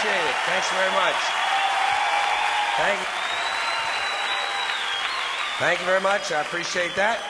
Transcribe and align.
Appreciate 0.00 0.30
it. 0.30 0.36
Thanks 0.46 0.70
very 0.70 0.92
much. 0.92 1.14
Thank 2.78 3.00
you. 3.00 3.06
Thank 5.58 5.80
you 5.80 5.84
very 5.84 6.00
much. 6.00 6.32
I 6.32 6.40
appreciate 6.40 6.96
that. 6.96 7.20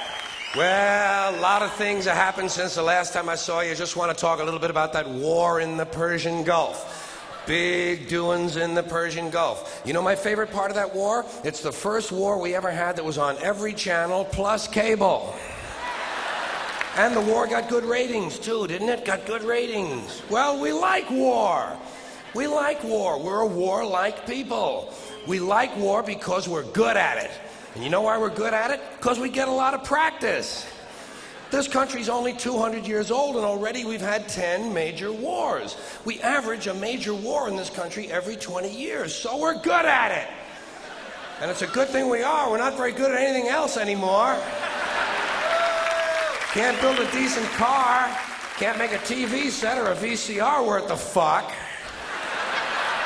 Well, 0.56 1.34
a 1.34 1.40
lot 1.40 1.62
of 1.62 1.72
things 1.72 2.04
have 2.04 2.14
happened 2.14 2.48
since 2.48 2.77
the 2.77 2.82
last 2.84 3.12
time 3.12 3.28
I 3.28 3.34
saw 3.34 3.60
you. 3.60 3.72
I 3.72 3.74
Just 3.74 3.96
want 3.96 4.16
to 4.16 4.20
talk 4.20 4.38
a 4.38 4.44
little 4.44 4.60
bit 4.60 4.70
about 4.70 4.92
that 4.92 5.08
war 5.08 5.60
in 5.60 5.77
the 5.77 5.84
Persian 5.84 6.44
Gulf. 6.44 7.42
Big 7.44 8.06
doings 8.06 8.54
in 8.54 8.77
the 8.77 8.84
Persian 8.84 9.30
Gulf. 9.30 9.82
You 9.84 9.92
know 9.92 10.02
my 10.02 10.14
favorite 10.14 10.52
part 10.52 10.70
of 10.70 10.77
that 10.77 10.94
war? 10.94 11.27
It's 11.42 11.62
the 11.62 11.72
first 11.72 12.12
war 12.12 12.40
we 12.40 12.55
ever 12.55 12.70
had 12.70 12.94
that 12.94 13.05
was 13.05 13.18
on 13.18 13.36
every 13.38 13.72
channel 13.72 14.24
plus 14.27 14.68
cable. 14.68 15.34
And 16.96 17.16
the 17.16 17.20
war 17.20 17.48
got 17.48 17.68
good 17.68 17.84
ratings 17.84 18.38
too, 18.38 18.68
didn't 18.68 18.90
it? 18.90 19.05
Got 19.05 19.27
good 19.27 19.42
ratings. 19.42 20.22
Well, 20.30 20.60
we 20.60 20.72
like 20.72 21.10
war. 21.10 21.77
We 22.34 22.47
like 22.47 22.83
war. 22.84 23.19
We're 23.19 23.41
a 23.41 23.47
war 23.47 23.84
like 23.84 24.27
people. 24.27 24.92
We 25.27 25.41
like 25.41 25.77
war 25.77 26.03
because 26.03 26.48
we're 26.48 26.64
good 26.64 26.97
at 26.97 27.19
it. 27.19 27.31
And 27.75 27.84
you 27.84 27.91
know 27.91 28.03
why 28.03 28.19
we're 28.19 28.34
good 28.34 28.55
at 28.55 28.70
it? 28.70 28.81
Because 28.98 29.19
we 29.19 29.28
get 29.28 29.48
a 29.48 29.53
lot 29.53 29.75
of 29.75 29.84
practice. 29.84 30.67
This 31.51 31.67
country's 31.67 32.08
only 32.08 32.33
200 32.33 32.86
years 32.86 33.11
old, 33.11 33.34
and 33.34 33.45
already 33.45 33.84
we've 33.84 34.01
had 34.01 34.28
10 34.28 34.73
major 34.73 35.12
wars. 35.12 35.77
We 36.05 36.20
average 36.20 36.69
a 36.69 36.75
major 36.75 37.12
war 37.12 37.48
in 37.48 37.56
this 37.56 37.70
country 37.70 38.11
every 38.11 38.36
20 38.36 38.73
years, 38.73 39.12
so 39.12 39.36
we're 39.36 39.61
good 39.61 39.84
at 39.84 40.12
it. 40.12 40.28
And 41.41 41.51
it's 41.51 41.62
a 41.62 41.67
good 41.67 41.89
thing 41.89 42.08
we 42.08 42.23
are. 42.23 42.51
We're 42.51 42.58
not 42.58 42.77
very 42.77 42.92
good 42.92 43.11
at 43.11 43.20
anything 43.20 43.48
else 43.48 43.77
anymore. 43.77 44.36
Can't 46.52 46.80
build 46.80 46.98
a 46.98 47.11
decent 47.13 47.46
car. 47.52 48.17
Can't 48.58 48.79
make 48.79 48.92
a 48.92 48.98
TV 48.98 49.51
set 49.51 49.79
or 49.79 49.92
a 49.92 49.96
VCR 49.96 50.64
worth 50.67 50.86
the 50.86 50.96
fuck. 50.96 51.52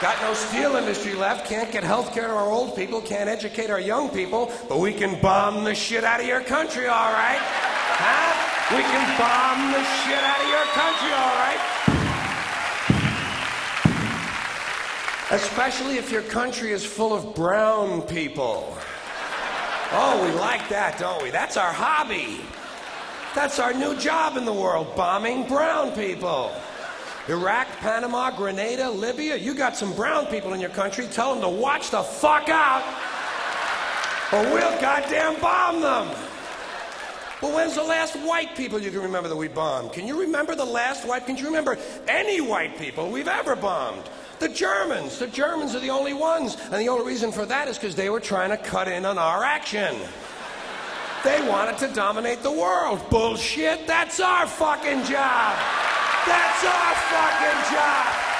Got 0.04 0.20
no 0.20 0.34
steel 0.34 0.76
industry 0.76 1.14
left. 1.14 1.46
Can't 1.46 1.72
get 1.72 1.82
health 1.82 2.12
care 2.12 2.26
to 2.26 2.34
our 2.34 2.52
old 2.52 2.76
people. 2.76 3.00
Can't 3.00 3.26
educate 3.26 3.70
our 3.70 3.80
young 3.80 4.10
people. 4.10 4.52
But 4.68 4.78
we 4.78 4.92
can 4.92 5.18
bomb 5.22 5.64
the 5.64 5.74
shit 5.74 6.04
out 6.04 6.20
of 6.20 6.26
your 6.26 6.42
country, 6.42 6.88
all 6.88 7.10
right? 7.10 7.38
Huh? 7.40 8.76
We 8.76 8.82
can 8.82 9.00
bomb 9.16 9.72
the 9.72 9.82
shit 10.04 10.22
out 10.22 10.42
of 10.42 10.48
your 10.52 10.66
country, 10.76 11.10
all 11.10 11.34
right? 11.40 11.58
Especially 15.30 15.96
if 15.96 16.12
your 16.12 16.20
country 16.24 16.72
is 16.72 16.84
full 16.84 17.14
of 17.14 17.34
brown 17.34 18.02
people. 18.02 18.76
Oh, 19.90 20.22
we 20.22 20.38
like 20.38 20.68
that, 20.68 20.98
don't 20.98 21.22
we? 21.22 21.30
That's 21.30 21.56
our 21.56 21.72
hobby. 21.72 22.42
That's 23.34 23.58
our 23.58 23.72
new 23.72 23.96
job 23.96 24.36
in 24.36 24.44
the 24.44 24.52
world 24.52 24.94
bombing 24.96 25.48
brown 25.48 25.92
people. 25.92 26.52
Iraq, 27.28 27.68
Panama, 27.78 28.30
Grenada, 28.30 28.90
Libya, 28.90 29.36
you 29.36 29.54
got 29.54 29.76
some 29.76 29.94
brown 29.94 30.26
people 30.26 30.52
in 30.52 30.60
your 30.60 30.70
country. 30.70 31.06
Tell 31.06 31.32
them 31.32 31.42
to 31.42 31.48
watch 31.48 31.90
the 31.90 32.02
fuck 32.02 32.50
out, 32.50 32.82
or 34.30 34.42
we'll 34.52 34.80
goddamn 34.80 35.40
bomb 35.40 35.80
them. 35.80 36.08
But 37.40 37.52
when's 37.54 37.74
the 37.74 37.82
last 37.82 38.14
white 38.16 38.54
people 38.56 38.78
you 38.78 38.90
can 38.90 39.00
remember 39.00 39.28
that 39.28 39.36
we 39.36 39.48
bombed? 39.48 39.92
Can 39.92 40.06
you 40.06 40.20
remember 40.20 40.54
the 40.54 40.64
last 40.64 41.06
white? 41.06 41.26
Can 41.26 41.36
you 41.36 41.46
remember 41.46 41.78
any 42.08 42.40
white 42.40 42.78
people 42.78 43.10
we've 43.10 43.28
ever 43.28 43.56
bombed? 43.56 44.02
The 44.38 44.48
Germans. 44.48 45.18
The 45.18 45.26
Germans 45.26 45.74
are 45.74 45.80
the 45.80 45.90
only 45.90 46.14
ones. 46.14 46.56
And 46.60 46.74
the 46.74 46.88
only 46.88 47.06
reason 47.06 47.32
for 47.32 47.46
that 47.46 47.68
is 47.68 47.76
because 47.78 47.94
they 47.94 48.10
were 48.10 48.20
trying 48.20 48.50
to 48.50 48.56
cut 48.56 48.88
in 48.88 49.04
on 49.04 49.18
our 49.18 49.44
action. 49.44 49.94
They 51.24 51.40
wanted 51.48 51.78
to 51.78 51.88
dominate 51.94 52.42
the 52.42 52.52
world. 52.52 53.00
Bullshit. 53.08 53.86
That's 53.86 54.20
our 54.20 54.46
fucking 54.46 55.04
job. 55.04 55.58
That's 56.26 56.64
our 56.64 56.94
fucking 57.10 57.74
job. 57.74 58.34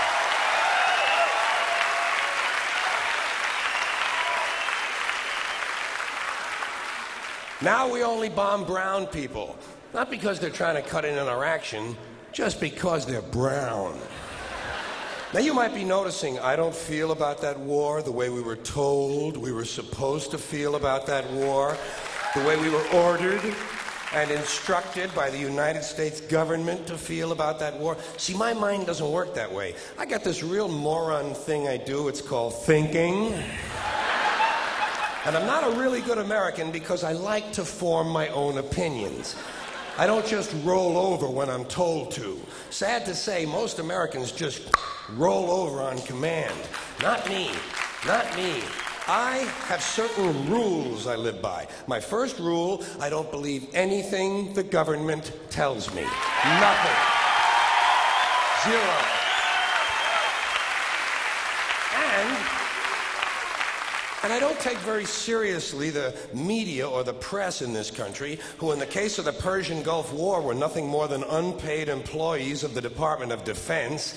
Now 7.63 7.91
we 7.91 8.03
only 8.03 8.29
bomb 8.29 8.65
brown 8.65 9.07
people. 9.07 9.57
Not 9.95 10.11
because 10.11 10.39
they're 10.39 10.51
trying 10.51 10.75
to 10.75 10.83
cut 10.83 11.07
in 11.07 11.17
on 11.17 11.27
our 11.27 11.43
action, 11.43 11.97
just 12.33 12.61
because 12.61 13.07
they're 13.07 13.23
brown. 13.23 13.99
Now, 15.33 15.41
you 15.41 15.55
might 15.55 15.75
be 15.75 15.85
noticing 15.85 16.39
I 16.39 16.55
don't 16.55 16.75
feel 16.75 17.11
about 17.11 17.41
that 17.41 17.59
war 17.59 18.03
the 18.03 18.13
way 18.13 18.29
we 18.29 18.41
were 18.41 18.55
told 18.55 19.37
we 19.37 19.51
were 19.51 19.65
supposed 19.65 20.31
to 20.31 20.39
feel 20.39 20.77
about 20.77 21.07
that 21.07 21.29
war 21.33 21.77
the 22.35 22.45
way 22.45 22.57
we 22.57 22.69
were 22.69 22.85
ordered 22.89 23.41
and 24.13 24.31
instructed 24.31 25.15
by 25.15 25.31
the 25.31 25.39
United 25.39 25.85
States 25.85 26.21
government 26.21 26.85
to 26.87 26.99
feel 26.99 27.31
about 27.31 27.61
that 27.61 27.79
war. 27.79 27.97
See, 28.17 28.37
my 28.37 28.53
mind 28.53 28.87
doesn't 28.87 29.11
work 29.11 29.35
that 29.35 29.53
way. 29.53 29.75
I 29.99 30.07
got 30.07 30.25
this 30.25 30.43
real 30.43 30.69
moron 30.69 31.33
thing 31.33 31.69
I 31.69 31.77
do, 31.77 32.09
it's 32.09 32.21
called 32.21 32.55
thinking. 32.65 33.33
And 35.27 35.37
I'm 35.37 35.47
not 35.47 35.73
a 35.73 35.81
really 35.81 36.01
good 36.01 36.19
American 36.19 36.73
because 36.73 37.05
I 37.05 37.13
like 37.13 37.53
to 37.53 37.65
form 37.65 38.09
my 38.09 38.29
own 38.29 38.59
opinions. 38.59 39.37
I 39.97 40.07
don't 40.09 40.27
just 40.27 40.55
roll 40.65 40.99
over 40.99 41.29
when 41.29 41.49
I'm 41.49 41.65
told 41.67 42.11
to. 42.13 42.41
Sad 42.71 43.05
to 43.07 43.15
say, 43.15 43.47
most 43.47 43.79
Americans 43.79 44.33
just 44.33 44.69
roll 45.13 45.53
over 45.53 45.81
on 45.81 45.99
command. 46.03 46.55
Not 47.01 47.29
me. 47.29 47.53
Not 48.07 48.37
me. 48.37 48.63
I 49.07 49.39
have 49.67 49.83
certain 49.83 50.49
rules 50.49 51.07
I 51.07 51.17
live 51.17 51.43
by. 51.43 51.67
My 51.87 52.01
first 52.01 52.39
rule 52.39 52.83
I 53.01 53.11
don't 53.11 53.31
believe 53.31 53.67
anything 53.75 54.55
the 54.55 54.63
government 54.63 55.33
tells 55.51 55.93
me. 55.95 56.03
Nothing. 56.03 56.97
Zero. 58.65 58.97
And 61.95 62.65
and 64.23 64.33
I 64.33 64.41
don't 64.41 64.59
take 64.59 64.79
very 64.79 65.05
seriously 65.05 65.91
the 65.91 66.17
media 66.33 66.89
or 66.89 67.05
the 67.05 67.13
press 67.13 67.61
in 67.61 67.75
this 67.75 67.91
country, 67.91 68.39
who, 68.57 68.73
in 68.73 68.79
the 68.79 68.87
case 68.87 69.19
of 69.19 69.27
the 69.27 69.35
Persian 69.35 69.83
Gulf 69.83 70.15
War, 70.15 70.41
were 70.41 70.55
nothing 70.55 70.89
more 70.89 71.09
than 71.09 71.25
unpaid 71.25 71.91
employees 71.91 72.65
of 72.65 72.73
the 72.73 72.81
Department 72.81 73.33
of 73.33 73.45
Defense 73.45 74.15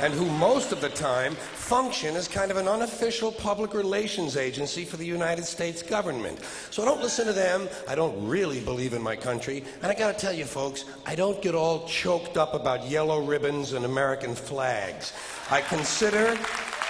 and 0.00 0.12
who 0.12 0.26
most 0.26 0.72
of 0.72 0.80
the 0.80 0.88
time 0.88 1.34
function 1.34 2.16
as 2.16 2.28
kind 2.28 2.50
of 2.50 2.56
an 2.56 2.68
unofficial 2.68 3.30
public 3.30 3.74
relations 3.74 4.36
agency 4.36 4.84
for 4.84 4.96
the 4.96 5.04
United 5.04 5.44
States 5.44 5.82
government. 5.82 6.38
So 6.70 6.82
I 6.82 6.86
don't 6.86 7.00
listen 7.00 7.26
to 7.26 7.32
them. 7.32 7.68
I 7.88 7.94
don't 7.94 8.26
really 8.26 8.60
believe 8.60 8.94
in 8.94 9.02
my 9.02 9.16
country. 9.16 9.64
And 9.82 9.92
I 9.92 9.94
got 9.94 10.12
to 10.12 10.18
tell 10.18 10.32
you, 10.32 10.44
folks, 10.44 10.84
I 11.06 11.14
don't 11.14 11.40
get 11.42 11.54
all 11.54 11.86
choked 11.86 12.36
up 12.36 12.54
about 12.54 12.88
yellow 12.88 13.24
ribbons 13.24 13.74
and 13.74 13.84
American 13.84 14.34
flags. 14.34 15.12
I 15.50 15.60
consider. 15.60 16.38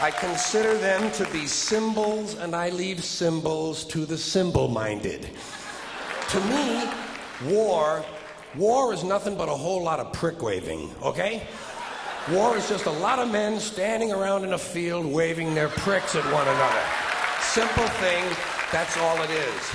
I 0.01 0.11
consider 0.11 0.77
them 0.79 1.13
to 1.13 1.31
be 1.31 1.47
symbols, 1.47 2.35
and 2.39 2.57
I 2.57 2.71
leave 2.71 3.05
symbols 3.05 3.85
to 3.85 4.07
the 4.07 4.19
symbol 4.19 4.67
minded. 4.67 5.29
to 6.31 6.41
me, 6.41 6.89
war, 7.45 8.05
war 8.57 8.95
is 8.95 9.05
nothing 9.05 9.37
but 9.37 9.49
a 9.49 9.55
whole 9.55 9.83
lot 9.83 10.01
of 10.01 10.13
prick 10.13 10.43
waving, 10.43 10.95
okay? 11.03 11.47
War 12.31 12.57
is 12.57 12.69
just 12.69 12.87
a 12.87 12.91
lot 12.91 13.19
of 13.19 13.33
men 13.33 13.59
standing 13.59 14.13
around 14.13 14.45
in 14.45 14.53
a 14.53 14.59
field 14.59 15.05
waving 15.05 15.57
their 15.57 15.69
pricks 15.69 16.15
at 16.15 16.25
one 16.33 16.47
another. 16.47 16.83
Simple 17.41 17.89
thing, 17.99 18.25
that's 18.71 18.97
all 18.97 19.21
it 19.23 19.31
is. 19.31 19.71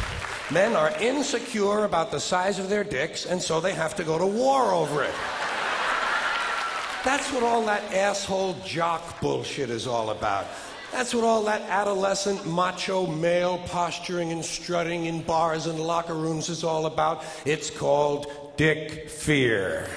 Men 0.50 0.74
are 0.74 0.92
insecure 1.02 1.84
about 1.84 2.10
the 2.10 2.22
size 2.22 2.58
of 2.58 2.70
their 2.70 2.86
dicks, 2.86 3.26
and 3.26 3.42
so 3.42 3.60
they 3.60 3.74
have 3.74 3.98
to 3.98 4.06
go 4.06 4.18
to 4.18 4.26
war 4.26 4.72
over 4.72 5.04
it. 5.04 5.14
That's 7.04 7.34
what 7.34 7.44
all 7.44 7.66
that 7.66 7.84
asshole 7.94 8.56
jock 8.64 9.20
bullshit 9.20 9.70
is 9.70 9.86
all 9.86 10.12
about. 10.12 10.48
That's 10.94 11.14
what 11.14 11.26
all 11.26 11.44
that 11.44 11.64
adolescent 11.64 12.48
macho 12.48 13.08
male 13.08 13.58
posturing 13.66 14.32
and 14.32 14.44
strutting 14.44 15.06
in 15.06 15.22
bars 15.22 15.66
and 15.66 15.82
locker 15.82 16.14
rooms 16.14 16.48
is 16.48 16.64
all 16.64 16.86
about. 16.86 17.26
It's 17.44 17.70
called 17.70 18.32
dick 18.56 19.10
fear. 19.10 19.90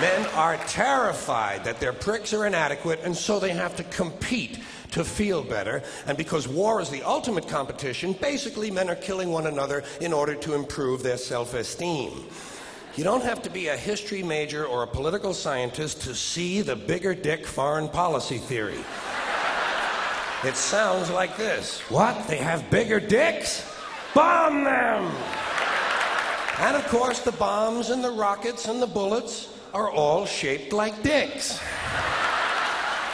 Men 0.00 0.26
are 0.36 0.56
terrified 0.68 1.64
that 1.64 1.80
their 1.80 1.92
pricks 1.92 2.32
are 2.32 2.46
inadequate, 2.46 3.00
and 3.02 3.16
so 3.16 3.40
they 3.40 3.50
have 3.50 3.74
to 3.76 3.84
compete 3.84 4.60
to 4.92 5.04
feel 5.04 5.42
better. 5.42 5.82
And 6.06 6.16
because 6.16 6.46
war 6.46 6.80
is 6.80 6.88
the 6.88 7.02
ultimate 7.02 7.48
competition, 7.48 8.12
basically 8.12 8.70
men 8.70 8.88
are 8.88 8.94
killing 8.94 9.30
one 9.30 9.48
another 9.48 9.82
in 10.00 10.12
order 10.12 10.36
to 10.36 10.54
improve 10.54 11.02
their 11.02 11.16
self 11.16 11.52
esteem. 11.52 12.12
You 12.94 13.02
don't 13.02 13.24
have 13.24 13.42
to 13.42 13.50
be 13.50 13.68
a 13.68 13.76
history 13.76 14.22
major 14.22 14.66
or 14.66 14.84
a 14.84 14.86
political 14.86 15.34
scientist 15.34 16.02
to 16.02 16.14
see 16.14 16.62
the 16.62 16.76
bigger 16.76 17.12
dick 17.12 17.44
foreign 17.44 17.88
policy 17.88 18.38
theory. 18.38 18.84
It 20.44 20.54
sounds 20.54 21.10
like 21.10 21.36
this 21.36 21.80
What? 21.90 22.28
They 22.28 22.38
have 22.38 22.70
bigger 22.70 23.00
dicks? 23.00 23.68
Bomb 24.14 24.62
them! 24.62 25.12
And 26.60 26.76
of 26.76 26.86
course, 26.86 27.20
the 27.20 27.32
bombs 27.32 27.90
and 27.90 28.02
the 28.02 28.12
rockets 28.12 28.68
and 28.68 28.80
the 28.80 28.86
bullets 28.86 29.48
are 29.74 29.90
all 29.90 30.26
shaped 30.26 30.72
like 30.72 31.02
dicks. 31.02 31.60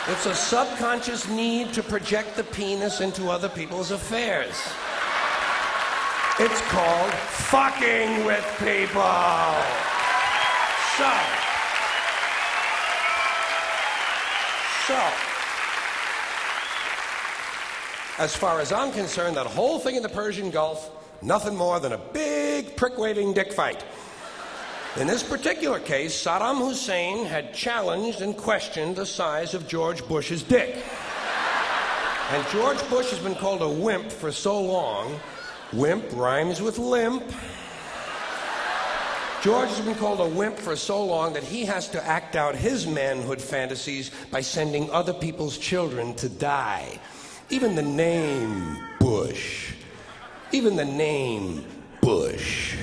It's 0.08 0.26
a 0.26 0.34
subconscious 0.34 1.28
need 1.28 1.72
to 1.72 1.82
project 1.82 2.36
the 2.36 2.44
penis 2.44 3.00
into 3.00 3.30
other 3.30 3.48
people's 3.48 3.90
affairs. 3.90 4.54
It's 6.38 6.60
called 6.68 7.12
fucking 7.12 8.24
with 8.24 8.44
people. 8.58 9.02
So, 10.96 11.10
So, 14.86 15.00
as 18.18 18.36
far 18.36 18.60
as 18.60 18.70
I'm 18.70 18.92
concerned, 18.92 19.38
that 19.38 19.46
whole 19.46 19.78
thing 19.78 19.96
in 19.96 20.02
the 20.02 20.10
Persian 20.10 20.50
Gulf, 20.50 20.90
nothing 21.22 21.56
more 21.56 21.80
than 21.80 21.92
a 21.92 21.98
big 21.98 22.76
prick 22.76 22.98
waving 22.98 23.32
dick 23.32 23.50
fight. 23.50 23.82
In 24.96 25.08
this 25.08 25.25
particular 25.25 25.81
case, 25.81 26.14
Saddam 26.14 26.58
Hussein 26.58 27.26
had 27.26 27.52
challenged 27.52 28.20
and 28.20 28.37
questioned 28.37 28.94
the 28.94 29.05
size 29.05 29.52
of 29.52 29.67
George 29.67 30.06
Bush's 30.06 30.44
dick. 30.44 30.85
And 32.31 32.46
George 32.52 32.79
Bush 32.88 33.11
has 33.11 33.19
been 33.19 33.35
called 33.35 33.61
a 33.62 33.69
wimp 33.69 34.12
for 34.12 34.31
so 34.31 34.62
long. 34.62 35.19
Wimp 35.73 36.05
rhymes 36.12 36.62
with 36.62 36.79
limp. 36.79 37.25
George 39.43 39.69
has 39.70 39.81
been 39.81 39.96
called 39.96 40.20
a 40.20 40.29
wimp 40.29 40.56
for 40.56 40.76
so 40.76 41.05
long 41.05 41.32
that 41.32 41.43
he 41.43 41.64
has 41.64 41.88
to 41.88 42.06
act 42.06 42.37
out 42.37 42.55
his 42.55 42.87
manhood 42.87 43.43
fantasies 43.43 44.12
by 44.31 44.40
sending 44.43 44.88
other 44.93 45.12
people's 45.12 45.58
children 45.58 46.14
to 46.14 46.29
die. 46.29 47.00
Even 47.50 47.75
the 47.75 47.82
name 47.82 48.79
Bush, 49.00 49.73
even 50.52 50.76
the 50.76 50.85
name 50.85 51.64
Bush 52.00 52.76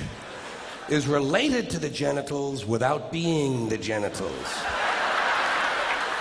is 0.92 1.08
related 1.08 1.70
to 1.70 1.80
the 1.80 1.90
genitals 1.90 2.66
without 2.66 3.14
being 3.14 3.70
the 3.70 3.78
genitals. 3.78 4.46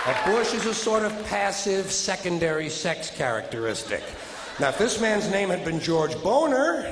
A 0.07 0.15
bush 0.25 0.53
is 0.53 0.65
a 0.65 0.73
sort 0.73 1.03
of 1.03 1.11
passive 1.25 1.91
secondary 1.91 2.69
sex 2.69 3.11
characteristic. 3.11 4.01
Now, 4.61 4.69
if 4.69 4.77
this 4.77 5.01
man's 5.01 5.29
name 5.29 5.49
had 5.49 5.65
been 5.65 5.81
George 5.81 6.15
Boner, 6.23 6.83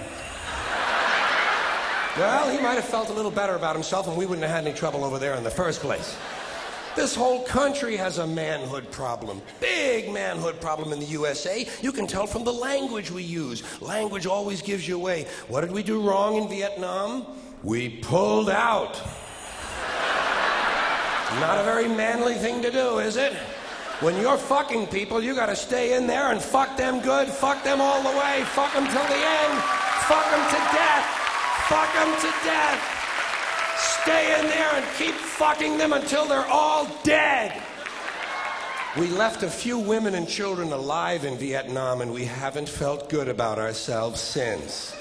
well, 2.18 2.52
he 2.52 2.62
might 2.62 2.76
have 2.76 2.84
felt 2.84 3.10
a 3.10 3.14
little 3.14 3.32
better 3.32 3.56
about 3.56 3.76
himself 3.76 4.10
and 4.10 4.18
we 4.18 4.26
wouldn't 4.26 4.46
have 4.46 4.54
had 4.54 4.68
any 4.68 4.78
trouble 4.78 5.06
over 5.06 5.18
there 5.18 5.36
in 5.36 5.44
the 5.46 5.50
first 5.50 5.80
place. 5.80 6.18
This 6.96 7.16
whole 7.16 7.44
country 7.44 7.96
has 7.96 8.18
a 8.18 8.28
manhood 8.28 8.92
problem. 8.92 9.42
Big 9.60 10.12
manhood 10.12 10.60
problem 10.60 10.92
in 10.92 11.00
the 11.00 11.06
USA. 11.06 11.68
You 11.82 11.92
can 11.92 12.08
tell 12.08 12.26
from 12.28 12.44
the 12.44 12.54
language 12.54 13.12
we 13.12 13.24
use. 13.24 13.64
Language 13.82 14.26
always 14.26 14.62
gives 14.62 14.88
you 14.88 14.96
away. 14.96 15.28
What 15.48 15.62
did 15.62 15.72
we 15.72 15.84
do 15.84 16.02
wrong 16.02 16.36
in 16.36 16.50
Vietnam? 16.50 17.26
We 17.64 17.90
pulled 17.90 18.50
out. 18.50 19.00
Not 21.40 21.60
a 21.60 21.64
very 21.64 21.88
manly 21.88 22.34
thing 22.34 22.62
to 22.64 22.72
do, 22.72 23.00
is 23.00 23.16
it? 23.16 23.34
When 24.02 24.20
you're 24.20 24.38
fucking 24.38 24.88
people, 24.88 25.22
you 25.22 25.36
gotta 25.36 25.56
stay 25.56 25.96
in 25.96 26.08
there 26.08 26.32
and 26.32 26.42
fuck 26.42 26.76
them 26.76 27.02
good, 27.02 27.28
fuck 27.28 27.64
them 27.64 27.82
all 27.82 28.02
the 28.02 28.18
way, 28.18 28.44
fuck 28.48 28.74
them 28.74 28.88
till 28.88 29.04
the 29.04 29.22
end, 29.22 29.60
fuck 30.08 30.26
them 30.32 30.44
to 30.50 30.60
death, 30.76 31.06
fuck 31.68 31.94
them 31.94 32.12
to 32.22 32.48
death. 32.48 32.99
Stay 34.04 34.40
in 34.40 34.48
there 34.48 34.76
and 34.76 34.86
keep 34.98 35.14
fucking 35.14 35.78
them 35.78 35.94
until 35.94 36.26
they're 36.26 36.46
all 36.46 36.88
dead. 37.04 37.62
We 38.98 39.08
left 39.08 39.44
a 39.44 39.50
few 39.50 39.78
women 39.78 40.16
and 40.16 40.28
children 40.28 40.72
alive 40.72 41.26
in 41.26 41.38
Vietnam, 41.38 42.02
and 42.02 42.12
we 42.12 42.26
haven't 42.26 42.68
felt 42.68 43.10
good 43.10 43.28
about 43.28 43.60
ourselves 43.60 44.20
since. 44.20 44.96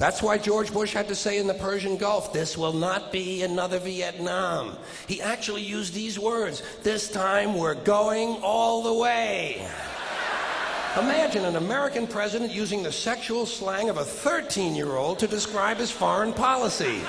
That's 0.00 0.22
why 0.22 0.38
George 0.38 0.72
Bush 0.72 0.94
had 0.94 1.08
to 1.08 1.14
say 1.14 1.38
in 1.38 1.46
the 1.46 1.54
Persian 1.54 1.96
Gulf, 1.98 2.32
this 2.32 2.56
will 2.56 2.72
not 2.72 3.12
be 3.12 3.42
another 3.42 3.78
Vietnam. 3.78 4.76
He 5.06 5.20
actually 5.20 5.62
used 5.62 5.92
these 5.92 6.18
words 6.18 6.62
this 6.82 7.10
time 7.10 7.54
we're 7.54 7.74
going 7.74 8.40
all 8.42 8.82
the 8.82 8.94
way. 8.94 9.68
Imagine 10.98 11.44
an 11.44 11.56
American 11.56 12.06
president 12.06 12.50
using 12.50 12.82
the 12.82 12.90
sexual 12.90 13.46
slang 13.46 13.90
of 13.90 13.98
a 13.98 14.04
13 14.04 14.74
year 14.74 14.96
old 14.96 15.18
to 15.18 15.28
describe 15.28 15.76
his 15.76 15.90
foreign 15.90 16.32
policy. 16.32 17.00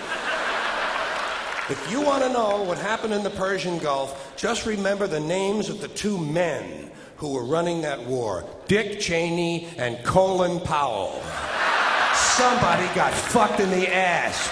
If 1.69 1.91
you 1.91 2.01
want 2.01 2.23
to 2.23 2.29
know 2.29 2.63
what 2.63 2.77
happened 2.77 3.13
in 3.13 3.23
the 3.23 3.29
Persian 3.29 3.77
Gulf, 3.77 4.35
just 4.35 4.65
remember 4.65 5.07
the 5.07 5.19
names 5.19 5.69
of 5.69 5.79
the 5.79 5.87
two 5.87 6.17
men 6.17 6.89
who 7.17 7.33
were 7.33 7.45
running 7.45 7.81
that 7.81 8.03
war 8.03 8.43
Dick 8.67 8.99
Cheney 8.99 9.67
and 9.77 10.03
Colin 10.03 10.59
Powell. 10.59 11.21
Somebody 12.13 12.87
got 12.95 13.13
fucked 13.13 13.59
in 13.59 13.69
the 13.69 13.93
ass. 13.93 14.49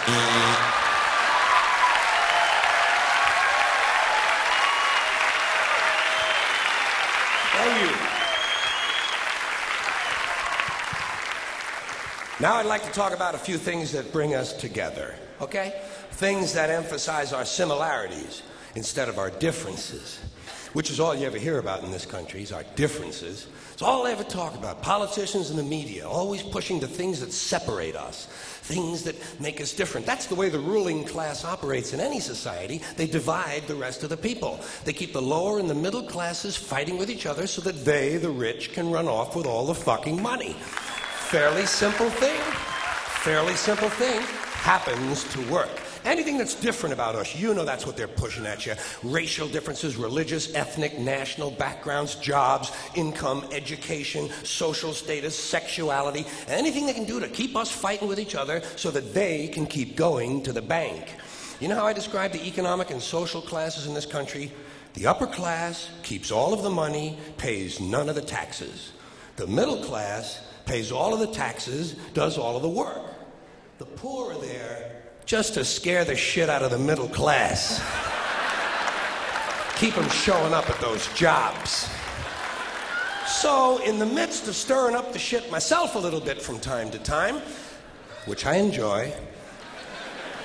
Thank 7.55 7.91
you. 7.91 8.09
Now 12.41 12.55
I'd 12.55 12.67
like 12.67 12.83
to 12.83 12.91
talk 12.91 13.13
about 13.13 13.35
a 13.35 13.37
few 13.37 13.57
things 13.57 13.91
that 13.91 14.13
bring 14.13 14.33
us 14.33 14.53
together, 14.53 15.13
okay? 15.41 15.81
Things 16.11 16.53
that 16.53 16.69
emphasize 16.69 17.33
our 17.33 17.43
similarities 17.43 18.43
instead 18.75 19.09
of 19.09 19.17
our 19.17 19.29
differences, 19.29 20.19
which 20.71 20.89
is 20.89 21.01
all 21.01 21.13
you 21.13 21.27
ever 21.27 21.37
hear 21.37 21.59
about 21.59 21.83
in 21.83 21.91
this 21.91 22.05
country, 22.05 22.41
is 22.41 22.53
our 22.53 22.63
differences. 22.75 23.47
It's 23.73 23.81
all 23.81 24.05
they 24.05 24.13
ever 24.13 24.23
talk 24.23 24.55
about. 24.55 24.81
Politicians 24.81 25.49
and 25.49 25.59
the 25.59 25.63
media 25.63 26.07
always 26.07 26.41
pushing 26.41 26.79
the 26.79 26.87
things 26.87 27.19
that 27.19 27.33
separate 27.33 27.97
us, 27.97 28.27
things 28.61 29.03
that 29.03 29.17
make 29.41 29.59
us 29.59 29.73
different. 29.73 30.05
That's 30.05 30.27
the 30.27 30.35
way 30.35 30.47
the 30.47 30.59
ruling 30.59 31.03
class 31.03 31.43
operates 31.43 31.91
in 31.91 31.99
any 31.99 32.21
society. 32.21 32.81
They 32.95 33.07
divide 33.07 33.67
the 33.67 33.75
rest 33.75 34.03
of 34.03 34.09
the 34.09 34.17
people. 34.17 34.61
They 34.85 34.93
keep 34.93 35.11
the 35.11 35.21
lower 35.21 35.59
and 35.59 35.69
the 35.69 35.75
middle 35.75 36.03
classes 36.03 36.55
fighting 36.55 36.97
with 36.97 37.09
each 37.09 37.25
other 37.25 37.47
so 37.47 37.61
that 37.63 37.83
they, 37.83 38.15
the 38.15 38.29
rich, 38.29 38.71
can 38.71 38.91
run 38.91 39.09
off 39.09 39.35
with 39.35 39.45
all 39.45 39.65
the 39.65 39.75
fucking 39.75 40.21
money. 40.21 40.55
Fairly 41.29 41.67
simple 41.67 42.09
thing. 42.09 42.41
Fairly 43.21 43.53
simple 43.53 43.87
thing 43.87 44.19
happens 44.19 45.25
to 45.25 45.39
work. 45.51 45.69
Anything 46.03 46.39
that's 46.39 46.55
different 46.55 46.91
about 46.91 47.13
us, 47.13 47.35
you 47.35 47.53
know 47.53 47.63
that's 47.63 47.85
what 47.85 47.95
they're 47.95 48.07
pushing 48.07 48.47
at 48.47 48.65
you. 48.65 48.73
Racial 49.03 49.47
differences, 49.47 49.95
religious, 49.95 50.55
ethnic, 50.55 50.97
national 50.97 51.51
backgrounds, 51.51 52.15
jobs, 52.15 52.71
income, 52.95 53.45
education, 53.51 54.27
social 54.43 54.91
status, 54.91 55.37
sexuality, 55.37 56.25
anything 56.47 56.87
they 56.87 56.93
can 56.93 57.05
do 57.05 57.19
to 57.19 57.27
keep 57.27 57.55
us 57.55 57.69
fighting 57.69 58.07
with 58.07 58.19
each 58.19 58.33
other 58.33 58.63
so 58.75 58.89
that 58.89 59.13
they 59.13 59.49
can 59.49 59.67
keep 59.67 59.95
going 59.95 60.41
to 60.41 60.51
the 60.51 60.63
bank. 60.63 61.13
You 61.59 61.67
know 61.67 61.75
how 61.75 61.85
I 61.85 61.93
describe 61.93 62.31
the 62.31 62.47
economic 62.47 62.89
and 62.89 62.99
social 62.99 63.43
classes 63.43 63.85
in 63.85 63.93
this 63.93 64.07
country? 64.07 64.51
The 64.95 65.05
upper 65.05 65.27
class 65.27 65.91
keeps 66.01 66.31
all 66.31 66.55
of 66.55 66.63
the 66.63 66.71
money, 66.71 67.19
pays 67.37 67.79
none 67.79 68.09
of 68.09 68.15
the 68.15 68.21
taxes. 68.23 68.93
The 69.35 69.45
middle 69.45 69.83
class 69.83 70.48
pays 70.69 70.91
all 70.91 71.15
of 71.15 71.19
the 71.19 71.33
taxes, 71.33 71.93
does 72.13 72.37
all 72.37 72.55
of 72.55 72.61
the 72.61 72.69
work. 72.69 73.01
The 73.79 73.85
poor 73.85 74.33
are 74.33 74.37
there 74.39 75.01
just 75.25 75.55
to 75.55 75.65
scare 75.65 76.05
the 76.05 76.15
shit 76.15 76.47
out 76.47 76.61
of 76.61 76.69
the 76.69 76.77
middle 76.77 77.09
class. 77.09 77.81
Keep 79.77 79.95
them 79.95 80.07
showing 80.09 80.53
up 80.53 80.69
at 80.69 80.79
those 80.79 81.07
jobs. 81.13 81.89
So, 83.25 83.83
in 83.83 83.97
the 83.97 84.05
midst 84.05 84.47
of 84.47 84.55
stirring 84.55 84.95
up 84.95 85.11
the 85.11 85.17
shit 85.17 85.49
myself 85.49 85.95
a 85.95 85.99
little 85.99 86.21
bit 86.21 86.39
from 86.39 86.59
time 86.59 86.91
to 86.91 86.99
time, 86.99 87.41
which 88.27 88.45
I 88.45 88.57
enjoy, 88.57 89.11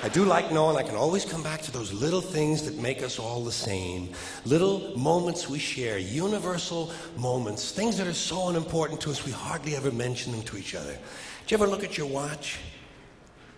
I 0.03 0.09
do 0.09 0.23
like 0.23 0.51
knowing 0.51 0.77
I 0.77 0.83
can 0.83 0.95
always 0.95 1.25
come 1.25 1.41
back 1.41 1.61
to 1.63 1.71
those 1.71 1.91
little 1.91 2.21
things 2.21 2.63
that 2.63 2.75
make 2.75 3.01
us 3.01 3.17
all 3.17 3.43
the 3.43 3.51
same. 3.51 4.09
Little 4.45 4.95
moments 4.97 5.49
we 5.49 5.59
share, 5.59 5.97
universal 5.97 6.91
moments, 7.17 7.71
things 7.71 7.97
that 7.97 8.07
are 8.07 8.13
so 8.13 8.49
unimportant 8.49 9.01
to 9.01 9.11
us 9.11 9.25
we 9.25 9.31
hardly 9.31 9.75
ever 9.75 9.91
mention 9.91 10.31
them 10.31 10.43
to 10.43 10.57
each 10.57 10.75
other. 10.75 10.93
Do 10.93 11.55
you 11.55 11.57
ever 11.57 11.67
look 11.67 11.83
at 11.83 11.97
your 11.97 12.07
watch? 12.07 12.59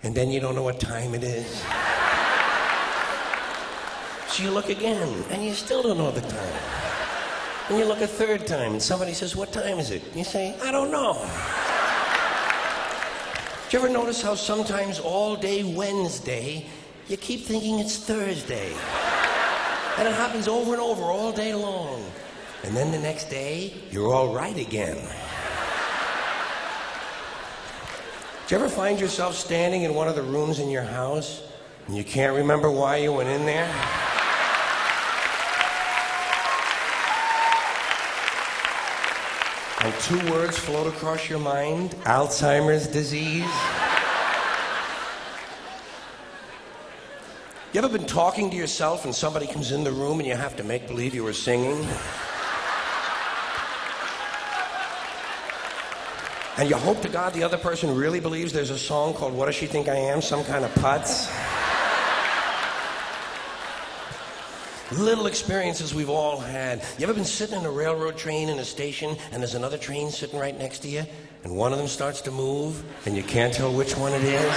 and 0.03 0.13
then 0.13 0.31
you 0.31 0.39
don't 0.39 0.55
know 0.55 0.63
what 0.63 0.79
time 0.79 1.13
it 1.13 1.23
is. 1.23 1.61
so 4.27 4.43
you 4.43 4.51
look 4.51 4.69
again, 4.69 5.23
and 5.31 5.43
you 5.43 5.53
still 5.53 5.83
don't 5.83 5.97
know 5.97 6.11
the 6.11 6.21
time. 6.21 6.61
And 7.69 7.77
you 7.77 7.85
look 7.85 8.01
a 8.01 8.07
third 8.07 8.47
time, 8.47 8.73
and 8.73 8.81
somebody 8.81 9.13
says, 9.13 9.35
What 9.35 9.51
time 9.51 9.79
is 9.79 9.91
it? 9.91 10.01
You 10.15 10.23
say, 10.23 10.55
I 10.63 10.71
don't 10.71 10.91
know. 10.91 11.13
Do 13.69 13.75
you 13.75 13.83
ever 13.83 13.91
notice 13.91 14.21
how 14.21 14.33
sometimes 14.33 14.97
all 14.97 15.35
day 15.35 15.65
Wednesday, 15.65 16.67
you 17.09 17.17
keep 17.17 17.41
thinking 17.41 17.79
it's 17.79 17.97
Thursday? 17.97 18.71
And 19.97 20.07
it 20.07 20.13
happens 20.13 20.47
over 20.47 20.71
and 20.71 20.81
over 20.81 21.03
all 21.03 21.33
day 21.33 21.53
long. 21.53 22.01
And 22.63 22.73
then 22.73 22.93
the 22.93 22.99
next 22.99 23.29
day, 23.29 23.73
you're 23.91 24.13
all 24.13 24.33
right 24.33 24.57
again. 24.57 24.95
Do 28.47 28.55
you 28.55 28.61
ever 28.61 28.69
find 28.69 29.01
yourself 29.01 29.35
standing 29.35 29.81
in 29.81 29.93
one 29.93 30.07
of 30.07 30.15
the 30.15 30.23
rooms 30.23 30.59
in 30.59 30.69
your 30.69 30.83
house 30.83 31.41
and 31.87 31.97
you 31.97 32.05
can't 32.05 32.37
remember 32.37 32.71
why 32.71 32.95
you 32.95 33.11
went 33.11 33.27
in 33.27 33.45
there? 33.45 33.69
And 39.87 40.01
two 40.01 40.31
words 40.33 40.57
float 40.57 40.85
across 40.85 41.29
your 41.29 41.39
mind 41.39 41.91
Alzheimer's 42.03 42.87
disease. 42.87 43.49
You 47.71 47.77
ever 47.77 47.87
been 47.87 48.05
talking 48.05 48.49
to 48.49 48.57
yourself 48.57 49.05
and 49.05 49.15
somebody 49.15 49.47
comes 49.47 49.71
in 49.71 49.85
the 49.85 49.91
room 49.93 50.19
and 50.19 50.27
you 50.27 50.35
have 50.35 50.57
to 50.57 50.63
make 50.65 50.89
believe 50.89 51.15
you 51.15 51.23
were 51.23 51.31
singing? 51.31 51.87
And 56.57 56.69
you 56.69 56.75
hope 56.75 57.01
to 57.03 57.07
God 57.07 57.31
the 57.31 57.43
other 57.43 57.57
person 57.57 57.95
really 57.95 58.19
believes 58.19 58.51
there's 58.51 58.71
a 58.71 58.77
song 58.77 59.13
called 59.13 59.31
What 59.33 59.45
Does 59.45 59.55
She 59.55 59.67
Think 59.67 59.87
I 59.87 59.95
Am? 59.95 60.21
Some 60.21 60.43
kind 60.43 60.65
of 60.65 60.75
putz. 60.75 61.46
Little 64.91 65.27
experiences 65.27 65.93
we've 65.93 66.09
all 66.09 66.39
had. 66.39 66.81
You 66.97 67.03
ever 67.03 67.13
been 67.13 67.25
sitting 67.25 67.59
in 67.59 67.65
a 67.65 67.71
railroad 67.71 68.15
train 68.15 68.47
in 68.47 68.59
a 68.59 68.63
station 68.63 69.17
and 69.33 69.41
there's 69.41 69.53
another 69.53 69.77
train 69.77 70.09
sitting 70.09 70.39
right 70.39 70.57
next 70.57 70.79
to 70.79 70.87
you 70.87 71.03
and 71.43 71.53
one 71.53 71.73
of 71.73 71.77
them 71.77 71.89
starts 71.89 72.21
to 72.21 72.31
move 72.31 72.85
and 73.05 73.17
you 73.17 73.23
can't 73.23 73.53
tell 73.53 73.73
which 73.73 73.97
one 73.97 74.13
it 74.13 74.23
is? 74.23 74.55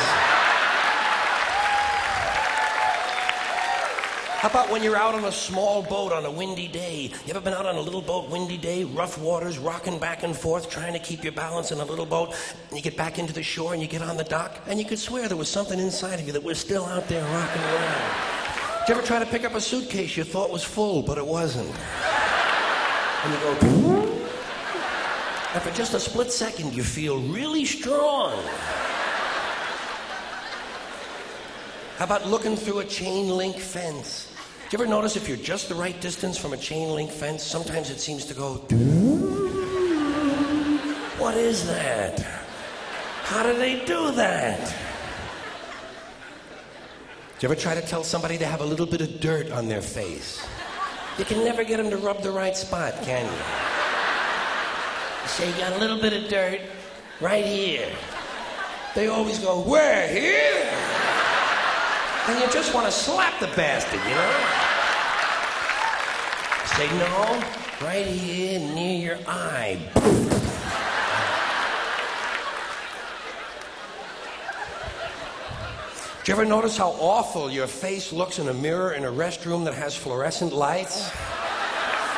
How 4.39 4.49
about 4.49 4.71
when 4.71 4.85
you're 4.85 4.97
out 4.97 5.17
on 5.17 5.25
a 5.25 5.33
small 5.33 5.83
boat 5.83 6.13
on 6.13 6.25
a 6.25 6.31
windy 6.31 6.69
day? 6.69 7.11
You 7.27 7.31
ever 7.31 7.41
been 7.41 7.53
out 7.53 7.67
on 7.67 7.75
a 7.75 7.81
little 7.81 8.01
boat, 8.01 8.31
windy 8.31 8.57
day, 8.57 8.85
rough 8.85 9.19
waters, 9.19 9.59
rocking 9.59 9.99
back 9.99 10.23
and 10.23 10.35
forth, 10.35 10.71
trying 10.71 10.93
to 10.93 11.01
keep 11.01 11.25
your 11.25 11.33
balance 11.33 11.73
in 11.73 11.81
a 11.81 11.85
little 11.85 12.07
boat? 12.07 12.37
And 12.69 12.79
you 12.79 12.83
get 12.83 12.97
back 12.97 13.19
into 13.19 13.35
the 13.35 13.43
shore 13.43 13.75
and 13.75 13.83
you 13.83 13.89
get 13.89 14.01
on 14.01 14.17
the 14.17 14.25
dock, 14.25 14.57
and 14.67 14.79
you 14.79 14.87
could 14.87 14.99
swear 14.99 15.29
there 15.29 15.37
was 15.37 15.51
something 15.51 15.79
inside 15.79 16.21
of 16.21 16.27
you 16.27 16.33
that 16.33 16.43
was 16.43 16.59
still 16.59 16.87
out 16.87 17.07
there 17.09 17.23
rocking 17.23 17.63
around. 17.63 18.30
You 18.91 18.97
ever 18.97 19.07
try 19.07 19.21
to 19.21 19.27
pick 19.27 19.45
up 19.45 19.55
a 19.55 19.61
suitcase 19.61 20.17
you 20.17 20.25
thought 20.25 20.51
was 20.51 20.65
full, 20.65 21.01
but 21.03 21.17
it 21.17 21.25
wasn't? 21.25 21.73
And 23.23 23.33
you 23.33 23.39
go, 23.39 23.53
and 25.55 25.63
for 25.63 25.71
just 25.71 25.95
a 25.95 26.01
split 26.01 26.33
second, 26.33 26.75
you 26.75 26.83
feel 26.83 27.21
really 27.21 27.65
strong. 27.65 28.33
How 31.99 32.05
about 32.05 32.27
looking 32.27 32.57
through 32.57 32.81
a 32.81 32.85
chain 32.85 33.29
link 33.29 33.59
fence? 33.59 34.35
Do 34.69 34.77
you 34.77 34.83
ever 34.83 34.91
notice 34.91 35.15
if 35.15 35.29
you're 35.29 35.37
just 35.37 35.69
the 35.69 35.77
right 35.77 36.01
distance 36.01 36.37
from 36.37 36.53
a 36.53 36.57
chain 36.57 36.93
link 36.93 37.13
fence, 37.13 37.45
sometimes 37.45 37.91
it 37.91 38.01
seems 38.01 38.25
to 38.25 38.35
go. 38.35 38.55
What 41.17 41.37
is 41.37 41.65
that? 41.69 42.19
How 43.23 43.45
do 43.45 43.57
they 43.57 43.85
do 43.85 44.11
that? 44.11 44.90
Do 47.41 47.47
you 47.47 47.53
ever 47.53 47.59
try 47.59 47.75
to 47.75 47.81
tell 47.81 48.05
somebody 48.05 48.37
to 48.37 48.45
have 48.45 48.61
a 48.61 48.65
little 48.67 48.85
bit 48.85 49.01
of 49.01 49.19
dirt 49.19 49.51
on 49.51 49.67
their 49.67 49.81
face? 49.81 50.47
You 51.17 51.25
can 51.25 51.43
never 51.43 51.65
get 51.65 51.79
them 51.79 51.89
to 51.89 51.97
rub 51.97 52.21
the 52.21 52.31
right 52.31 52.55
spot, 52.55 52.93
can 53.01 53.25
you? 53.25 53.33
You 55.23 55.29
say 55.29 55.49
you 55.51 55.57
got 55.57 55.73
a 55.73 55.79
little 55.79 55.99
bit 55.99 56.13
of 56.13 56.29
dirt 56.29 56.61
right 57.19 57.43
here. 57.43 57.89
They 58.95 59.07
always 59.07 59.39
go, 59.39 59.63
Where? 59.63 60.07
Here? 60.07 60.69
And 62.29 62.39
you 62.41 62.53
just 62.53 62.75
want 62.75 62.85
to 62.85 62.93
slap 62.93 63.41
the 63.41 63.49
bastard, 63.57 64.01
you 64.01 64.15
know? 64.15 64.37
Say, 66.77 66.89
no, 66.99 67.43
right 67.81 68.07
here 68.07 68.61
near 68.75 69.01
your 69.01 69.19
eye. 69.27 69.81
You 76.31 76.37
ever 76.37 76.45
notice 76.45 76.77
how 76.77 76.91
awful 77.01 77.51
your 77.51 77.67
face 77.67 78.13
looks 78.13 78.39
in 78.39 78.47
a 78.47 78.55
mirror 78.55 78.93
in 78.93 79.03
a 79.03 79.11
restroom 79.11 79.65
that 79.65 79.75
has 79.75 79.97
fluorescent 79.97 80.53
lights? 80.53 81.11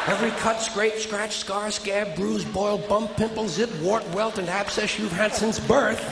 Every 0.07 0.29
cut, 0.33 0.61
scrape, 0.61 0.97
scratch, 0.97 1.39
scar, 1.39 1.71
scab, 1.71 2.15
bruise, 2.15 2.45
boil, 2.45 2.77
bump, 2.77 3.17
pimple, 3.17 3.49
zit, 3.49 3.75
wart, 3.81 4.07
welt, 4.11 4.37
and 4.37 4.51
abscess 4.51 4.99
you've 4.99 5.13
had 5.13 5.33
since 5.33 5.59
birth 5.59 6.05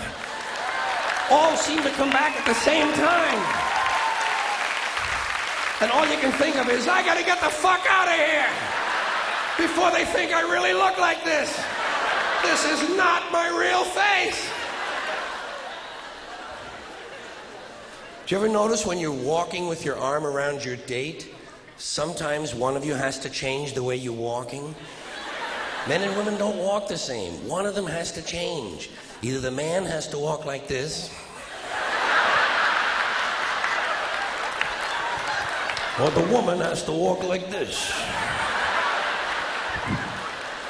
all 1.31 1.55
seem 1.59 1.83
to 1.83 1.91
come 1.91 2.09
back 2.09 2.41
at 2.41 2.47
the 2.47 2.55
same 2.55 2.91
time. 2.95 3.41
And 5.83 5.93
all 5.93 6.09
you 6.11 6.19
can 6.23 6.33
think 6.41 6.57
of 6.57 6.71
is, 6.71 6.89
I 6.89 7.05
gotta 7.05 7.23
get 7.23 7.39
the 7.43 7.51
fuck 7.51 7.85
out 7.87 8.09
of 8.09 8.15
here 8.15 8.49
before 9.59 9.91
they 9.91 10.07
think 10.07 10.33
I 10.33 10.41
really 10.41 10.73
look 10.73 10.97
like 10.97 11.23
this. 11.23 11.55
This 12.45 12.65
is 12.65 12.97
not 12.97 13.31
my 13.31 13.51
real 13.51 13.85
face. 13.85 14.60
Do 18.31 18.37
you 18.37 18.43
ever 18.45 18.53
notice 18.53 18.87
when 18.87 19.01
you're 19.01 19.11
walking 19.11 19.67
with 19.67 19.85
your 19.85 19.97
arm 19.97 20.25
around 20.25 20.65
your 20.65 20.77
date, 20.77 21.35
sometimes 21.79 22.55
one 22.55 22.77
of 22.77 22.85
you 22.85 22.95
has 22.95 23.19
to 23.19 23.29
change 23.29 23.73
the 23.73 23.83
way 23.83 23.97
you're 23.97 24.13
walking? 24.13 24.73
Men 25.89 26.03
and 26.03 26.17
women 26.17 26.39
don't 26.39 26.57
walk 26.57 26.87
the 26.87 26.97
same. 26.97 27.33
One 27.49 27.67
of 27.67 27.75
them 27.75 27.87
has 27.87 28.13
to 28.13 28.23
change. 28.23 28.91
Either 29.21 29.41
the 29.41 29.51
man 29.51 29.85
has 29.85 30.07
to 30.11 30.19
walk 30.21 30.45
like 30.45 30.69
this, 30.69 31.13
or 35.99 36.11
the 36.13 36.33
woman 36.33 36.61
has 36.61 36.85
to 36.85 36.93
walk 36.93 37.25
like 37.25 37.51
this. 37.51 37.91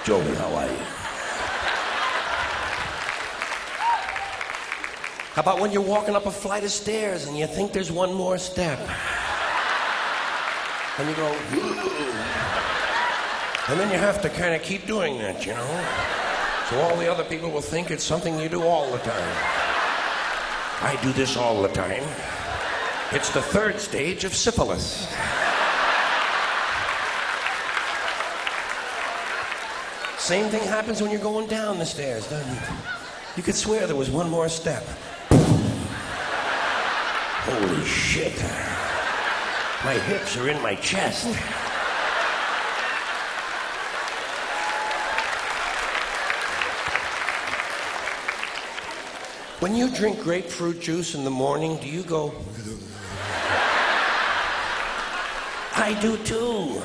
Joey, 0.07 0.35
how 0.37 0.55
are 0.55 0.67
you? 0.67 1.00
How 5.33 5.43
about 5.43 5.61
when 5.61 5.71
you're 5.71 5.81
walking 5.81 6.17
up 6.17 6.27
a 6.27 6.31
flight 6.31 6.65
of 6.65 6.73
stairs 6.73 7.27
and 7.27 7.39
you 7.39 7.47
think 7.47 7.73
there's 7.73 7.93
one 7.93 8.13
more 8.13 8.37
step? 8.37 8.81
And 10.99 11.09
you 11.09 11.15
go, 11.15 11.29
and 13.69 13.79
then 13.79 13.93
you 13.93 13.99
have 13.99 14.21
to 14.23 14.29
kind 14.29 14.57
of 14.57 14.63
keep 14.63 14.89
doing 14.89 15.19
that, 15.19 15.47
you 15.47 15.53
know? 15.53 15.85
So 16.69 16.81
all 16.81 16.97
the 16.97 17.09
other 17.11 17.23
people 17.23 17.49
will 17.49 17.61
think 17.61 17.93
it's 17.93 18.03
something 18.03 18.41
you 18.41 18.49
do 18.49 18.63
all 18.63 18.91
the 18.91 18.99
time. 18.99 19.37
I 20.83 20.99
do 21.01 21.13
this 21.13 21.37
all 21.37 21.63
the 21.63 21.69
time. 21.69 22.03
It's 23.13 23.31
the 23.31 23.43
third 23.43 23.79
stage 23.79 24.25
of 24.25 24.35
syphilis. 24.35 25.07
Same 30.19 30.51
thing 30.51 30.63
happens 30.63 31.01
when 31.01 31.13
you're 31.13 31.21
going 31.21 31.47
down 31.47 31.79
the 31.79 31.87
stairs, 31.87 32.29
doesn't 32.29 32.53
it? 32.53 32.63
You 33.37 33.45
could 33.45 33.55
swear 33.55 33.87
there 33.87 33.95
was 33.95 34.11
one 34.11 34.29
more 34.29 34.49
step. 34.49 34.85
Holy 37.43 37.85
shit. 37.87 38.39
My 39.83 39.95
hips 39.95 40.37
are 40.37 40.51
in 40.51 40.61
my 40.61 40.75
chest. 40.75 41.27
When 49.61 49.75
you 49.75 49.89
drink 49.89 50.21
grapefruit 50.21 50.83
juice 50.83 51.15
in 51.15 51.25
the 51.25 51.31
morning, 51.31 51.79
do 51.79 51.89
you 51.89 52.03
go, 52.03 52.35
I 55.77 55.97
do 56.03 56.19
too. 56.19 56.83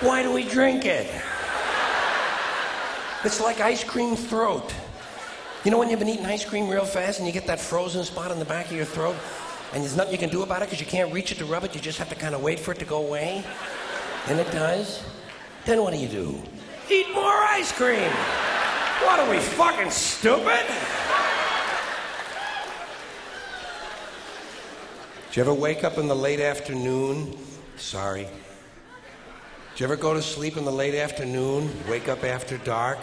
Why 0.00 0.22
do 0.22 0.32
we 0.32 0.44
drink 0.44 0.84
it? 0.84 1.10
It's 3.24 3.40
like 3.40 3.58
ice 3.58 3.82
cream 3.82 4.14
throat. 4.14 4.72
You 5.64 5.72
know 5.72 5.78
when 5.78 5.90
you've 5.90 5.98
been 5.98 6.08
eating 6.08 6.26
ice 6.26 6.44
cream 6.44 6.68
real 6.68 6.84
fast 6.84 7.18
and 7.18 7.26
you 7.26 7.32
get 7.32 7.48
that 7.48 7.58
frozen 7.58 8.04
spot 8.04 8.30
on 8.30 8.38
the 8.38 8.44
back 8.44 8.66
of 8.66 8.72
your 8.72 8.84
throat 8.84 9.16
and 9.72 9.82
there's 9.82 9.96
nothing 9.96 10.12
you 10.12 10.18
can 10.18 10.30
do 10.30 10.42
about 10.42 10.62
it 10.62 10.66
because 10.66 10.80
you 10.80 10.86
can't 10.86 11.12
reach 11.12 11.32
it 11.32 11.38
to 11.38 11.44
rub 11.44 11.64
it, 11.64 11.74
you 11.74 11.80
just 11.80 11.98
have 11.98 12.08
to 12.08 12.14
kind 12.14 12.34
of 12.34 12.42
wait 12.42 12.60
for 12.60 12.72
it 12.72 12.78
to 12.78 12.84
go 12.84 12.98
away? 12.98 13.44
And 14.28 14.38
it 14.40 14.50
does. 14.52 15.02
Then 15.64 15.82
what 15.82 15.92
do 15.92 15.98
you 15.98 16.08
do? 16.08 16.42
Eat 16.90 17.06
more 17.14 17.24
ice 17.24 17.72
cream. 17.72 18.10
What 19.02 19.20
are 19.20 19.30
we 19.30 19.38
fucking 19.38 19.90
stupid? 19.90 20.64
Do 25.32 25.40
you 25.40 25.42
ever 25.42 25.54
wake 25.54 25.84
up 25.84 25.98
in 25.98 26.08
the 26.08 26.16
late 26.16 26.40
afternoon 26.40 27.36
Sorry. 27.76 28.24
Do 28.24 29.84
you 29.84 29.84
ever 29.84 29.96
go 29.96 30.14
to 30.14 30.22
sleep 30.22 30.56
in 30.56 30.64
the 30.64 30.72
late 30.72 30.94
afternoon, 30.94 31.70
wake 31.88 32.08
up 32.08 32.24
after 32.24 32.56
dark, 32.58 32.98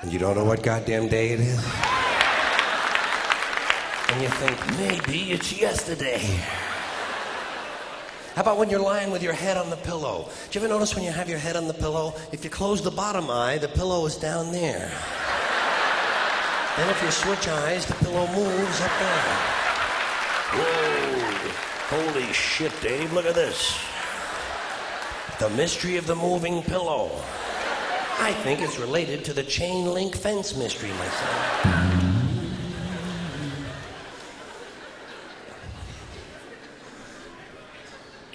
and 0.00 0.12
you 0.12 0.18
don't 0.18 0.36
know 0.36 0.44
what 0.44 0.62
goddamn 0.62 1.06
day 1.06 1.30
it 1.30 1.40
is? 1.40 1.87
And 4.08 4.22
you 4.22 4.28
think, 4.28 4.78
maybe 4.78 5.32
it's 5.32 5.60
yesterday. 5.60 6.18
How 8.34 8.42
about 8.42 8.58
when 8.58 8.70
you're 8.70 8.80
lying 8.80 9.10
with 9.10 9.22
your 9.22 9.32
head 9.32 9.56
on 9.56 9.68
the 9.68 9.76
pillow? 9.76 10.28
Do 10.50 10.58
you 10.58 10.64
ever 10.64 10.72
notice 10.72 10.94
when 10.94 11.04
you 11.04 11.10
have 11.10 11.28
your 11.28 11.38
head 11.38 11.56
on 11.56 11.66
the 11.66 11.74
pillow, 11.74 12.14
if 12.32 12.44
you 12.44 12.50
close 12.50 12.82
the 12.82 12.90
bottom 12.90 13.30
eye, 13.30 13.58
the 13.58 13.68
pillow 13.68 14.06
is 14.06 14.16
down 14.16 14.52
there. 14.52 14.90
Then 16.76 16.88
if 16.88 17.02
you 17.02 17.10
switch 17.10 17.48
eyes, 17.48 17.84
the 17.84 17.94
pillow 17.94 18.26
moves 18.28 18.80
up 18.80 18.92
there. 19.00 19.58
Whoa! 20.54 21.08
Holy 21.96 22.32
shit, 22.32 22.72
Dave, 22.80 23.12
look 23.12 23.26
at 23.26 23.34
this. 23.34 23.76
The 25.40 25.50
mystery 25.50 25.96
of 25.96 26.06
the 26.06 26.14
moving 26.14 26.62
pillow. 26.62 27.10
I 28.20 28.32
think 28.44 28.62
it's 28.62 28.78
related 28.78 29.24
to 29.24 29.32
the 29.32 29.42
chain 29.42 29.86
link 29.86 30.14
fence 30.14 30.56
mystery 30.56 30.90
myself. 30.90 32.07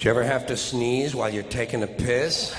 Do 0.04 0.10
you 0.10 0.16
ever 0.16 0.24
have 0.24 0.44
to 0.48 0.56
sneeze 0.58 1.14
while 1.14 1.30
you're 1.30 1.44
taking 1.44 1.82
a 1.82 1.86
piss? 1.86 2.54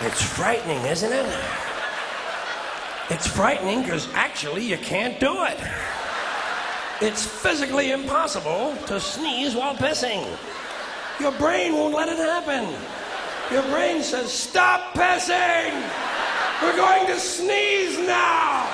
It's 0.00 0.20
frightening, 0.20 0.84
isn't 0.84 1.12
it? 1.12 1.40
It's 3.10 3.28
frightening 3.28 3.82
because 3.84 4.12
actually 4.14 4.64
you 4.64 4.76
can't 4.78 5.20
do 5.20 5.44
it. 5.44 5.56
It's 7.00 7.24
physically 7.24 7.92
impossible 7.92 8.74
to 8.88 8.98
sneeze 8.98 9.54
while 9.54 9.76
pissing. 9.76 10.26
Your 11.20 11.30
brain 11.30 11.74
won't 11.74 11.94
let 11.94 12.08
it 12.08 12.18
happen. 12.18 12.74
Your 13.52 13.62
brain 13.70 14.02
says, 14.02 14.32
Stop 14.32 14.94
pissing! 14.94 15.80
We're 16.60 16.76
going 16.76 17.06
to 17.06 17.20
sneeze 17.20 17.98
now! 18.00 18.68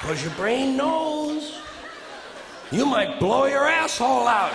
Because 0.00 0.20
your 0.24 0.32
brain 0.32 0.76
knows 0.76 1.61
You 2.72 2.86
might 2.86 3.20
blow 3.20 3.44
your 3.44 3.68
asshole 3.68 4.26
out. 4.26 4.54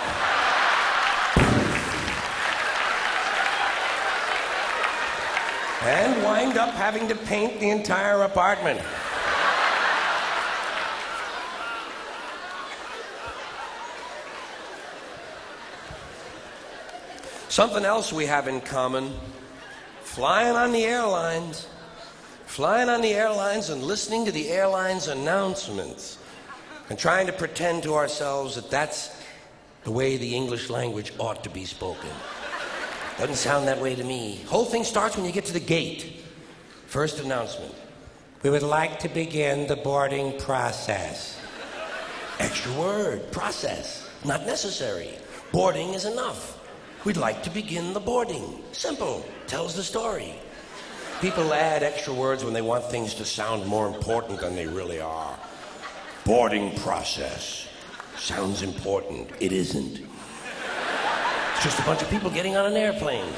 and 5.83 6.24
wind 6.24 6.57
up 6.57 6.71
having 6.71 7.07
to 7.07 7.15
paint 7.15 7.59
the 7.59 7.69
entire 7.69 8.24
apartment. 8.24 8.81
Something 17.47 17.86
else 17.86 18.12
we 18.12 18.25
have 18.25 18.47
in 18.47 18.59
common 18.62 19.13
flying 20.01 20.55
on 20.55 20.71
the 20.71 20.83
airlines. 20.83 21.67
Flying 22.47 22.89
on 22.89 23.01
the 23.01 23.13
airlines 23.13 23.69
and 23.69 23.83
listening 23.83 24.25
to 24.25 24.31
the 24.31 24.50
airlines 24.50 25.07
announcements 25.07 26.17
and 26.89 26.98
trying 26.98 27.27
to 27.27 27.34
pretend 27.34 27.84
to 27.84 27.96
ourselves 27.96 28.56
that 28.56 28.70
that's 28.70 29.15
the 29.84 29.91
way 29.91 30.17
the 30.17 30.36
English 30.36 30.70
language 30.70 31.13
ought 31.20 31.44
to 31.44 31.50
be 31.50 31.65
spoken. 31.65 32.10
Doesn't 33.17 33.36
sound 33.36 33.67
that 33.67 33.82
way 33.82 33.96
to 33.96 34.03
me. 34.03 34.41
Whole 34.48 34.65
thing 34.65 34.84
starts 34.84 35.15
when 35.15 35.25
you 35.25 35.32
get 35.32 35.46
to 35.46 35.53
the 35.53 35.60
gate. 35.60 36.24
First 36.88 37.20
announcement. 37.20 37.74
We 38.44 38.50
would 38.50 38.63
like 38.63 39.00
to 39.00 39.10
begin 39.10 39.67
the 39.67 39.75
boarding 39.75 40.39
process. 40.39 41.39
Extra 42.39 42.72
word, 42.74 43.32
process. 43.32 44.08
Not 44.24 44.46
necessary. 44.46 45.10
Boarding 45.51 45.94
is 45.94 46.06
enough. 46.06 46.60
We'd 47.03 47.17
like 47.17 47.41
to 47.44 47.50
begin 47.50 47.94
the 47.94 48.00
boarding. 48.00 48.62
Simple. 48.72 49.25
Tells 49.48 49.75
the 49.75 49.84
story. 49.84 50.36
People 51.22 51.53
add 51.53 51.82
extra 51.82 52.13
words 52.13 52.43
when 52.43 52.54
they 52.54 52.62
want 52.62 52.84
things 52.86 53.15
to 53.15 53.26
sound 53.26 53.65
more 53.65 53.88
important 53.88 54.39
than 54.39 54.56
they 54.56 54.67
really 54.67 55.00
are. 55.00 55.39
Boarding 56.28 56.76
process. 56.80 57.70
Sounds 58.18 58.62
important. 58.62 59.30
It 59.40 59.54
isn't. 59.54 60.02
It's 60.02 61.63
just 61.63 61.80
a 61.80 61.84
bunch 61.84 62.02
of 62.02 62.10
people 62.10 62.30
getting 62.30 62.58
on 62.58 62.66
an 62.66 62.76
airplane. 62.76 63.32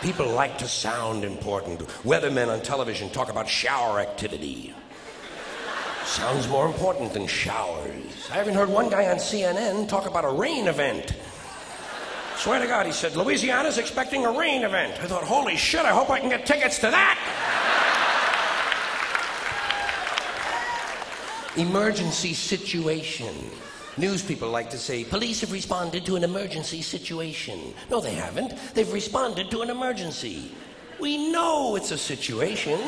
People 0.00 0.28
like 0.28 0.58
to 0.58 0.68
sound 0.68 1.24
important. 1.24 1.80
Weathermen 2.04 2.52
on 2.52 2.62
television 2.62 3.10
talk 3.10 3.30
about 3.30 3.48
shower 3.48 3.98
activity. 3.98 4.72
Sounds 6.04 6.46
more 6.46 6.66
important 6.66 7.12
than 7.12 7.26
showers. 7.26 8.30
I 8.30 8.34
haven't 8.34 8.54
heard 8.54 8.68
one 8.68 8.88
guy 8.88 9.10
on 9.10 9.16
CNN 9.16 9.88
talk 9.88 10.06
about 10.06 10.24
a 10.24 10.30
rain 10.30 10.68
event. 10.68 11.16
Swear 12.36 12.60
to 12.60 12.66
God, 12.68 12.86
he 12.86 12.92
said, 12.92 13.16
Louisiana's 13.16 13.78
expecting 13.78 14.24
a 14.24 14.30
rain 14.30 14.62
event. 14.62 15.02
I 15.02 15.06
thought, 15.06 15.24
holy 15.24 15.56
shit, 15.56 15.84
I 15.84 15.90
hope 15.90 16.10
I 16.10 16.20
can 16.20 16.28
get 16.28 16.46
tickets 16.46 16.78
to 16.78 16.92
that. 16.92 17.63
Emergency 21.56 22.34
situation. 22.34 23.32
News 23.96 24.22
people 24.22 24.50
like 24.50 24.70
to 24.70 24.78
say, 24.78 25.04
police 25.04 25.40
have 25.40 25.52
responded 25.52 26.04
to 26.06 26.16
an 26.16 26.24
emergency 26.24 26.82
situation. 26.82 27.72
No, 27.90 28.00
they 28.00 28.14
haven't. 28.14 28.54
They've 28.74 28.92
responded 28.92 29.52
to 29.52 29.62
an 29.62 29.70
emergency. 29.70 30.50
We 30.98 31.30
know 31.30 31.76
it's 31.76 31.92
a 31.92 31.98
situation. 31.98 32.80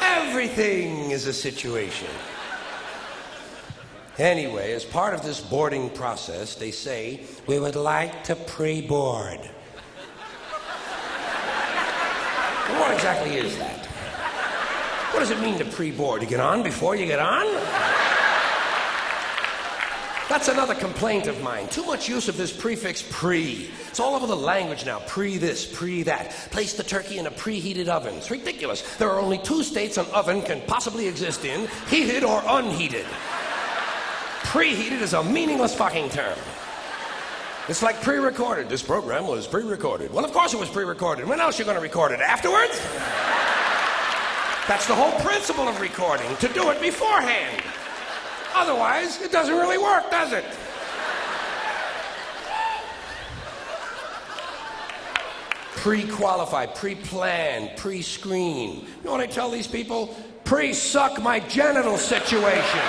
Everything 0.00 1.12
is 1.12 1.28
a 1.28 1.32
situation. 1.32 2.08
Anyway, 4.18 4.72
as 4.72 4.84
part 4.84 5.14
of 5.14 5.22
this 5.22 5.40
boarding 5.40 5.88
process, 5.90 6.56
they 6.56 6.72
say, 6.72 7.24
we 7.46 7.60
would 7.60 7.76
like 7.76 8.24
to 8.24 8.34
pre 8.34 8.80
board. 8.80 9.38
what 12.78 12.92
exactly 12.92 13.36
is 13.36 13.56
that? 13.58 13.81
What 15.12 15.20
does 15.20 15.30
it 15.30 15.40
mean 15.40 15.58
to 15.58 15.64
pre 15.64 15.90
board? 15.90 16.22
To 16.22 16.26
get 16.26 16.40
on 16.40 16.62
before 16.62 16.96
you 16.96 17.06
get 17.06 17.18
on? 17.18 17.44
That's 20.28 20.48
another 20.48 20.74
complaint 20.74 21.26
of 21.26 21.42
mine. 21.42 21.68
Too 21.68 21.84
much 21.84 22.08
use 22.08 22.26
of 22.28 22.38
this 22.38 22.50
prefix 22.50 23.02
pre. 23.02 23.68
It's 23.88 24.00
all 24.00 24.14
over 24.14 24.26
the 24.26 24.34
language 24.34 24.86
now. 24.86 25.00
Pre 25.00 25.36
this, 25.36 25.66
pre 25.66 26.02
that. 26.04 26.30
Place 26.50 26.72
the 26.72 26.82
turkey 26.82 27.18
in 27.18 27.26
a 27.26 27.30
preheated 27.30 27.88
oven. 27.88 28.14
It's 28.14 28.30
ridiculous. 28.30 28.96
There 28.96 29.10
are 29.10 29.20
only 29.20 29.36
two 29.36 29.62
states 29.62 29.98
an 29.98 30.06
oven 30.14 30.40
can 30.40 30.62
possibly 30.66 31.06
exist 31.06 31.44
in 31.44 31.68
heated 31.88 32.24
or 32.24 32.42
unheated. 32.46 33.04
Preheated 34.44 35.02
is 35.02 35.12
a 35.12 35.22
meaningless 35.22 35.74
fucking 35.74 36.08
term. 36.08 36.38
It's 37.68 37.82
like 37.82 38.00
pre 38.00 38.16
recorded. 38.16 38.70
This 38.70 38.82
program 38.82 39.26
was 39.26 39.46
pre 39.46 39.62
recorded. 39.62 40.10
Well, 40.10 40.24
of 40.24 40.32
course 40.32 40.54
it 40.54 40.58
was 40.58 40.70
pre 40.70 40.84
recorded. 40.84 41.28
When 41.28 41.38
else 41.38 41.58
are 41.58 41.62
you 41.62 41.66
going 41.66 41.76
to 41.76 41.82
record 41.82 42.12
it? 42.12 42.20
Afterwards? 42.20 42.80
That's 44.68 44.86
the 44.86 44.94
whole 44.94 45.18
principle 45.20 45.68
of 45.68 45.80
recording, 45.80 46.36
to 46.36 46.48
do 46.48 46.70
it 46.70 46.80
beforehand. 46.80 47.62
Otherwise, 48.54 49.20
it 49.20 49.32
doesn't 49.32 49.56
really 49.56 49.78
work, 49.78 50.10
does 50.10 50.32
it? 50.32 50.44
pre 55.82 56.06
qualify, 56.06 56.64
pre 56.64 56.94
planned, 56.94 57.76
pre 57.76 58.02
screen. 58.02 58.82
You 58.82 59.04
know 59.04 59.10
what 59.10 59.20
I 59.20 59.26
tell 59.26 59.50
these 59.50 59.66
people? 59.66 60.16
Pre 60.44 60.72
suck 60.72 61.20
my 61.20 61.40
genital 61.40 61.98
situation. 61.98 62.80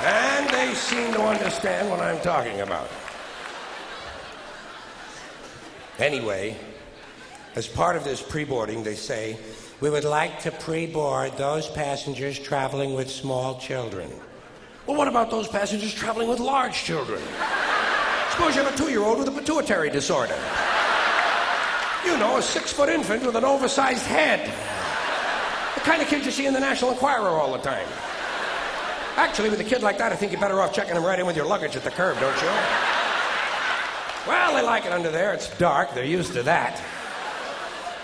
And 0.00 0.48
they 0.48 0.72
seem 0.72 1.12
to 1.12 1.20
understand 1.20 1.90
what 1.90 2.00
I'm 2.00 2.22
talking 2.22 2.62
about. 2.62 2.88
Anyway, 5.98 6.56
as 7.54 7.66
part 7.66 7.96
of 7.96 8.04
this 8.04 8.22
pre 8.22 8.44
boarding, 8.44 8.82
they 8.82 8.94
say, 8.94 9.36
we 9.80 9.90
would 9.90 10.04
like 10.04 10.40
to 10.42 10.50
pre 10.50 10.86
board 10.86 11.36
those 11.36 11.68
passengers 11.68 12.38
traveling 12.38 12.94
with 12.94 13.10
small 13.10 13.58
children. 13.58 14.10
Well, 14.86 14.96
what 14.96 15.08
about 15.08 15.30
those 15.30 15.48
passengers 15.48 15.92
traveling 15.92 16.28
with 16.28 16.40
large 16.40 16.74
children? 16.74 17.20
Suppose 18.30 18.56
you 18.56 18.62
have 18.62 18.74
a 18.74 18.76
two 18.76 18.90
year 18.90 19.02
old 19.02 19.18
with 19.18 19.28
a 19.28 19.32
pituitary 19.32 19.90
disorder. 19.90 20.38
You 22.04 22.16
know, 22.18 22.38
a 22.38 22.42
six 22.42 22.72
foot 22.72 22.88
infant 22.88 23.24
with 23.24 23.36
an 23.36 23.44
oversized 23.44 24.06
head. 24.06 24.46
The 25.74 25.80
kind 25.80 26.00
of 26.00 26.08
kid 26.08 26.24
you 26.24 26.30
see 26.30 26.46
in 26.46 26.54
the 26.54 26.60
National 26.60 26.92
Enquirer 26.92 27.28
all 27.28 27.52
the 27.52 27.58
time. 27.58 27.86
Actually, 29.16 29.50
with 29.50 29.60
a 29.60 29.64
kid 29.64 29.82
like 29.82 29.98
that, 29.98 30.10
I 30.12 30.16
think 30.16 30.32
you're 30.32 30.40
better 30.40 30.60
off 30.60 30.72
checking 30.72 30.96
him 30.96 31.04
right 31.04 31.18
in 31.18 31.26
with 31.26 31.36
your 31.36 31.44
luggage 31.44 31.76
at 31.76 31.84
the 31.84 31.90
curb, 31.90 32.18
don't 32.18 32.40
you? 32.40 32.48
Well, 34.26 34.54
they 34.54 34.62
like 34.62 34.86
it 34.86 34.92
under 34.92 35.10
there. 35.10 35.34
It's 35.34 35.50
dark. 35.58 35.94
They're 35.94 36.04
used 36.04 36.32
to 36.34 36.42
that. 36.44 36.82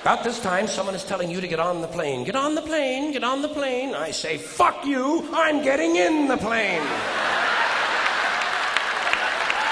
About 0.03 0.23
this 0.23 0.41
time, 0.41 0.69
someone 0.69 0.95
is 0.95 1.05
telling 1.05 1.31
you 1.31 1.41
to 1.41 1.49
get 1.49 1.59
on 1.59 1.81
the 1.81 1.89
plane. 1.89 2.25
Get 2.25 2.37
on 2.37 2.55
the 2.55 2.63
plane, 2.63 3.13
get 3.13 3.25
on 3.25 3.43
the 3.43 3.49
plane. 3.49 3.95
I 3.95 4.13
say, 4.13 4.39
fuck 4.39 4.87
you, 4.87 5.29
I'm 5.33 5.63
getting 5.63 5.97
in 5.97 6.29
the 6.29 6.37
plane. 6.37 6.83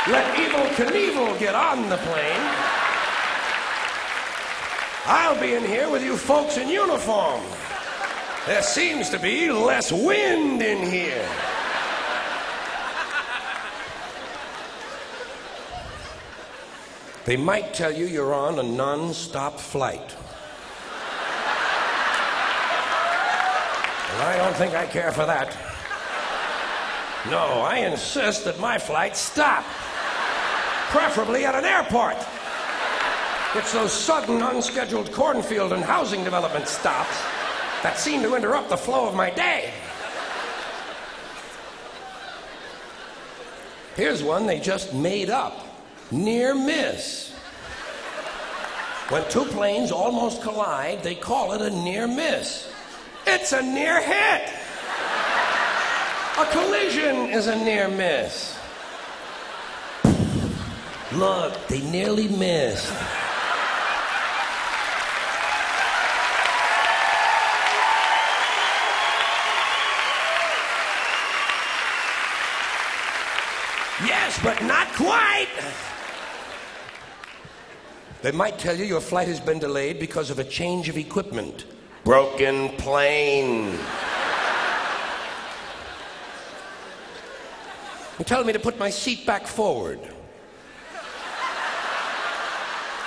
Let 0.08 0.36
Evel 0.36 0.66
Knievel 0.74 1.38
get 1.38 1.54
on 1.54 1.88
the 1.88 1.96
plane. 1.96 2.76
I'll 5.06 5.40
be 5.40 5.54
in 5.54 5.64
here 5.64 5.88
with 5.88 6.04
you 6.04 6.16
folks 6.16 6.56
in 6.56 6.68
uniform. 6.68 7.40
There 8.46 8.62
seems 8.62 9.08
to 9.10 9.20
be 9.20 9.50
less 9.50 9.92
wind 9.92 10.60
in 10.60 10.90
here. 10.90 11.28
They 17.26 17.36
might 17.36 17.74
tell 17.74 17.92
you 17.92 18.06
you're 18.06 18.32
on 18.32 18.60
a 18.60 18.62
non 18.62 19.12
stop 19.12 19.58
flight. 19.58 20.14
And 24.12 24.22
I 24.22 24.36
don't 24.38 24.54
think 24.54 24.74
I 24.74 24.86
care 24.86 25.10
for 25.10 25.26
that. 25.26 25.50
No, 27.28 27.62
I 27.62 27.78
insist 27.78 28.44
that 28.44 28.60
my 28.60 28.78
flights 28.78 29.18
stop, 29.18 29.64
preferably 30.90 31.44
at 31.44 31.56
an 31.56 31.64
airport. 31.64 32.16
It's 33.56 33.72
those 33.72 33.92
sudden, 33.92 34.40
unscheduled 34.40 35.10
cornfield 35.10 35.72
and 35.72 35.82
housing 35.82 36.22
development 36.22 36.68
stops 36.68 37.20
that 37.82 37.98
seem 37.98 38.22
to 38.22 38.36
interrupt 38.36 38.68
the 38.68 38.76
flow 38.76 39.08
of 39.08 39.16
my 39.16 39.30
day. 39.30 39.72
Here's 43.96 44.22
one 44.22 44.46
they 44.46 44.60
just 44.60 44.94
made 44.94 45.28
up 45.28 45.65
near 46.10 46.54
miss. 46.54 47.32
When 49.08 49.28
two 49.28 49.44
planes 49.44 49.92
almost 49.92 50.42
collide, 50.42 51.02
they 51.02 51.14
call 51.14 51.52
it 51.52 51.62
a 51.62 51.70
near 51.70 52.06
miss. 52.08 52.68
It's 53.26 53.52
a 53.52 53.62
near 53.62 54.00
hit. 54.00 54.50
A 56.38 56.46
collision 56.50 57.30
is 57.30 57.46
a 57.46 57.56
near 57.56 57.88
miss. 57.88 58.58
Look, 61.12 61.54
they 61.68 61.80
nearly 61.90 62.28
missed. 62.28 62.92
They 78.26 78.32
might 78.32 78.58
tell 78.58 78.74
you 78.74 78.84
your 78.84 79.00
flight 79.00 79.28
has 79.28 79.38
been 79.38 79.60
delayed 79.60 80.00
because 80.00 80.30
of 80.30 80.40
a 80.40 80.44
change 80.44 80.88
of 80.88 80.98
equipment. 80.98 81.64
Broken 82.02 82.70
plane. 82.70 83.78
and 88.18 88.26
tell 88.26 88.42
me 88.42 88.52
to 88.52 88.58
put 88.58 88.80
my 88.80 88.90
seat 88.90 89.24
back 89.26 89.46
forward. 89.46 90.00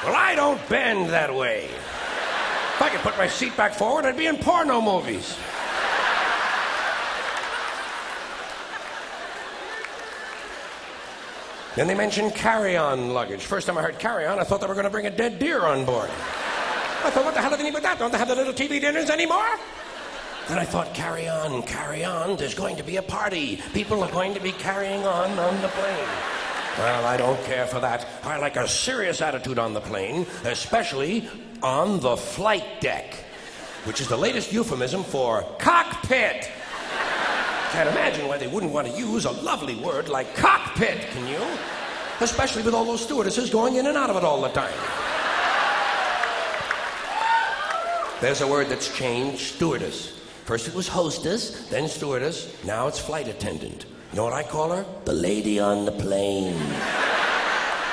well, 0.06 0.16
I 0.16 0.36
don't 0.38 0.70
bend 0.70 1.10
that 1.10 1.36
way. 1.36 1.66
If 1.66 2.82
I 2.82 2.90
could 2.90 3.02
put 3.02 3.18
my 3.18 3.28
seat 3.28 3.58
back 3.58 3.74
forward, 3.74 4.06
I'd 4.06 4.16
be 4.16 4.28
in 4.28 4.38
porno 4.38 4.80
movies. 4.80 5.36
Then 11.80 11.88
they 11.88 11.96
mentioned 11.96 12.36
carry 12.36 12.76
on 12.76 13.14
luggage. 13.14 13.46
First 13.46 13.66
time 13.66 13.78
I 13.78 13.82
heard 13.82 14.00
carry 14.00 14.26
on, 14.26 14.38
I 14.38 14.44
thought 14.44 14.60
they 14.60 14.68
were 14.68 14.74
going 14.74 14.84
to 14.84 14.90
bring 14.90 15.06
a 15.06 15.10
dead 15.10 15.40
deer 15.40 15.62
on 15.62 15.86
board. 15.86 16.10
I 16.10 17.10
thought, 17.10 17.24
what 17.24 17.34
the 17.34 17.40
hell 17.40 17.52
do 17.52 17.56
they 17.56 17.64
need 17.64 17.74
with 17.74 17.84
that? 17.84 17.98
Don't 17.98 18.12
they 18.12 18.18
have 18.18 18.28
the 18.28 18.36
little 18.36 18.52
TV 18.52 18.82
dinners 18.82 19.10
anymore? 19.10 19.48
Then 20.50 20.60
I 20.60 20.66
thought, 20.66 20.94
carry 20.94 21.30
on, 21.30 21.64
carry 21.64 22.04
on. 22.04 22.36
There's 22.36 22.54
going 22.54 22.76
to 22.76 22.84
be 22.84 22.98
a 22.98 23.02
party. 23.02 23.62
People 23.72 24.04
are 24.04 24.12
going 24.12 24.34
to 24.34 24.42
be 24.42 24.52
carrying 24.52 25.06
on 25.06 25.40
on 25.40 25.62
the 25.62 25.70
plane. 25.70 26.10
Well, 26.80 27.06
I 27.06 27.16
don't 27.16 27.42
care 27.46 27.66
for 27.66 27.80
that. 27.80 28.06
I 28.24 28.36
like 28.40 28.58
a 28.58 28.68
serious 28.68 29.22
attitude 29.22 29.58
on 29.58 29.74
the 29.74 29.80
plane, 29.80 30.28
especially 30.44 31.30
on 31.64 32.02
the 32.02 32.18
flight 32.18 32.82
deck, 32.82 33.14
which 33.86 34.02
is 34.02 34.10
the 34.10 34.18
latest 34.18 34.52
euphemism 34.52 35.06
for 35.06 35.44
cockpit. 35.60 36.52
Can't 37.72 37.90
imagine 37.90 38.28
why 38.28 38.38
they 38.38 38.48
wouldn't 38.48 38.72
want 38.72 38.88
to 38.88 38.98
use 38.98 39.26
a 39.26 39.32
lovely 39.32 39.76
word 39.76 40.10
like 40.10 40.36
cockpit, 40.36 41.02
can 41.12 41.28
you? 41.28 41.40
Especially 42.20 42.64
with 42.64 42.74
all 42.74 42.84
those 42.84 43.04
stewardesses 43.04 43.50
going 43.50 43.76
in 43.76 43.86
and 43.86 43.96
out 43.96 44.10
of 44.10 44.16
it 44.18 44.24
all 44.24 44.42
the 44.42 44.50
time. 44.50 44.74
There's 48.22 48.42
a 48.42 48.48
word 48.48 48.68
that's 48.70 48.94
changed 48.98 49.56
stewardess. 49.56 50.20
First 50.46 50.68
it 50.68 50.74
was 50.74 50.88
hostess, 50.88 51.70
then 51.70 51.88
stewardess, 51.88 52.52
now 52.66 52.88
it's 52.88 53.00
flight 53.00 53.28
attendant. 53.28 53.86
You 54.12 54.18
know 54.18 54.24
what 54.24 54.34
I 54.34 54.42
call 54.42 54.72
her? 54.72 54.84
The 55.06 55.14
lady 55.14 55.60
on 55.60 55.86
the 55.86 55.92
plane. 55.92 56.58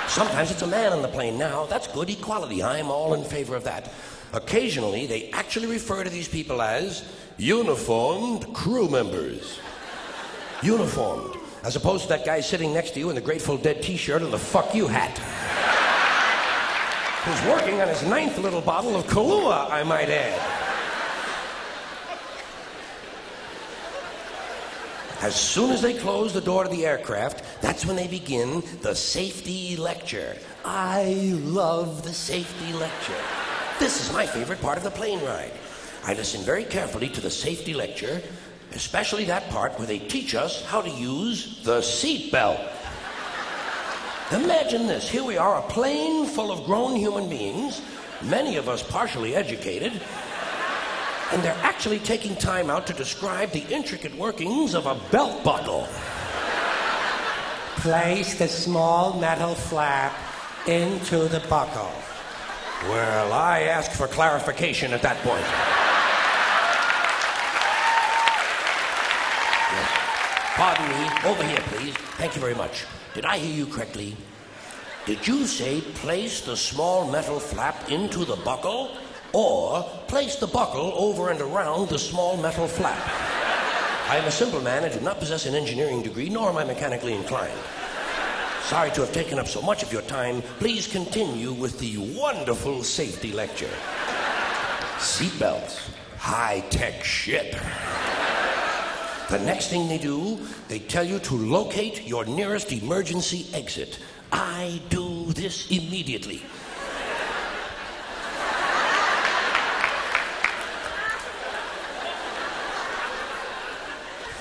Sometimes 0.09 0.51
it's 0.51 0.63
a 0.63 0.67
man 0.67 0.95
on 0.95 1.03
the 1.03 1.09
plane 1.09 1.37
now. 1.37 1.67
That's 1.67 1.87
good 1.87 2.09
equality. 2.09 2.63
I'm 2.63 2.91
all 2.91 3.13
in 3.13 3.23
favor 3.23 3.55
of 3.55 3.65
that. 3.65 3.93
Occasionally, 4.33 5.07
they 5.07 5.31
actually 5.33 5.67
refer 5.67 6.03
to 6.03 6.11
these 6.11 6.29
people 6.29 6.63
as 6.63 7.05
uniformed 7.39 8.53
crew 8.55 8.89
members. 8.89 9.61
Uniformed. 10.63 11.37
As 11.65 11.77
opposed 11.77 12.05
to 12.05 12.09
that 12.11 12.25
guy 12.25 12.41
sitting 12.41 12.73
next 12.73 12.93
to 12.93 13.01
you 13.01 13.09
in 13.09 13.15
the 13.15 13.21
Grateful 13.21 13.57
Dead 13.57 13.83
t 13.83 13.97
shirt 13.97 14.23
and 14.23 14.33
the 14.33 14.39
fuck 14.39 14.75
you 14.75 14.87
hat. 14.87 15.19
Who's 17.25 17.51
working 17.51 17.81
on 17.81 17.89
his 17.89 18.03
ninth 18.05 18.39
little 18.39 18.61
bottle 18.61 18.95
of 18.95 19.05
Kahlua, 19.07 19.71
I 19.71 19.83
might 19.83 20.09
add. 20.09 20.57
As 25.23 25.35
soon 25.35 25.73
as 25.73 25.83
they 25.83 25.95
close 25.95 26.33
the 26.33 26.41
door 26.41 26.63
to 26.63 26.71
the 26.71 26.87
aircraft, 26.87 27.43
that's 27.61 27.85
when 27.85 27.97
they 27.97 28.07
begin 28.07 28.63
the 28.83 28.95
safety 28.95 29.75
lecture. 29.75 30.37
I 30.65 31.33
love 31.43 32.05
the 32.05 32.13
safety 32.13 32.73
lecture. 32.75 33.21
This 33.81 34.01
is 34.01 34.13
my 34.13 34.25
favorite 34.27 34.61
part 34.61 34.79
of 34.79 34.85
the 34.85 34.91
plane 34.91 35.21
ride. 35.25 35.51
I 36.07 36.15
listen 36.15 36.43
very 36.43 36.63
carefully 36.63 37.09
to 37.09 37.21
the 37.21 37.31
safety 37.31 37.75
lecture, 37.75 38.23
especially 38.75 39.25
that 39.25 39.51
part 39.51 39.77
where 39.77 39.89
they 39.89 39.99
teach 39.99 40.37
us 40.37 40.65
how 40.65 40.81
to 40.81 40.89
use 40.89 41.61
the 41.65 41.81
seatbelt. 41.81 42.65
Imagine 44.31 44.87
this. 44.87 45.09
Here 45.09 45.25
we 45.25 45.37
are, 45.37 45.59
a 45.59 45.63
plane 45.63 46.27
full 46.27 46.53
of 46.53 46.65
grown 46.65 46.95
human 46.95 47.29
beings, 47.29 47.83
many 48.23 48.57
of 48.57 48.69
us 48.69 48.85
partially 48.85 49.35
educated, 49.35 50.01
and 51.33 51.43
they're 51.43 51.59
actually 51.63 51.99
taking 51.99 52.37
time 52.37 52.71
out 52.71 52.87
to 52.87 52.93
describe 52.93 53.51
the 53.51 53.67
intricate 53.75 54.17
workings 54.17 54.75
of 54.75 54.87
a 54.87 54.95
belt 55.11 55.43
buckle. 55.43 55.89
Place 57.79 58.39
the 58.39 58.47
small 58.47 59.19
metal 59.19 59.57
flap 59.57 60.15
into 60.69 61.27
the 61.27 61.41
buckle. 61.49 61.91
Well, 62.85 63.33
I 63.33 63.63
ask 63.63 63.91
for 63.93 64.07
clarification 64.07 64.93
at 64.93 65.03
that 65.03 65.17
point. 65.19 65.47
Yes. 69.73 69.91
Pardon 70.55 70.89
me, 70.89 71.09
over 71.29 71.45
here, 71.45 71.61
please. 71.69 71.95
Thank 72.19 72.35
you 72.35 72.41
very 72.41 72.55
much. 72.55 72.85
Did 73.15 73.25
I 73.25 73.39
hear 73.39 73.55
you 73.55 73.67
correctly? 73.67 74.17
Did 75.07 75.27
you 75.27 75.47
say 75.47 75.81
place 75.81 76.41
the 76.41 76.57
small 76.57 77.11
metal 77.11 77.39
flap 77.39 77.91
into 77.91 78.25
the 78.25 78.37
buckle? 78.37 78.91
or 79.37 79.83
place 80.09 80.37
the 80.37 80.47
buckle 80.47 80.93
over 80.97 81.31
and 81.31 81.43
around 81.43 81.91
the 81.91 81.99
small 81.99 82.39
metal 82.39 82.67
flap. 82.67 82.99
I 84.09 84.17
am 84.17 84.25
a 84.25 84.31
simple 84.31 84.63
man 84.63 84.85
and 84.85 84.95
do 84.95 85.01
not 85.01 85.19
possess 85.19 85.45
an 85.45 85.55
engineering 85.55 86.01
degree, 86.03 86.31
nor 86.31 86.49
am 86.49 86.57
I 86.57 86.65
mechanically 86.65 87.13
inclined. 87.13 87.59
Sorry 88.67 88.91
to 88.91 89.03
have 89.03 89.13
taken 89.13 89.39
up 89.39 89.47
so 89.47 89.63
much 89.63 89.85
of 89.85 89.93
your 89.93 90.03
time. 90.03 90.43
Please 90.59 90.89
continue 90.89 91.53
with 91.53 91.79
the 91.79 91.99
wonderful 92.19 92.83
safety 92.83 93.31
lecture. 93.31 93.71
Seatbelts, 94.99 95.89
high 96.19 96.65
tech 96.69 97.05
shit. 97.05 97.53
The 99.31 99.39
next 99.39 99.69
thing 99.69 99.87
they 99.87 99.99
do, 99.99 100.41
they 100.67 100.81
tell 100.81 101.05
you 101.05 101.21
to 101.21 101.35
locate 101.35 102.09
your 102.09 102.25
nearest 102.25 102.73
emergency 102.73 103.47
exit. 103.55 104.01
I 104.33 104.81
do 104.89 105.33
this 105.33 105.71
immediately. 105.71 106.43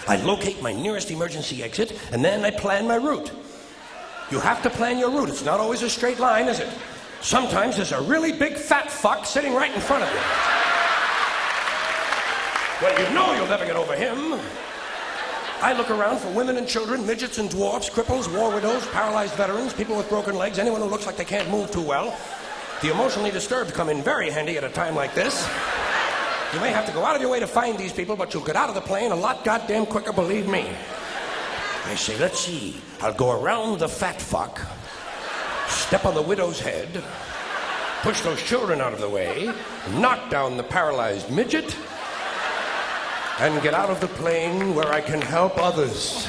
I 0.07 0.15
locate 0.23 0.63
my 0.63 0.73
nearest 0.73 1.11
emergency 1.11 1.61
exit, 1.61 1.99
and 2.11 2.25
then 2.25 2.43
I 2.43 2.49
plan 2.49 2.88
my 2.88 2.95
route. 2.95 3.31
You 4.31 4.39
have 4.39 4.61
to 4.63 4.69
plan 4.69 4.97
your 4.97 5.11
route. 5.11 5.29
It's 5.29 5.45
not 5.45 5.59
always 5.59 5.81
a 5.83 5.89
straight 5.89 6.19
line, 6.19 6.47
is 6.47 6.59
it? 6.59 6.69
Sometimes 7.21 7.75
there's 7.75 7.91
a 7.91 8.01
really 8.01 8.31
big 8.31 8.55
fat 8.55 8.91
fuck 8.91 9.25
sitting 9.25 9.53
right 9.53 9.73
in 9.73 9.81
front 9.81 10.03
of 10.03 10.09
you. 10.09 10.19
Well, 12.81 12.99
you 13.01 13.15
know 13.15 13.33
you'll 13.35 13.47
never 13.47 13.65
get 13.65 13.75
over 13.75 13.95
him. 13.95 14.39
I 15.61 15.73
look 15.73 15.89
around 15.89 16.19
for 16.19 16.29
women 16.31 16.57
and 16.57 16.67
children, 16.67 17.05
midgets 17.05 17.38
and 17.38 17.49
dwarfs, 17.49 17.89
cripples, 17.89 18.31
war 18.35 18.53
widows, 18.53 18.85
paralyzed 18.88 19.33
veterans, 19.35 19.73
people 19.73 19.95
with 19.95 20.09
broken 20.09 20.35
legs, 20.35 20.59
anyone 20.59 20.81
who 20.81 20.88
looks 20.88 21.05
like 21.05 21.15
they 21.15 21.25
can't 21.25 21.49
move 21.49 21.71
too 21.71 21.81
well. 21.81 22.17
The 22.81 22.91
emotionally 22.91 23.31
disturbed 23.31 23.73
come 23.73 23.89
in 23.89 24.03
very 24.03 24.29
handy 24.29 24.57
at 24.57 24.63
a 24.63 24.69
time 24.69 24.95
like 24.95 25.15
this. 25.15 25.47
You 26.53 26.59
may 26.59 26.71
have 26.71 26.85
to 26.85 26.91
go 26.91 27.03
out 27.03 27.15
of 27.15 27.21
your 27.21 27.31
way 27.31 27.39
to 27.39 27.47
find 27.47 27.77
these 27.77 27.93
people, 27.93 28.15
but 28.15 28.33
you'll 28.33 28.43
get 28.43 28.55
out 28.55 28.69
of 28.69 28.75
the 28.75 28.81
plane 28.81 29.11
a 29.11 29.15
lot 29.15 29.43
goddamn 29.45 29.85
quicker, 29.85 30.11
believe 30.11 30.47
me. 30.47 30.69
I 31.88 31.93
say, 31.93 32.17
let's 32.17 32.39
see. 32.39 32.76
I'll 33.02 33.13
go 33.13 33.39
around 33.39 33.80
the 33.80 33.88
fat 33.88 34.19
fuck, 34.19 34.60
step 35.67 36.04
on 36.04 36.15
the 36.15 36.21
widow's 36.21 36.60
head, 36.60 37.04
push 38.02 38.21
those 38.21 38.41
children 38.41 38.82
out 38.82 38.91
of 38.91 39.00
the 39.00 39.10
way, 39.10 39.54
knock 39.91 40.32
down 40.32 40.58
the 40.58 40.63
paralyzed 40.63 41.30
midget, 41.30 41.78
and 43.39 43.62
get 43.62 43.74
out 43.74 43.89
of 43.89 44.00
the 44.02 44.08
plane 44.08 44.74
where 44.74 44.91
I 44.91 45.00
can 45.00 45.21
help 45.21 45.58
others. 45.58 46.28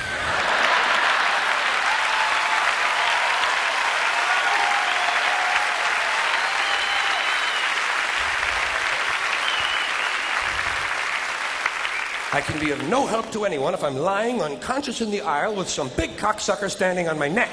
I 12.37 12.43
can 12.43 12.61
be 12.61 12.71
of 12.71 12.87
no 12.91 13.07
help 13.07 13.33
to 13.33 13.47
anyone 13.47 13.73
if 13.73 13.83
I'm 13.83 13.97
lying 13.97 14.43
unconscious 14.43 15.01
in 15.01 15.11
the 15.11 15.23
aisle 15.23 15.55
with 15.55 15.71
some 15.71 15.89
big 15.97 16.19
cocksucker 16.19 16.71
standing 16.71 17.09
on 17.09 17.19
my 17.19 17.29
neck. 17.29 17.49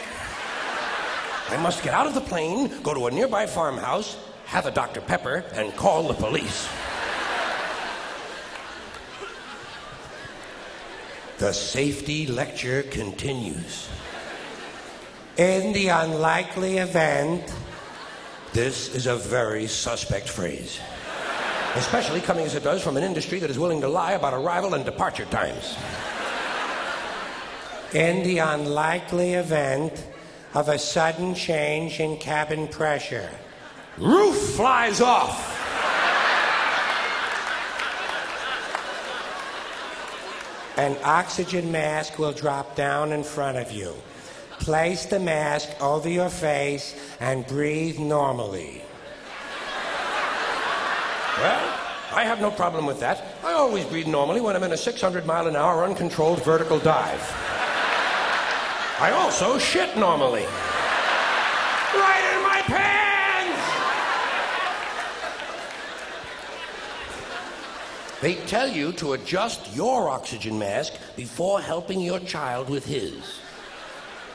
I 1.47 1.55
must 1.55 1.83
get 1.83 1.93
out 1.93 2.05
of 2.05 2.13
the 2.13 2.19
plane, 2.19 2.69
go 2.83 2.93
to 2.93 3.07
a 3.07 3.11
nearby 3.11 3.45
farmhouse, 3.45 4.17
have 4.43 4.65
a 4.65 4.71
Dr. 4.71 4.99
Pepper, 4.99 5.45
and 5.53 5.73
call 5.77 6.09
the 6.09 6.13
police. 6.13 6.67
The 11.37 11.53
safety 11.53 12.27
lecture 12.27 12.83
continues. 12.83 13.87
In 15.37 15.71
the 15.71 15.87
unlikely 15.87 16.79
event, 16.79 17.53
this 18.51 18.93
is 18.93 19.07
a 19.07 19.15
very 19.15 19.65
suspect 19.67 20.27
phrase 20.27 20.81
especially 21.75 22.21
coming 22.21 22.45
as 22.45 22.55
it 22.55 22.63
does 22.63 22.83
from 22.83 22.97
an 22.97 23.03
industry 23.03 23.39
that 23.39 23.49
is 23.49 23.57
willing 23.57 23.81
to 23.81 23.87
lie 23.87 24.11
about 24.11 24.33
arrival 24.33 24.75
and 24.75 24.85
departure 24.85 25.25
times. 25.25 25.75
In 27.93 28.23
the 28.23 28.39
unlikely 28.39 29.33
event 29.33 30.05
of 30.53 30.69
a 30.69 30.77
sudden 30.77 31.33
change 31.33 31.99
in 31.99 32.17
cabin 32.17 32.67
pressure, 32.67 33.29
roof 33.97 34.35
flies 34.55 35.01
off. 35.01 35.49
An 40.77 40.95
oxygen 41.03 41.71
mask 41.71 42.17
will 42.17 42.33
drop 42.33 42.75
down 42.75 43.11
in 43.11 43.23
front 43.23 43.57
of 43.57 43.71
you. 43.71 43.93
Place 44.59 45.05
the 45.05 45.19
mask 45.19 45.69
over 45.81 46.09
your 46.09 46.29
face 46.29 46.95
and 47.19 47.45
breathe 47.47 47.99
normally. 47.99 48.82
Well, 51.37 51.79
I 52.13 52.23
have 52.25 52.39
no 52.39 52.51
problem 52.51 52.85
with 52.85 52.99
that. 52.99 53.23
I 53.43 53.53
always 53.53 53.85
breathe 53.85 54.07
normally 54.07 54.39
when 54.39 54.55
I'm 54.55 54.63
in 54.63 54.71
a 54.71 54.77
600 54.77 55.25
mile 55.25 55.47
an 55.47 55.55
hour 55.55 55.83
uncontrolled 55.83 56.43
vertical 56.43 56.77
dive. 56.77 57.21
I 58.99 59.11
also 59.11 59.57
shit 59.57 59.97
normally. 59.97 60.45
Right 61.95 62.33
in 62.35 62.43
my 62.43 62.61
pants! 62.65 63.59
They 68.21 68.35
tell 68.45 68.67
you 68.69 68.93
to 68.93 69.13
adjust 69.13 69.75
your 69.75 70.07
oxygen 70.09 70.59
mask 70.59 70.93
before 71.15 71.61
helping 71.61 71.99
your 71.99 72.19
child 72.19 72.69
with 72.69 72.85
his. 72.85 73.39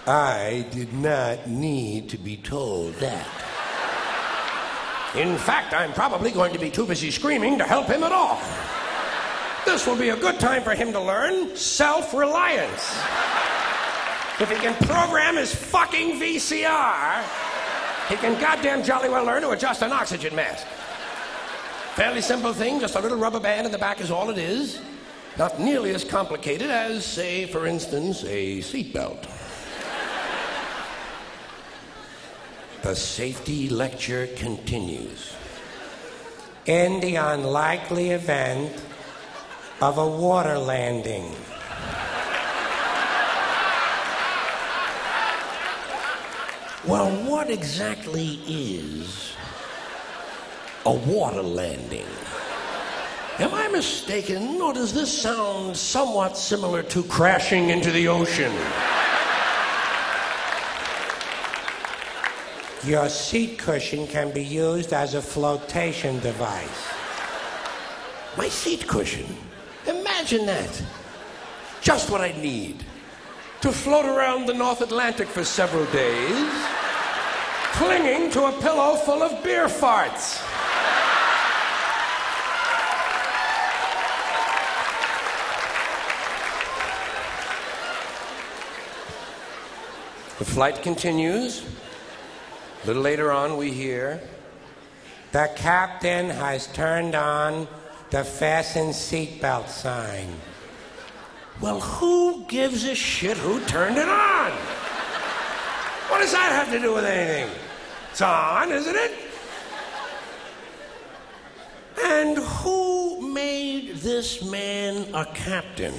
I 0.07 0.67
did 0.73 0.93
not 0.93 1.49
need 1.49 2.09
to 2.11 2.19
be 2.19 2.37
told 2.37 2.95
that. 2.95 3.48
In 5.15 5.39
fact, 5.39 5.73
I'm 5.73 5.93
probably 5.93 6.31
going 6.31 6.53
to 6.53 6.59
be 6.59 6.71
too 6.71 6.87
busy 6.87 7.11
screaming 7.11 7.59
to 7.59 7.65
help 7.65 7.87
him 7.87 8.03
at 8.03 8.13
all. 8.13 8.41
This 9.65 9.87
will 9.87 9.97
be 9.97 10.11
a 10.11 10.17
good 10.17 10.39
time 10.39 10.63
for 10.63 10.75
him 10.75 10.93
to 10.93 11.01
learn 11.01 11.57
self 11.57 12.13
reliance. 12.13 12.95
If 14.41 14.51
he 14.51 14.57
can 14.57 14.75
program 14.87 15.37
his 15.37 15.55
fucking 15.55 16.21
VCR, 16.21 17.25
he 18.09 18.17
can 18.17 18.41
goddamn 18.41 18.85
jolly 18.85 19.09
well 19.09 19.25
learn 19.25 19.43
to 19.43 19.51
adjust 19.51 19.83
an 19.83 19.93
oxygen 19.93 20.35
mask. 20.37 20.67
Fairly 21.95 22.21
simple 22.21 22.53
thing, 22.53 22.79
just 22.79 22.95
a 22.95 23.01
little 23.01 23.19
rubber 23.19 23.41
band 23.41 23.67
in 23.67 23.73
the 23.73 23.79
back 23.79 24.01
is 24.01 24.11
all 24.11 24.31
it 24.31 24.39
is. 24.39 24.81
Not 25.39 25.59
nearly 25.59 25.91
as 25.95 26.05
complicated 26.05 26.71
as, 26.71 27.05
say, 27.05 27.47
for 27.47 27.67
instance, 27.67 28.25
a 28.25 28.59
seatbelt. 28.59 29.27
The 32.89 32.97
safety 32.97 33.69
lecture 33.69 34.27
continues. 34.29 35.35
In 36.65 37.01
the 37.01 37.17
unlikely 37.17 38.13
event 38.13 38.73
of 39.83 39.99
a 39.99 40.09
water 40.09 40.57
landing. 40.57 41.25
Well, 46.87 47.11
what 47.29 47.51
exactly 47.51 48.41
is 48.49 49.35
a 50.87 50.95
water 50.95 51.43
landing? 51.43 52.07
Am 53.39 53.53
I 53.53 53.69
mistaken, 53.69 54.63
or 54.63 54.73
does 54.73 54.95
this 54.95 55.13
sound 55.13 55.77
somewhat 55.77 56.39
similar 56.39 56.83
to 56.85 57.03
crashing 57.03 57.69
into 57.69 57.91
the 57.91 58.09
ocean? 58.09 58.53
Your 62.85 63.09
seat 63.09 63.59
cushion 63.59 64.07
can 64.07 64.31
be 64.33 64.45
used 64.45 64.93
as 64.93 65.15
a 65.15 65.23
flotation 65.23 66.21
device. 66.21 66.87
My 68.37 68.49
seat 68.49 68.87
cushion? 68.87 69.27
Imagine 69.89 70.47
that. 70.47 70.83
Just 71.81 72.09
what 72.09 72.21
I 72.21 72.33
need 72.41 72.85
to 73.63 73.73
float 73.73 74.05
around 74.05 74.47
the 74.47 74.55
North 74.55 74.81
Atlantic 74.81 75.27
for 75.27 75.43
several 75.43 75.85
days, 75.87 76.53
clinging 77.73 78.31
to 78.31 78.45
a 78.45 78.53
pillow 78.61 78.95
full 78.95 79.23
of 79.23 79.43
beer 79.43 79.67
farts. 79.67 80.39
The 90.39 90.45
flight 90.45 90.81
continues. 90.83 91.65
A 92.83 92.87
little 92.87 93.03
later 93.03 93.33
on, 93.33 93.57
we 93.57 93.73
hear 93.73 94.21
The 95.33 95.51
captain 95.57 96.31
has 96.31 96.67
turned 96.69 97.15
on 97.15 97.69
the 98.11 98.25
fasten 98.25 98.89
seatbelt 98.91 99.69
sign. 99.69 100.35
Well, 101.61 101.81
who 101.81 102.47
gives 102.47 102.85
a 102.85 102.95
shit 102.95 103.37
who 103.37 103.61
turned 103.67 103.99
it 103.99 104.09
on? 104.09 104.53
What 106.09 106.21
does 106.21 106.33
that 106.33 106.53
have 106.53 106.71
to 106.73 106.81
do 106.81 106.95
with 106.95 107.05
anything? 107.05 107.51
It's 108.13 108.23
on, 108.23 108.73
isn't 108.73 108.97
it? 108.97 109.13
And 112.03 112.39
who 112.39 113.33
made 113.35 113.97
this 113.97 114.43
man 114.43 115.13
a 115.15 115.27
captain? 115.27 115.95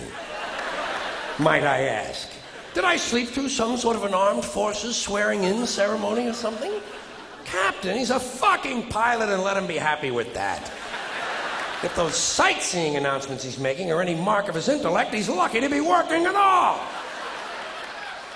Might 1.37 1.63
I 1.63 1.81
ask? 1.81 2.29
Did 2.73 2.83
I 2.83 2.97
sleep 2.97 3.29
through 3.29 3.49
some 3.49 3.77
sort 3.77 3.95
of 3.95 4.03
an 4.03 4.13
armed 4.13 4.45
forces 4.45 4.95
swearing 4.95 5.43
in 5.43 5.65
ceremony 5.65 6.27
or 6.27 6.33
something? 6.33 6.71
Captain, 7.45 7.97
he's 7.97 8.11
a 8.11 8.19
fucking 8.19 8.89
pilot 8.89 9.29
and 9.29 9.41
let 9.41 9.57
him 9.57 9.65
be 9.65 9.77
happy 9.77 10.11
with 10.11 10.33
that. 10.35 10.71
If 11.81 11.95
those 11.95 12.15
sightseeing 12.15 12.95
announcements 12.95 13.43
he's 13.43 13.57
making 13.57 13.91
are 13.91 14.01
any 14.01 14.13
mark 14.13 14.49
of 14.49 14.55
his 14.55 14.67
intellect, 14.67 15.13
he's 15.13 15.29
lucky 15.29 15.61
to 15.61 15.69
be 15.69 15.81
working 15.81 16.25
at 16.25 16.35
all. 16.35 16.79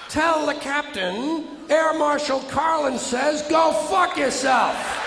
Tell 0.10 0.46
the 0.46 0.56
captain, 0.56 1.46
Air 1.70 1.94
Marshal 1.94 2.40
Carlin 2.42 2.98
says, 2.98 3.42
go 3.44 3.74
fuck 3.74 4.18
yourself. 4.18 5.03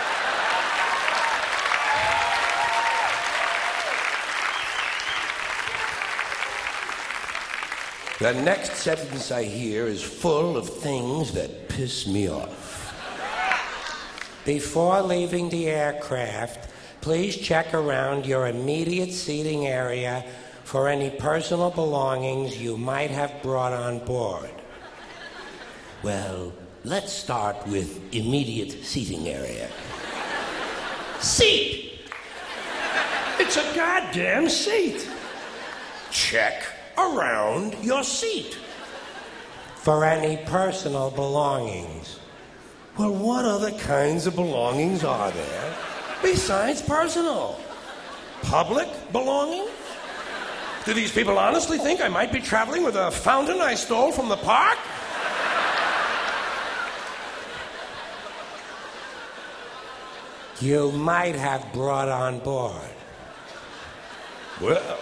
The 8.19 8.33
next 8.33 8.77
sentence 8.77 9.31
I 9.31 9.43
hear 9.43 9.87
is 9.87 10.03
full 10.03 10.57
of 10.57 10.67
things 10.67 11.33
that 11.33 11.69
piss 11.69 12.07
me 12.07 12.31
off. 12.31 12.95
Before 14.47 15.03
leaving 15.03 15.51
the 15.51 15.67
aircraft, 15.67 16.71
please 17.03 17.37
check 17.37 17.75
around 17.75 18.25
your 18.25 18.47
immediate 18.47 19.13
seating 19.13 19.67
area 19.67 20.25
for 20.65 20.89
any 20.89 21.11
personal 21.11 21.71
belongings 21.71 22.57
you 22.57 22.79
might 22.79 23.11
have 23.11 23.43
brought 23.43 23.75
on 23.75 23.99
board. 24.07 24.51
Well, 26.03 26.55
let's 26.85 27.13
start 27.13 27.67
with 27.67 28.15
immediate 28.15 28.83
seating 28.83 29.29
area. 29.29 29.69
Seat! 31.21 32.01
It's 33.39 33.59
a 33.59 33.75
goddamn 33.75 34.49
seat. 34.49 35.07
Check 36.11 36.76
around 36.99 37.75
your 37.83 38.03
seat. 38.03 38.59
For 39.77 40.05
any 40.05 40.37
personal 40.47 41.11
belongings. 41.11 42.19
Well, 42.99 43.15
what 43.15 43.45
other 43.45 43.73
kinds 43.73 44.27
of 44.27 44.35
belongings 44.35 45.05
are 45.05 45.31
there 45.31 45.75
besides 46.23 46.83
personal? 46.83 47.61
Public 48.43 48.89
belongings? 49.13 49.71
Do 50.85 50.95
these 50.95 51.13
people 51.13 51.39
honestly 51.39 51.79
think 51.79 52.01
I 52.01 52.09
might 52.09 52.33
be 52.33 52.41
traveling 52.41 52.85
with 52.85 52.97
a 52.97 53.11
fountain 53.11 53.61
I 53.61 53.75
stole 53.75 54.13
from 54.13 54.29
the 54.29 54.37
park? 54.37 54.79
You 60.61 60.91
might 60.93 61.35
have 61.35 61.71
brought 61.73 62.09
on 62.09 62.39
board. 62.39 62.81
Well, 64.61 64.99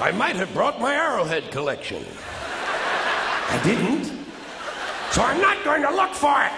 I 0.00 0.12
might 0.12 0.36
have 0.36 0.52
brought 0.54 0.80
my 0.80 0.94
arrowhead 0.94 1.50
collection. 1.50 2.04
I 3.48 3.60
didn't. 3.62 4.04
So 5.10 5.22
I'm 5.22 5.40
not 5.40 5.62
going 5.64 5.82
to 5.82 5.90
look 5.90 6.14
for 6.14 6.42
it. 6.42 6.52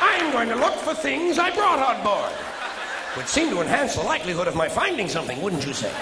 I'm 0.00 0.32
going 0.32 0.48
to 0.48 0.56
look 0.56 0.74
for 0.74 0.94
things 0.94 1.38
I 1.38 1.54
brought 1.54 1.78
on 1.78 2.02
board. 2.02 2.32
Would 3.16 3.28
seem 3.28 3.50
to 3.50 3.60
enhance 3.60 3.94
the 3.94 4.02
likelihood 4.02 4.48
of 4.48 4.56
my 4.56 4.68
finding 4.68 5.08
something, 5.08 5.40
wouldn't 5.42 5.66
you 5.66 5.72
say? 5.72 5.92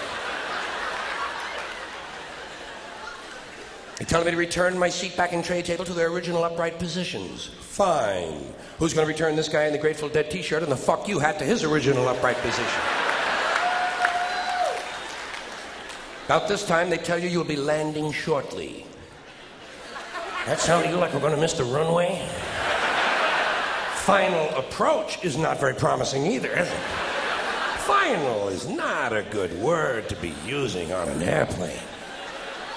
They're 3.98 4.06
telling 4.06 4.26
me 4.26 4.30
to 4.30 4.36
return 4.36 4.78
my 4.78 4.88
seat 4.88 5.16
back 5.16 5.32
and 5.32 5.44
tray 5.44 5.60
table 5.60 5.84
to 5.84 5.92
their 5.92 6.08
original 6.08 6.44
upright 6.44 6.78
positions. 6.78 7.46
Fine. 7.60 8.54
Who's 8.78 8.94
going 8.94 9.06
to 9.06 9.12
return 9.12 9.34
this 9.34 9.48
guy 9.48 9.64
in 9.64 9.72
the 9.72 9.78
Grateful 9.78 10.08
Dead 10.08 10.30
t 10.30 10.40
shirt 10.40 10.62
and 10.62 10.70
the 10.70 10.76
fuck 10.76 11.08
you 11.08 11.18
hat 11.18 11.38
to 11.40 11.44
his 11.44 11.64
original 11.64 12.08
upright 12.08 12.36
position? 12.36 12.80
About 16.28 16.46
this 16.46 16.62
time, 16.66 16.90
they 16.90 16.98
tell 16.98 17.18
you 17.18 17.26
you'll 17.26 17.42
be 17.42 17.56
landing 17.56 18.12
shortly. 18.12 18.84
That 20.44 20.60
sound 20.60 20.84
to 20.84 20.90
you 20.90 20.96
like 20.98 21.14
we're 21.14 21.20
going 21.20 21.34
to 21.34 21.40
miss 21.40 21.54
the 21.54 21.64
runway? 21.64 22.22
Final 23.94 24.50
approach 24.50 25.24
is 25.24 25.38
not 25.38 25.58
very 25.58 25.72
promising 25.72 26.26
either? 26.26 26.66
Final 27.86 28.48
is 28.48 28.68
not 28.68 29.16
a 29.16 29.22
good 29.30 29.58
word 29.62 30.06
to 30.10 30.16
be 30.16 30.34
using 30.44 30.92
on 30.92 31.08
an 31.08 31.22
airplane. 31.22 31.80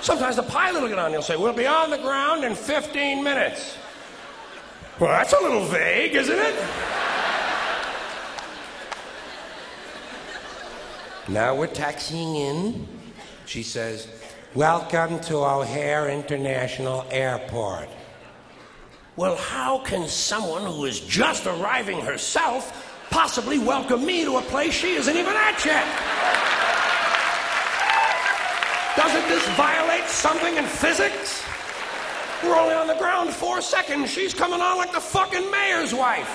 Sometimes 0.01 0.37
the 0.37 0.43
pilot 0.43 0.81
will 0.81 0.87
get 0.87 0.97
on 0.97 1.07
and 1.07 1.15
he'll 1.15 1.21
say, 1.21 1.35
We'll 1.35 1.51
be 1.51 1.67
on 1.67 1.89
the 1.89 1.97
ground 1.97 2.45
in 2.45 2.55
15 2.55 3.21
minutes. 3.21 3.75
Well, 4.97 5.09
that's 5.09 5.33
a 5.33 5.41
little 5.41 5.65
vague, 5.65 6.15
isn't 6.15 6.39
it? 6.39 6.55
Now 11.27 11.53
we're 11.53 11.67
taxiing 11.67 12.37
in. 12.37 13.00
She 13.45 13.63
says, 13.63 14.07
Welcome 14.53 15.19
to 15.21 15.37
O'Hare 15.37 16.09
International 16.09 17.05
Airport. 17.09 17.89
Well, 19.15 19.35
how 19.35 19.79
can 19.79 20.07
someone 20.07 20.65
who 20.65 20.85
is 20.85 20.99
just 21.01 21.45
arriving 21.45 22.01
herself 22.01 23.05
possibly 23.09 23.59
welcome 23.59 24.05
me 24.05 24.23
to 24.25 24.37
a 24.37 24.41
place 24.41 24.73
she 24.73 24.93
isn't 24.93 25.15
even 25.15 25.35
at 25.35 25.65
yet? 25.65 25.85
Doesn't 28.97 29.27
this 29.29 29.47
violate 29.55 30.07
something 30.07 30.57
in 30.57 30.65
physics? 30.65 31.43
We're 32.43 32.57
only 32.57 32.73
on 32.73 32.87
the 32.87 32.95
ground 32.95 33.29
four 33.29 33.61
seconds. 33.61 34.09
She's 34.09 34.33
coming 34.33 34.59
on 34.59 34.77
like 34.77 34.91
the 34.91 34.99
fucking 34.99 35.49
mayor's 35.51 35.93
wife. 35.93 36.27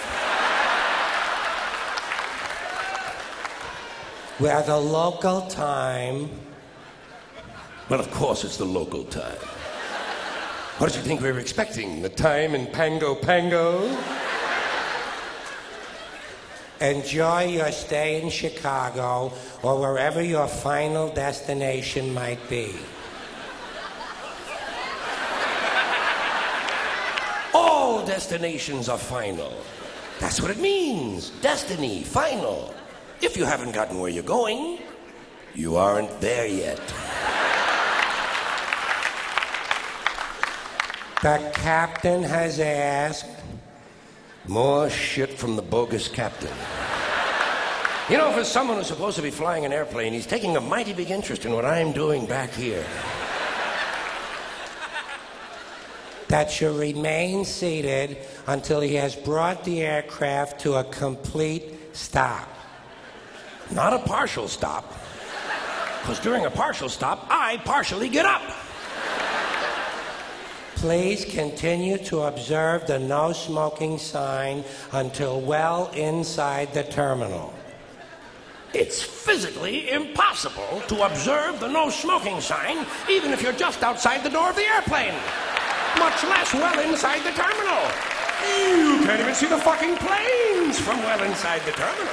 Where 4.38 4.62
the 4.62 4.76
local 4.76 5.42
time. 5.48 6.30
Well, 7.88 8.00
of 8.00 8.10
course, 8.10 8.42
it's 8.42 8.56
the 8.56 8.64
local 8.64 9.04
time. 9.04 9.38
What 10.78 10.88
did 10.88 10.96
you 10.96 11.02
think 11.02 11.20
we 11.20 11.30
were 11.30 11.38
expecting? 11.38 12.02
The 12.02 12.08
time 12.08 12.56
in 12.56 12.66
Pango 12.66 13.14
Pango? 13.14 13.96
Enjoy 16.80 17.44
your 17.44 17.70
stay 17.70 18.20
in 18.20 18.28
Chicago 18.28 19.32
or 19.62 19.80
wherever 19.80 20.20
your 20.20 20.48
final 20.48 21.08
destination 21.10 22.12
might 22.12 22.40
be. 22.50 22.74
All 27.54 28.04
destinations 28.04 28.88
are 28.88 28.98
final. 28.98 29.52
That's 30.18 30.42
what 30.42 30.50
it 30.50 30.58
means. 30.58 31.30
Destiny, 31.40 32.02
final. 32.02 32.74
If 33.22 33.36
you 33.36 33.44
haven't 33.44 33.72
gotten 33.72 34.00
where 34.00 34.10
you're 34.10 34.24
going, 34.24 34.80
you 35.54 35.76
aren't 35.76 36.20
there 36.20 36.46
yet. 36.46 36.80
The 41.22 41.50
captain 41.54 42.22
has 42.22 42.60
asked. 42.60 43.26
More 44.46 44.88
shit 44.90 45.30
from 45.30 45.56
the 45.56 45.62
bogus 45.62 46.08
captain. 46.08 46.52
You 48.08 48.16
know, 48.18 48.30
for 48.32 48.44
someone 48.44 48.76
who's 48.76 48.86
supposed 48.86 49.16
to 49.16 49.22
be 49.22 49.30
flying 49.30 49.64
an 49.64 49.72
airplane, 49.72 50.12
he's 50.12 50.26
taking 50.26 50.56
a 50.56 50.60
mighty 50.60 50.92
big 50.92 51.10
interest 51.10 51.44
in 51.44 51.52
what 51.52 51.64
I'm 51.64 51.92
doing 51.92 52.26
back 52.26 52.50
here. 52.50 52.84
that 56.28 56.60
you 56.60 56.72
remain 56.72 57.44
seated 57.44 58.18
until 58.46 58.80
he 58.80 58.94
has 58.94 59.14
brought 59.14 59.64
the 59.64 59.82
aircraft 59.82 60.60
to 60.60 60.74
a 60.74 60.84
complete 60.84 61.96
stop. 61.96 62.48
Not 63.70 63.92
a 63.92 63.98
partial 64.00 64.48
stop. 64.48 64.92
Because 66.00 66.20
during 66.20 66.44
a 66.44 66.50
partial 66.50 66.88
stop, 66.88 67.26
I 67.30 67.58
partially 67.58 68.08
get 68.08 68.26
up. 68.26 68.42
Please 70.76 71.24
continue 71.24 71.96
to 71.96 72.20
observe 72.20 72.86
the 72.86 72.98
no 72.98 73.32
smoking 73.32 73.96
sign 73.96 74.62
until 74.92 75.40
well 75.40 75.90
inside 75.92 76.72
the 76.74 76.84
terminal. 76.84 77.54
It's 78.74 79.02
physically 79.02 79.88
impossible 79.88 80.82
to 80.88 81.06
observe 81.06 81.60
the 81.60 81.68
no 81.68 81.88
smoking 81.88 82.42
sign 82.42 82.84
even 83.08 83.32
if 83.32 83.42
you're 83.42 83.54
just 83.54 83.82
outside 83.82 84.22
the 84.22 84.28
door 84.28 84.50
of 84.50 84.56
the 84.56 84.64
airplane, 84.64 85.14
much 85.98 86.22
less 86.24 86.52
well 86.52 86.78
inside 86.86 87.22
the 87.24 87.32
terminal. 87.32 87.82
You 88.44 89.02
can't 89.06 89.18
even 89.18 89.34
see 89.34 89.46
the 89.46 89.58
fucking 89.58 89.96
planes 89.96 90.78
from 90.78 90.98
well 90.98 91.22
inside 91.22 91.62
the 91.64 91.72
terminal. 91.72 92.12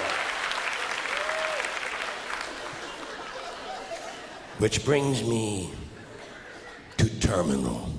Which 4.60 4.86
brings 4.86 5.22
me 5.22 5.70
to 6.96 7.10
terminal. 7.20 7.93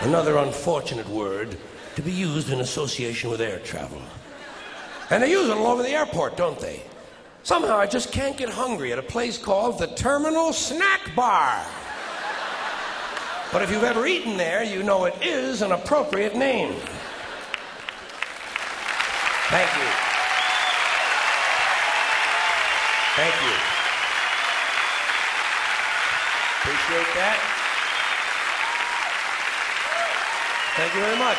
Another 0.00 0.38
unfortunate 0.38 1.08
word 1.08 1.56
to 1.96 2.02
be 2.02 2.10
used 2.10 2.50
in 2.50 2.60
association 2.60 3.30
with 3.30 3.40
air 3.40 3.58
travel. 3.58 4.00
And 5.10 5.22
they 5.22 5.30
use 5.30 5.48
it 5.48 5.56
all 5.56 5.66
over 5.66 5.82
the 5.82 5.90
airport, 5.90 6.36
don't 6.36 6.58
they? 6.58 6.82
Somehow 7.42 7.76
I 7.76 7.86
just 7.86 8.10
can't 8.10 8.36
get 8.36 8.48
hungry 8.48 8.92
at 8.92 8.98
a 8.98 9.02
place 9.02 9.36
called 9.36 9.78
the 9.78 9.88
Terminal 9.88 10.52
Snack 10.52 11.14
Bar. 11.14 11.66
But 13.52 13.62
if 13.62 13.70
you've 13.70 13.84
ever 13.84 14.06
eaten 14.06 14.36
there, 14.36 14.62
you 14.62 14.82
know 14.82 15.04
it 15.04 15.14
is 15.20 15.60
an 15.60 15.72
appropriate 15.72 16.36
name. 16.36 16.72
Thank 19.50 19.70
you. 19.76 19.90
Thank 23.16 23.34
you. 23.42 23.56
Appreciate 26.62 27.14
that. 27.16 27.59
Thank 30.76 30.94
you 30.94 31.00
very 31.00 31.18
much. 31.18 31.38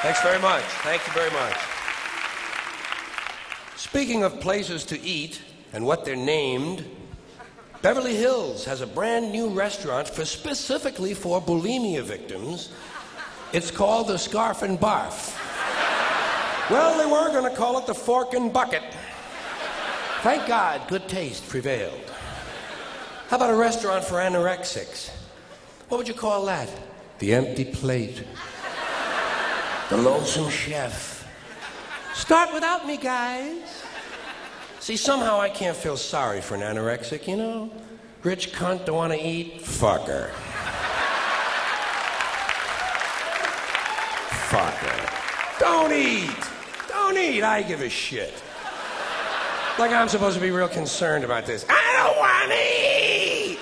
Thanks 0.00 0.22
very 0.22 0.38
much. 0.38 0.62
Thank 0.62 1.06
you 1.06 1.12
very 1.12 1.30
much. 1.32 1.56
Speaking 3.76 4.22
of 4.22 4.40
places 4.40 4.84
to 4.86 5.00
eat 5.00 5.42
and 5.72 5.84
what 5.84 6.04
they're 6.04 6.16
named, 6.16 6.84
Beverly 7.82 8.14
Hills 8.14 8.64
has 8.64 8.80
a 8.80 8.86
brand 8.86 9.32
new 9.32 9.48
restaurant 9.48 10.08
for 10.08 10.24
specifically 10.24 11.14
for 11.14 11.42
bulimia 11.42 12.02
victims. 12.02 12.70
It's 13.52 13.70
called 13.70 14.06
the 14.08 14.18
Scarf 14.18 14.62
and 14.62 14.78
Barf. 14.78 15.36
Well, 16.70 16.96
they 16.96 17.06
were 17.06 17.32
going 17.32 17.50
to 17.50 17.56
call 17.56 17.78
it 17.78 17.86
the 17.86 17.94
Fork 17.94 18.34
and 18.34 18.52
Bucket. 18.52 18.82
Thank 20.22 20.48
God, 20.48 20.88
good 20.88 21.08
taste 21.08 21.48
prevailed. 21.48 22.00
How 23.28 23.36
about 23.36 23.50
a 23.50 23.56
restaurant 23.56 24.04
for 24.04 24.16
anorexics? 24.16 25.10
What 25.88 25.98
would 25.98 26.08
you 26.08 26.14
call 26.14 26.44
that? 26.46 26.68
The 27.20 27.34
empty 27.34 27.64
plate. 27.64 28.24
The 29.90 29.96
lonesome 29.96 30.50
chef. 30.50 31.24
Start 32.14 32.52
without 32.52 32.86
me, 32.86 32.96
guys. 32.96 33.84
See, 34.80 34.96
somehow 34.96 35.40
I 35.40 35.50
can't 35.50 35.76
feel 35.76 35.96
sorry 35.96 36.40
for 36.40 36.56
an 36.56 36.62
anorexic, 36.62 37.28
you 37.28 37.36
know? 37.36 37.70
Rich 38.24 38.52
cunt 38.52 38.86
don't 38.86 38.96
want 38.96 39.12
to 39.12 39.24
eat? 39.24 39.62
Fucker. 39.62 40.30
Fucker. 44.48 45.60
Don't 45.60 45.92
eat! 45.92 46.48
Don't 46.88 47.16
eat! 47.16 47.42
I 47.42 47.62
give 47.62 47.82
a 47.82 47.88
shit. 47.88 48.42
Like 49.78 49.92
I'm 49.92 50.08
supposed 50.08 50.34
to 50.34 50.40
be 50.40 50.50
real 50.50 50.66
concerned 50.66 51.22
about 51.22 51.46
this. 51.46 51.64
I 51.68 52.02
don't 52.02 52.18
want 52.18 52.50
to 52.50 53.52
eat! 53.52 53.60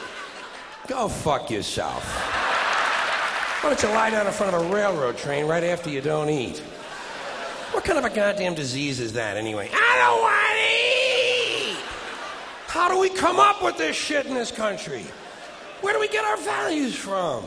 Go 0.87 1.09
fuck 1.09 1.51
yourself. 1.51 2.03
Why 3.63 3.69
don't 3.69 3.83
you 3.83 3.91
lie 3.91 4.09
down 4.09 4.27
in 4.27 4.33
front 4.33 4.55
of 4.55 4.63
a 4.63 4.75
railroad 4.75 5.19
train 5.19 5.45
right 5.47 5.63
after 5.63 5.91
you 5.91 6.01
don't 6.01 6.31
eat? 6.31 6.61
What 7.73 7.85
kind 7.85 7.99
of 7.99 8.07
a 8.07 8.11
goddamn 8.11 8.55
disease 8.55 8.99
is 8.99 9.13
that 9.13 9.37
anyway? 9.37 9.69
I 9.71 9.97
don't 9.99 10.23
want 10.23 10.57
to 10.57 11.81
eat! 11.81 11.85
How 12.69 12.89
do 12.89 12.99
we 12.99 13.11
come 13.11 13.39
up 13.39 13.63
with 13.63 13.77
this 13.77 13.95
shit 13.95 14.25
in 14.25 14.33
this 14.33 14.51
country? 14.51 15.05
Where 15.83 15.93
do 15.93 16.01
we 16.01 16.09
get 16.09 16.25
our 16.25 16.39
values 16.39 16.97
from? 16.97 17.45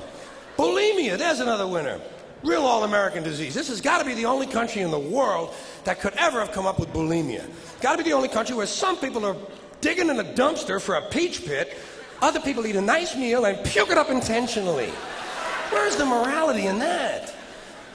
Bulimia, 0.57 1.17
there's 1.17 1.39
another 1.39 1.65
winner. 1.65 1.99
Real 2.43 2.65
all 2.65 2.85
American 2.85 3.23
disease. 3.23 3.53
This 3.53 3.67
has 3.67 3.81
got 3.81 3.99
to 3.99 4.05
be 4.05 4.13
the 4.13 4.25
only 4.25 4.47
country 4.47 4.81
in 4.81 4.91
the 4.91 4.99
world 4.99 5.53
that 5.83 5.99
could 5.99 6.13
ever 6.13 6.39
have 6.39 6.51
come 6.51 6.65
up 6.65 6.79
with 6.79 6.89
bulimia. 6.93 7.45
Got 7.81 7.97
to 7.97 8.03
be 8.03 8.09
the 8.09 8.15
only 8.15 8.29
country 8.29 8.55
where 8.55 8.65
some 8.65 8.97
people 8.97 9.25
are 9.25 9.35
digging 9.81 10.09
in 10.09 10.19
a 10.19 10.23
dumpster 10.23 10.81
for 10.81 10.95
a 10.95 11.01
peach 11.09 11.45
pit, 11.45 11.77
other 12.21 12.39
people 12.39 12.65
eat 12.65 12.75
a 12.75 12.81
nice 12.81 13.15
meal 13.15 13.45
and 13.45 13.63
puke 13.65 13.89
it 13.89 13.97
up 13.97 14.09
intentionally. 14.09 14.89
Where's 15.69 15.95
the 15.95 16.05
morality 16.05 16.67
in 16.67 16.79
that? 16.79 17.33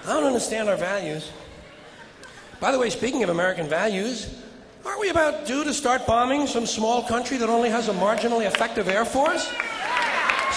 I 0.07 0.15
don't 0.15 0.25
understand 0.25 0.69
our 0.69 0.77
values. 0.77 1.31
By 2.61 2.73
the 2.73 2.79
way, 2.79 2.91
speaking 2.91 3.23
of 3.23 3.31
American 3.31 3.67
values, 3.67 4.35
aren't 4.85 5.01
we 5.01 5.09
about 5.09 5.47
due 5.47 5.65
to 5.65 5.75
start 5.75 6.07
bombing 6.07 6.47
some 6.47 6.67
small 6.67 7.03
country 7.03 7.37
that 7.39 7.49
only 7.49 7.69
has 7.69 7.89
a 7.89 7.93
marginally 7.95 8.47
effective 8.47 8.89
air 8.89 9.05
force? 9.05 9.51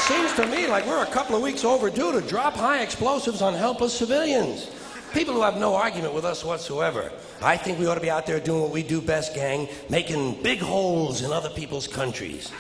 Seems 0.07 0.31
to 0.35 0.47
me 0.47 0.67
like 0.67 0.85
we're 0.85 1.03
a 1.03 1.07
couple 1.07 1.35
of 1.35 1.41
weeks 1.41 1.65
overdue 1.65 2.13
to 2.13 2.21
drop 2.21 2.53
high 2.53 2.81
explosives 2.81 3.41
on 3.41 3.53
helpless 3.53 3.93
civilians. 3.93 4.71
People 5.11 5.33
who 5.33 5.41
have 5.41 5.57
no 5.57 5.75
argument 5.75 6.13
with 6.13 6.23
us 6.23 6.45
whatsoever. 6.45 7.11
I 7.41 7.57
think 7.57 7.77
we 7.77 7.87
ought 7.87 7.95
to 7.95 8.01
be 8.01 8.09
out 8.09 8.25
there 8.25 8.39
doing 8.39 8.61
what 8.61 8.71
we 8.71 8.83
do 8.83 9.01
best, 9.01 9.35
gang, 9.35 9.67
making 9.89 10.41
big 10.41 10.59
holes 10.59 11.23
in 11.23 11.33
other 11.33 11.49
people's 11.49 11.87
countries. 11.87 12.53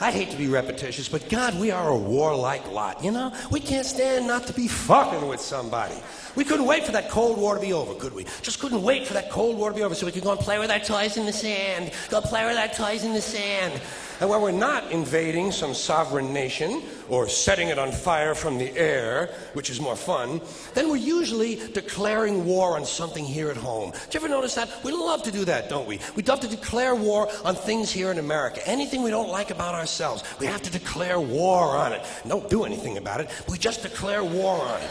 I 0.00 0.12
hate 0.12 0.30
to 0.30 0.36
be 0.36 0.46
repetitious, 0.46 1.08
but 1.08 1.28
God, 1.28 1.58
we 1.58 1.72
are 1.72 1.88
a 1.88 1.96
warlike 1.96 2.70
lot, 2.70 3.02
you 3.02 3.10
know? 3.10 3.34
We 3.50 3.58
can't 3.58 3.84
stand 3.84 4.28
not 4.28 4.46
to 4.46 4.52
be 4.52 4.68
fucking 4.68 5.26
with 5.26 5.40
somebody. 5.40 5.96
We 6.36 6.44
couldn't 6.44 6.66
wait 6.66 6.84
for 6.84 6.92
that 6.92 7.10
Cold 7.10 7.38
War 7.38 7.56
to 7.56 7.60
be 7.60 7.72
over, 7.72 7.94
could 7.94 8.14
we? 8.14 8.24
Just 8.42 8.60
couldn't 8.60 8.84
wait 8.84 9.04
for 9.04 9.14
that 9.14 9.30
Cold 9.30 9.58
War 9.58 9.70
to 9.70 9.74
be 9.74 9.82
over 9.82 9.96
so 9.96 10.06
we 10.06 10.12
could 10.12 10.22
go 10.22 10.30
and 10.30 10.38
play 10.38 10.60
with 10.60 10.70
our 10.70 10.78
toys 10.78 11.16
in 11.16 11.26
the 11.26 11.32
sand. 11.32 11.90
Go 12.08 12.20
play 12.20 12.46
with 12.46 12.56
our 12.56 12.68
toys 12.68 13.02
in 13.02 13.14
the 13.14 13.20
sand. 13.20 13.80
And 14.20 14.28
when 14.28 14.40
we're 14.40 14.50
not 14.50 14.90
invading 14.90 15.52
some 15.52 15.74
sovereign 15.74 16.32
nation 16.32 16.82
or 17.08 17.28
setting 17.28 17.68
it 17.68 17.78
on 17.78 17.92
fire 17.92 18.34
from 18.34 18.58
the 18.58 18.76
air, 18.76 19.30
which 19.52 19.70
is 19.70 19.80
more 19.80 19.94
fun, 19.94 20.40
then 20.74 20.88
we're 20.88 20.96
usually 20.96 21.56
declaring 21.72 22.44
war 22.44 22.76
on 22.76 22.84
something 22.84 23.24
here 23.24 23.48
at 23.48 23.56
home. 23.56 23.92
Did 23.92 24.14
you 24.14 24.20
ever 24.20 24.28
notice 24.28 24.56
that? 24.56 24.82
We 24.82 24.90
love 24.90 25.22
to 25.22 25.30
do 25.30 25.44
that, 25.44 25.68
don't 25.68 25.86
we? 25.86 26.00
We 26.16 26.24
love 26.24 26.40
to 26.40 26.48
declare 26.48 26.96
war 26.96 27.28
on 27.44 27.54
things 27.54 27.92
here 27.92 28.10
in 28.10 28.18
America. 28.18 28.66
Anything 28.68 29.02
we 29.02 29.10
don't 29.10 29.28
like 29.28 29.50
about 29.50 29.76
ourselves, 29.76 30.24
we 30.40 30.46
have 30.46 30.62
to 30.62 30.70
declare 30.70 31.20
war 31.20 31.76
on 31.76 31.92
it. 31.92 32.04
Don't 32.26 32.50
do 32.50 32.64
anything 32.64 32.96
about 32.98 33.20
it, 33.20 33.30
we 33.48 33.56
just 33.56 33.82
declare 33.82 34.24
war 34.24 34.60
on 34.60 34.80
it. 34.80 34.90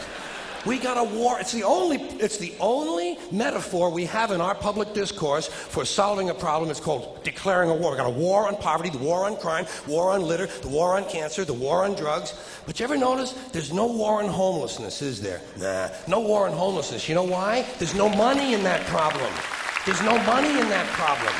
We 0.68 0.78
got 0.78 0.98
a 0.98 1.16
war. 1.16 1.40
It's 1.40 1.52
the 1.52 1.62
only 1.62 1.96
it's 1.96 2.36
the 2.36 2.52
only 2.60 3.18
metaphor 3.32 3.88
we 3.88 4.04
have 4.04 4.32
in 4.32 4.42
our 4.42 4.54
public 4.54 4.92
discourse 4.92 5.48
for 5.48 5.86
solving 5.86 6.28
a 6.28 6.34
problem. 6.34 6.70
It's 6.70 6.78
called 6.78 7.24
declaring 7.24 7.70
a 7.70 7.74
war. 7.74 7.92
We 7.92 7.96
got 7.96 8.06
a 8.06 8.10
war 8.10 8.46
on 8.46 8.54
poverty, 8.54 8.90
the 8.90 8.98
war 8.98 9.24
on 9.24 9.38
crime, 9.38 9.64
war 9.86 10.12
on 10.12 10.20
litter, 10.20 10.46
the 10.46 10.68
war 10.68 10.98
on 10.98 11.08
cancer, 11.08 11.42
the 11.46 11.54
war 11.54 11.84
on 11.84 11.94
drugs. 11.94 12.34
But 12.66 12.78
you 12.78 12.84
ever 12.84 12.98
notice 12.98 13.32
there's 13.50 13.72
no 13.72 13.86
war 13.86 14.22
on 14.22 14.28
homelessness, 14.28 15.00
is 15.00 15.22
there? 15.22 15.40
Nah. 15.56 15.88
No 16.06 16.20
war 16.20 16.46
on 16.46 16.52
homelessness. 16.52 17.08
You 17.08 17.14
know 17.14 17.22
why? 17.22 17.64
There's 17.78 17.94
no 17.94 18.10
money 18.10 18.52
in 18.52 18.62
that 18.64 18.84
problem. 18.88 19.32
There's 19.86 20.02
no 20.02 20.22
money 20.24 20.50
in 20.50 20.68
that 20.68 20.86
problem. 20.88 21.32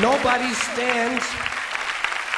Nobody 0.00 0.50
stands. 0.54 1.22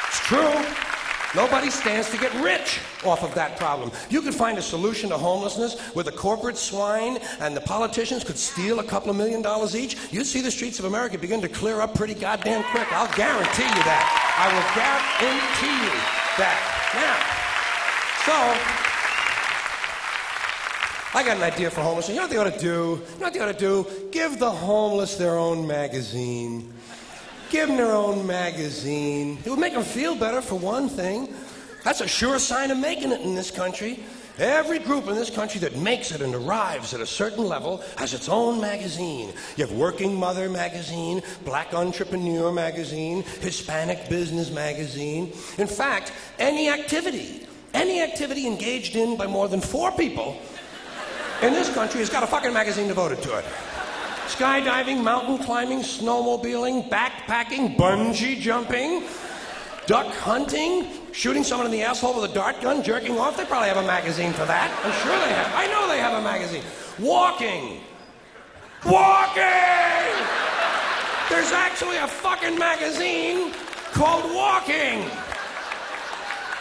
It's 0.09 0.19
true. 0.27 1.41
Nobody 1.41 1.71
stands 1.71 2.11
to 2.11 2.19
get 2.19 2.35
rich 2.43 2.81
off 3.07 3.23
of 3.23 3.35
that 3.35 3.57
problem. 3.59 3.91
You 4.11 4.23
could 4.23 4.35
find 4.35 4.59
a 4.59 4.63
solution 4.63 5.11
to 5.11 5.19
homelessness 5.19 5.79
where 5.95 6.05
the 6.05 6.13
corporate 6.13 6.57
swine 6.57 7.19
and 7.41 7.57
the 7.57 7.61
politicians 7.61 8.25
could 8.25 8.39
steal 8.39 8.81
a 8.81 8.85
couple 8.85 9.11
of 9.11 9.17
million 9.17 9.43
dollars 9.43 9.77
each. 9.77 9.97
You'd 10.11 10.27
see 10.27 10.41
the 10.41 10.51
streets 10.51 10.79
of 10.79 10.85
America 10.85 11.19
begin 11.19 11.41
to 11.43 11.49
clear 11.49 11.81
up 11.81 11.95
pretty 11.95 12.15
goddamn 12.15 12.63
quick. 12.65 12.91
I'll 12.93 13.13
guarantee 13.17 13.63
you 13.63 13.85
that. 13.85 14.05
I 14.37 14.47
will 14.53 14.69
guarantee 14.75 15.79
you 15.85 15.95
that. 16.39 16.59
Now, 16.95 17.35
so, 18.25 18.33
I 21.17 21.23
got 21.23 21.37
an 21.37 21.43
idea 21.43 21.71
for 21.71 21.83
homelessness. 21.83 22.15
You 22.15 22.21
know 22.21 22.23
what 22.23 22.31
they 22.31 22.39
ought 22.39 22.53
to 22.53 22.59
do? 22.59 22.67
You 22.67 23.21
know 23.21 23.27
what 23.27 23.35
they 23.35 23.41
ought 23.41 23.53
to 23.53 23.59
do? 23.59 23.87
Give 24.11 24.39
the 24.39 24.51
homeless 24.51 25.17
their 25.17 25.37
own 25.37 25.67
magazine. 25.67 26.73
Give 27.51 27.69
them 27.69 27.77
their 27.77 27.93
own 27.93 28.27
magazine. 28.27 29.39
It 29.45 29.51
would 29.51 29.59
make 29.61 29.75
them 29.75 29.85
feel 29.85 30.17
better, 30.17 30.41
for 30.41 30.59
one 30.59 30.89
thing. 30.89 31.29
That's 31.85 32.01
a 32.01 32.09
sure 32.09 32.39
sign 32.39 32.71
of 32.71 32.79
making 32.79 33.13
it 33.13 33.21
in 33.21 33.35
this 33.35 33.51
country. 33.51 34.03
Every 34.39 34.81
group 34.81 35.07
in 35.07 35.15
this 35.15 35.31
country 35.31 35.61
that 35.61 35.77
makes 35.77 36.11
it 36.11 36.21
and 36.21 36.35
arrives 36.35 36.93
at 36.93 37.01
a 37.01 37.07
certain 37.07 37.45
level 37.45 37.85
has 37.99 38.15
its 38.15 38.29
own 38.29 38.61
magazine. 38.61 39.33
You 39.57 39.67
have 39.67 39.77
Working 39.77 40.19
Mother 40.19 40.49
magazine, 40.49 41.23
Black 41.45 41.73
Entrepreneur 41.73 42.51
magazine, 42.51 43.23
Hispanic 43.41 44.09
Business 44.09 44.51
magazine. 44.51 45.33
In 45.59 45.69
fact, 45.69 46.13
any 46.41 46.69
activity, 46.69 47.47
any 47.75 48.03
activity 48.03 48.47
engaged 48.47 48.97
in 48.97 49.17
by 49.17 49.27
more 49.27 49.47
than 49.47 49.61
four 49.61 49.93
people 49.93 50.37
in 51.43 51.53
this 51.53 51.73
country 51.75 52.01
has 52.01 52.09
got 52.09 52.23
a 52.23 52.27
fucking 52.27 52.53
magazine 52.53 52.89
devoted 52.89 53.23
to 53.23 53.39
it 53.39 53.45
skydiving, 54.27 55.05
mountain 55.05 55.37
climbing, 55.39 55.81
snowmobiling, 55.81 56.89
backpacking, 56.89 57.77
bungee 57.77 58.41
jumping, 58.41 59.05
duck 59.87 60.07
hunting, 60.15 61.04
shooting 61.15 61.45
someone 61.45 61.65
in 61.65 61.73
the 61.73 61.83
asshole 61.83 62.21
with 62.21 62.31
a 62.31 62.35
dart 62.35 62.61
gun, 62.61 62.83
jerking 62.83 63.17
off. 63.19 63.37
They 63.37 63.45
probably 63.45 63.69
have 63.69 63.79
a 63.79 63.87
magazine 63.87 64.33
for 64.33 64.45
that. 64.47 64.69
I'm 64.85 64.93
sure 65.01 65.17
they 65.21 65.33
have. 65.33 65.55
I 65.55 65.67
know 65.69 65.89
they 65.89 66.01
have 66.01 66.19
a 66.19 66.23
magazine. 66.23 66.63
Walking. 66.99 67.81
Walking! 68.85 69.43
There's 71.31 71.53
actually 71.53 71.97
a 71.97 72.07
fucking 72.07 72.59
magazine 72.59 73.53
called 73.93 74.25
Walking. 74.35 75.09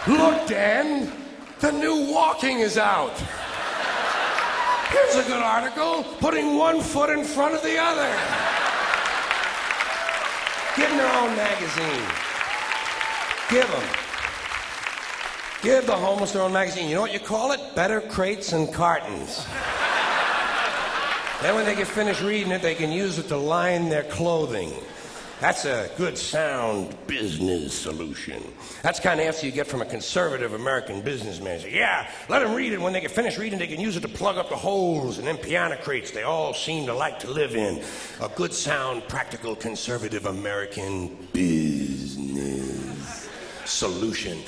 Look, 0.08 0.48
Dan, 0.48 1.12
the 1.60 1.72
new 1.72 2.14
Walking 2.14 2.60
is 2.60 2.78
out. 2.78 3.18
Here's 4.90 5.16
a 5.16 5.28
good 5.28 5.42
article 5.42 6.04
putting 6.20 6.56
one 6.58 6.80
foot 6.80 7.10
in 7.10 7.26
front 7.26 7.56
of 7.56 7.64
the 7.64 7.78
other. 7.80 8.08
Give 10.78 10.90
them 10.90 10.98
their 10.98 11.14
own 11.18 11.36
magazine. 11.36 12.06
Give 13.50 13.68
them. 13.68 14.03
Give 15.64 15.86
the 15.88 15.96
homeless 15.96 16.34
their 16.34 16.42
own 16.42 16.52
magazine. 16.52 16.90
You 16.90 16.96
know 16.96 17.02
what 17.02 17.14
you 17.14 17.22
call 17.22 17.54
it? 17.54 17.62
Better 17.74 18.02
crates 18.02 18.52
and 18.52 18.72
cartons. 18.74 19.46
then, 21.42 21.56
when 21.56 21.66
they 21.66 21.74
get 21.74 21.88
finished 21.88 22.22
reading 22.22 22.52
it, 22.52 22.62
they 22.62 22.76
can 22.76 22.92
use 22.92 23.18
it 23.18 23.30
to 23.30 23.38
line 23.38 23.88
their 23.88 24.04
clothing. 24.04 24.74
That's 25.40 25.64
a 25.64 25.90
good, 25.96 26.18
sound 26.18 26.94
business 27.08 27.74
solution. 27.74 28.44
That's 28.82 29.00
kind 29.00 29.22
of 29.22 29.26
answer 29.26 29.46
you 29.46 29.54
get 29.54 29.68
from 29.68 29.82
a 29.82 29.86
conservative 29.86 30.54
American 30.54 31.02
businessman. 31.02 31.62
Say, 31.62 31.76
yeah, 31.76 32.12
let 32.28 32.40
them 32.40 32.54
read 32.54 32.74
it. 32.74 32.82
When 32.82 32.92
they 32.92 33.00
get 33.00 33.12
finished 33.12 33.38
reading, 33.38 33.58
they 33.58 33.68
can 33.68 33.80
use 33.80 33.96
it 33.96 34.02
to 34.02 34.10
plug 34.10 34.38
up 34.38 34.50
the 34.50 34.58
holes 34.58 35.18
in 35.18 35.24
them 35.24 35.38
piano 35.38 35.78
crates 35.82 36.12
they 36.12 36.24
all 36.24 36.54
seem 36.54 36.86
to 36.88 36.94
like 36.94 37.20
to 37.20 37.32
live 37.32 37.56
in. 37.56 37.82
A 38.22 38.28
good, 38.36 38.54
sound, 38.54 39.08
practical, 39.08 39.56
conservative 39.56 40.26
American 40.26 41.16
business 41.32 43.30
solution. 43.64 44.40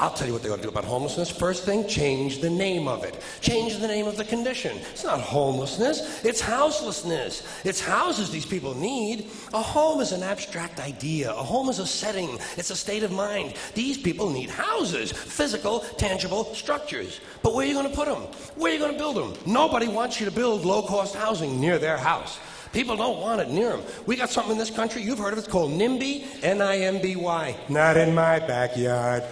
I'll 0.00 0.10
tell 0.10 0.26
you 0.26 0.32
what 0.32 0.42
they 0.42 0.48
ought 0.48 0.56
to 0.56 0.62
do 0.62 0.70
about 0.70 0.84
homelessness. 0.84 1.30
First 1.30 1.66
thing, 1.66 1.86
change 1.86 2.40
the 2.40 2.48
name 2.48 2.88
of 2.88 3.04
it. 3.04 3.22
Change 3.42 3.76
the 3.76 3.86
name 3.86 4.06
of 4.06 4.16
the 4.16 4.24
condition. 4.24 4.78
It's 4.92 5.04
not 5.04 5.20
homelessness, 5.20 6.24
it's 6.24 6.40
houselessness. 6.40 7.46
It's 7.66 7.82
houses 7.82 8.30
these 8.30 8.46
people 8.46 8.74
need. 8.74 9.30
A 9.52 9.60
home 9.60 10.00
is 10.00 10.12
an 10.12 10.22
abstract 10.22 10.80
idea, 10.80 11.30
a 11.30 11.42
home 11.42 11.68
is 11.68 11.80
a 11.80 11.86
setting, 11.86 12.38
it's 12.56 12.70
a 12.70 12.76
state 12.76 13.02
of 13.02 13.12
mind. 13.12 13.54
These 13.74 13.98
people 13.98 14.30
need 14.30 14.48
houses, 14.48 15.12
physical, 15.12 15.80
tangible 15.98 16.44
structures. 16.54 17.20
But 17.42 17.54
where 17.54 17.66
are 17.66 17.68
you 17.68 17.74
going 17.74 17.90
to 17.90 17.94
put 17.94 18.06
them? 18.06 18.22
Where 18.56 18.70
are 18.70 18.74
you 18.74 18.80
going 18.80 18.92
to 18.92 18.98
build 18.98 19.16
them? 19.16 19.34
Nobody 19.44 19.86
wants 19.88 20.18
you 20.18 20.24
to 20.24 20.32
build 20.32 20.64
low 20.64 20.80
cost 20.80 21.14
housing 21.14 21.60
near 21.60 21.78
their 21.78 21.98
house. 21.98 22.40
People 22.72 22.96
don't 22.96 23.20
want 23.20 23.40
it 23.40 23.50
near 23.50 23.70
them. 23.70 23.82
We 24.06 24.16
got 24.16 24.30
something 24.30 24.52
in 24.52 24.58
this 24.58 24.70
country, 24.70 25.02
you've 25.02 25.18
heard 25.18 25.32
of 25.32 25.38
it, 25.38 25.42
it's 25.42 25.50
called 25.50 25.72
NIMBY, 25.72 26.42
N 26.42 26.62
I 26.62 26.78
M 26.78 27.02
B 27.02 27.16
Y. 27.16 27.54
Not 27.68 27.98
in 27.98 28.14
my 28.14 28.38
backyard. 28.38 29.24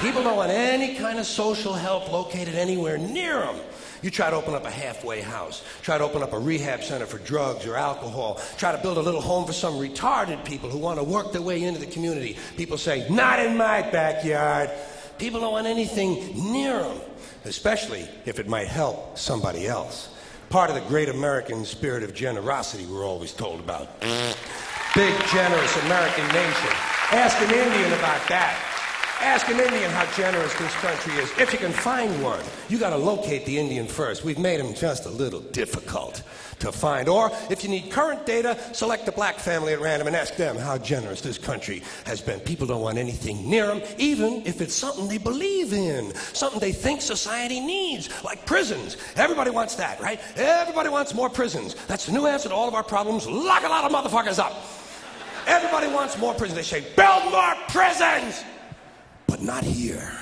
People 0.00 0.22
don't 0.22 0.36
want 0.36 0.50
any 0.50 0.94
kind 0.94 1.18
of 1.18 1.26
social 1.26 1.72
help 1.72 2.12
located 2.12 2.54
anywhere 2.54 2.98
near 2.98 3.40
them. 3.40 3.56
You 4.02 4.10
try 4.10 4.28
to 4.28 4.36
open 4.36 4.54
up 4.54 4.66
a 4.66 4.70
halfway 4.70 5.22
house, 5.22 5.64
try 5.82 5.96
to 5.96 6.04
open 6.04 6.22
up 6.22 6.34
a 6.34 6.38
rehab 6.38 6.82
center 6.82 7.06
for 7.06 7.18
drugs 7.18 7.66
or 7.66 7.76
alcohol, 7.76 8.40
try 8.58 8.72
to 8.72 8.78
build 8.82 8.98
a 8.98 9.00
little 9.00 9.22
home 9.22 9.46
for 9.46 9.54
some 9.54 9.74
retarded 9.74 10.44
people 10.44 10.68
who 10.68 10.78
want 10.78 10.98
to 10.98 11.04
work 11.04 11.32
their 11.32 11.40
way 11.40 11.62
into 11.62 11.80
the 11.80 11.86
community. 11.86 12.36
People 12.56 12.76
say, 12.76 13.08
Not 13.08 13.40
in 13.40 13.56
my 13.56 13.82
backyard. 13.82 14.70
People 15.18 15.40
don't 15.40 15.52
want 15.52 15.66
anything 15.66 16.52
near 16.52 16.78
them, 16.78 17.00
especially 17.46 18.06
if 18.26 18.38
it 18.38 18.46
might 18.46 18.68
help 18.68 19.16
somebody 19.16 19.66
else. 19.66 20.10
Part 20.50 20.68
of 20.68 20.76
the 20.76 20.82
great 20.82 21.08
American 21.08 21.64
spirit 21.64 22.02
of 22.02 22.14
generosity 22.14 22.84
we're 22.84 23.04
always 23.04 23.32
told 23.32 23.60
about. 23.60 23.98
Big, 24.94 25.14
generous 25.32 25.84
American 25.84 26.26
nation. 26.28 26.70
Ask 27.12 27.40
an 27.40 27.50
Indian 27.50 27.92
about 27.94 28.28
that. 28.28 28.75
Ask 29.22 29.48
an 29.48 29.58
Indian 29.58 29.90
how 29.92 30.04
generous 30.12 30.52
this 30.58 30.74
country 30.74 31.14
is. 31.14 31.30
If 31.38 31.50
you 31.50 31.58
can 31.58 31.72
find 31.72 32.22
one, 32.22 32.44
you 32.68 32.78
got 32.78 32.90
to 32.90 32.98
locate 32.98 33.46
the 33.46 33.58
Indian 33.58 33.86
first. 33.86 34.24
We've 34.24 34.38
made 34.38 34.60
him 34.60 34.74
just 34.74 35.06
a 35.06 35.08
little 35.08 35.40
difficult 35.40 36.22
to 36.58 36.70
find. 36.70 37.08
Or 37.08 37.30
if 37.50 37.64
you 37.64 37.70
need 37.70 37.90
current 37.90 38.26
data, 38.26 38.58
select 38.72 39.08
a 39.08 39.12
black 39.12 39.36
family 39.36 39.72
at 39.72 39.80
random 39.80 40.06
and 40.08 40.16
ask 40.16 40.36
them 40.36 40.56
how 40.56 40.76
generous 40.76 41.22
this 41.22 41.38
country 41.38 41.82
has 42.04 42.20
been. 42.20 42.40
People 42.40 42.66
don't 42.66 42.82
want 42.82 42.98
anything 42.98 43.48
near 43.48 43.68
them, 43.68 43.80
even 43.96 44.42
if 44.44 44.60
it's 44.60 44.74
something 44.74 45.08
they 45.08 45.18
believe 45.18 45.72
in, 45.72 46.14
something 46.14 46.60
they 46.60 46.72
think 46.72 47.00
society 47.00 47.58
needs, 47.58 48.10
like 48.22 48.44
prisons. 48.44 48.98
Everybody 49.16 49.50
wants 49.50 49.76
that, 49.76 49.98
right? 49.98 50.20
Everybody 50.36 50.90
wants 50.90 51.14
more 51.14 51.30
prisons. 51.30 51.74
That's 51.86 52.04
the 52.04 52.12
new 52.12 52.26
answer 52.26 52.50
to 52.50 52.54
all 52.54 52.68
of 52.68 52.74
our 52.74 52.84
problems. 52.84 53.26
Lock 53.26 53.64
a 53.64 53.68
lot 53.68 53.90
of 53.90 53.92
motherfuckers 53.92 54.38
up. 54.38 54.52
Everybody 55.46 55.86
wants 55.86 56.18
more 56.18 56.34
prisons. 56.34 56.56
They 56.56 56.80
say, 56.80 56.86
build 56.96 57.32
more 57.32 57.54
prisons 57.68 58.44
but 59.26 59.42
not 59.42 59.64
here. 59.64 60.12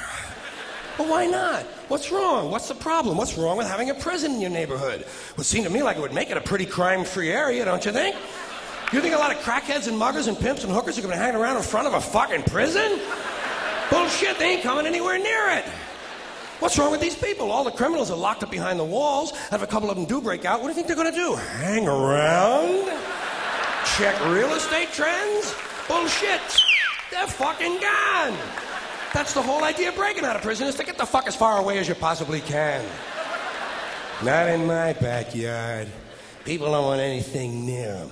Well, 0.99 1.11
why 1.11 1.27
not? 1.27 1.63
What's 1.89 2.13
wrong? 2.13 2.51
What's 2.51 2.69
the 2.69 2.75
problem? 2.75 3.17
What's 3.17 3.37
wrong 3.37 3.57
with 3.57 3.67
having 3.67 3.91
a 3.91 3.95
prison 3.95 4.33
in 4.33 4.41
your 4.41 4.51
neighborhood? 4.51 5.05
Would 5.37 5.47
seem 5.47 5.65
to 5.65 5.71
me 5.71 5.83
like 5.83 5.97
it 5.97 6.01
would 6.01 6.15
make 6.15 6.31
it 6.31 6.37
a 6.37 6.41
pretty 6.41 6.67
crime 6.67 7.05
free 7.05 7.31
area, 7.31 7.65
don't 7.65 7.85
you 7.85 7.91
think? 7.91 8.15
You 8.93 9.01
think 9.01 9.15
a 9.15 9.19
lot 9.19 9.33
of 9.33 9.39
crackheads 9.39 9.89
and 9.89 9.99
muggers 9.99 10.29
and 10.29 10.39
pimps 10.39 10.63
and 10.63 10.73
hookers 10.73 10.99
are 10.99 11.03
going 11.03 11.13
to 11.13 11.19
hang 11.19 11.35
around 11.35 11.57
in 11.57 11.63
front 11.63 11.89
of 11.89 11.95
a 11.95 12.01
fucking 12.01 12.45
prison? 12.45 13.01
Bullshit, 13.91 14.39
they 14.39 14.53
ain't 14.53 14.63
coming 14.63 14.87
anywhere 14.87 15.19
near 15.19 15.51
it. 15.59 15.65
What's 16.61 16.79
wrong 16.79 16.93
with 16.93 17.01
these 17.01 17.17
people? 17.17 17.51
All 17.51 17.65
the 17.65 17.73
criminals 17.73 18.11
are 18.11 18.17
locked 18.17 18.45
up 18.45 18.51
behind 18.51 18.79
the 18.79 18.85
walls. 18.85 19.33
And 19.33 19.55
if 19.55 19.63
a 19.63 19.67
couple 19.67 19.91
of 19.91 19.97
them 19.97 20.05
do 20.05 20.21
break 20.21 20.45
out, 20.45 20.63
what 20.63 20.69
do 20.69 20.71
you 20.71 20.75
think 20.75 20.87
they're 20.87 20.97
going 20.97 21.13
to 21.13 21.19
do? 21.19 21.35
Hang 21.35 21.89
around? 21.89 22.87
Check 23.99 24.19
real 24.27 24.53
estate 24.55 24.89
trends? 24.93 25.55
Bullshit. 25.89 26.41
They're 27.11 27.27
fucking 27.27 27.81
gone. 27.81 28.39
That's 29.15 29.33
the 29.33 29.43
whole 29.43 29.62
idea 29.62 29.91
of 29.91 29.95
breaking 29.95 30.25
out 30.25 30.35
of 30.35 30.43
prison 30.43 30.67
is 30.67 30.75
to 30.75 30.85
get 30.85 30.99
the 30.99 31.07
fuck 31.07 31.29
as 31.29 31.37
far 31.37 31.61
away 31.61 31.79
as 31.79 31.89
you 31.89 31.95
possibly 31.95 32.41
can. 32.41 32.85
Not 34.25 34.49
in 34.49 34.67
my 34.67 34.93
backyard. 34.95 35.87
People 36.45 36.73
don't 36.73 36.85
want 36.85 37.01
anything 37.01 37.65
near 37.65 37.95
them. 37.95 38.11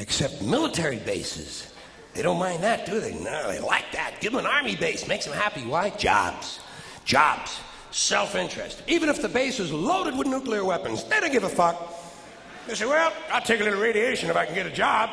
Except 0.00 0.42
military 0.42 0.98
bases. 0.98 1.72
They 2.12 2.22
don't 2.22 2.40
mind 2.40 2.64
that, 2.64 2.86
do 2.86 2.98
they? 2.98 3.14
No, 3.14 3.48
they 3.48 3.60
like 3.60 3.84
that. 3.92 4.16
Give 4.18 4.32
them 4.32 4.44
an 4.44 4.50
army 4.50 4.74
base. 4.74 5.06
Makes 5.06 5.26
them 5.26 5.34
happy. 5.34 5.62
Why? 5.62 5.90
Jobs. 5.90 6.58
Jobs. 7.04 7.60
Self 7.92 8.34
interest. 8.34 8.82
Even 8.88 9.08
if 9.08 9.22
the 9.22 9.28
base 9.28 9.60
is 9.60 9.72
loaded 9.72 10.18
with 10.18 10.26
nuclear 10.26 10.64
weapons, 10.64 11.04
they 11.04 11.20
don't 11.20 11.30
give 11.30 11.44
a 11.44 11.48
fuck. 11.48 11.94
They 12.66 12.74
say, 12.74 12.86
well, 12.86 13.12
I'll 13.30 13.40
take 13.40 13.60
a 13.60 13.64
little 13.64 13.80
radiation 13.80 14.28
if 14.28 14.36
I 14.36 14.44
can 14.44 14.56
get 14.56 14.66
a 14.66 14.72
job. 14.72 15.10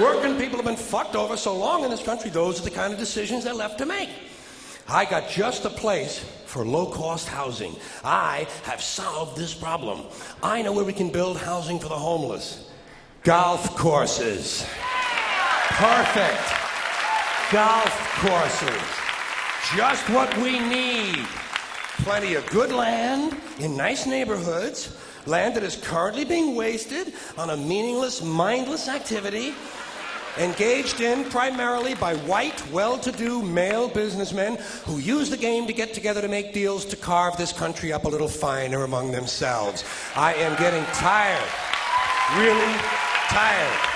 Working 0.00 0.38
people 0.38 0.56
have 0.56 0.64
been 0.64 0.76
fucked 0.76 1.14
over 1.14 1.36
so 1.36 1.54
long 1.54 1.84
in 1.84 1.90
this 1.90 2.02
country, 2.02 2.30
those 2.30 2.58
are 2.58 2.64
the 2.64 2.70
kind 2.70 2.90
of 2.90 2.98
decisions 2.98 3.44
they're 3.44 3.52
left 3.52 3.76
to 3.78 3.86
make. 3.86 4.08
I 4.88 5.04
got 5.04 5.28
just 5.28 5.62
the 5.62 5.68
place 5.68 6.24
for 6.46 6.64
low 6.64 6.86
cost 6.86 7.28
housing. 7.28 7.76
I 8.02 8.46
have 8.62 8.80
solved 8.80 9.36
this 9.36 9.52
problem. 9.52 10.06
I 10.42 10.62
know 10.62 10.72
where 10.72 10.86
we 10.86 10.94
can 10.94 11.10
build 11.10 11.36
housing 11.36 11.78
for 11.78 11.88
the 11.88 11.98
homeless 11.98 12.70
golf 13.24 13.76
courses. 13.76 14.66
Perfect. 15.68 16.48
Golf 17.52 17.92
courses. 18.20 18.82
Just 19.76 20.08
what 20.08 20.34
we 20.38 20.58
need. 20.60 21.26
Plenty 21.98 22.34
of 22.34 22.46
good 22.46 22.72
land 22.72 23.36
in 23.58 23.76
nice 23.76 24.06
neighborhoods, 24.06 24.96
land 25.26 25.56
that 25.56 25.62
is 25.62 25.76
currently 25.76 26.24
being 26.24 26.54
wasted 26.54 27.12
on 27.36 27.50
a 27.50 27.56
meaningless, 27.58 28.22
mindless 28.22 28.88
activity 28.88 29.52
engaged 30.38 31.00
in 31.00 31.24
primarily 31.24 31.94
by 31.94 32.14
white, 32.16 32.66
well 32.70 32.98
to 32.98 33.12
do 33.12 33.42
male 33.42 33.88
businessmen 33.88 34.58
who 34.84 34.98
use 34.98 35.30
the 35.30 35.36
game 35.36 35.66
to 35.66 35.72
get 35.72 35.94
together 35.94 36.20
to 36.20 36.28
make 36.28 36.52
deals 36.52 36.84
to 36.86 36.96
carve 36.96 37.36
this 37.36 37.52
country 37.52 37.92
up 37.92 38.04
a 38.04 38.08
little 38.08 38.28
finer 38.28 38.84
among 38.84 39.10
themselves. 39.10 39.84
I 40.14 40.34
am 40.34 40.58
getting 40.58 40.84
tired, 40.94 41.48
really 42.36 42.74
tired. 43.28 43.90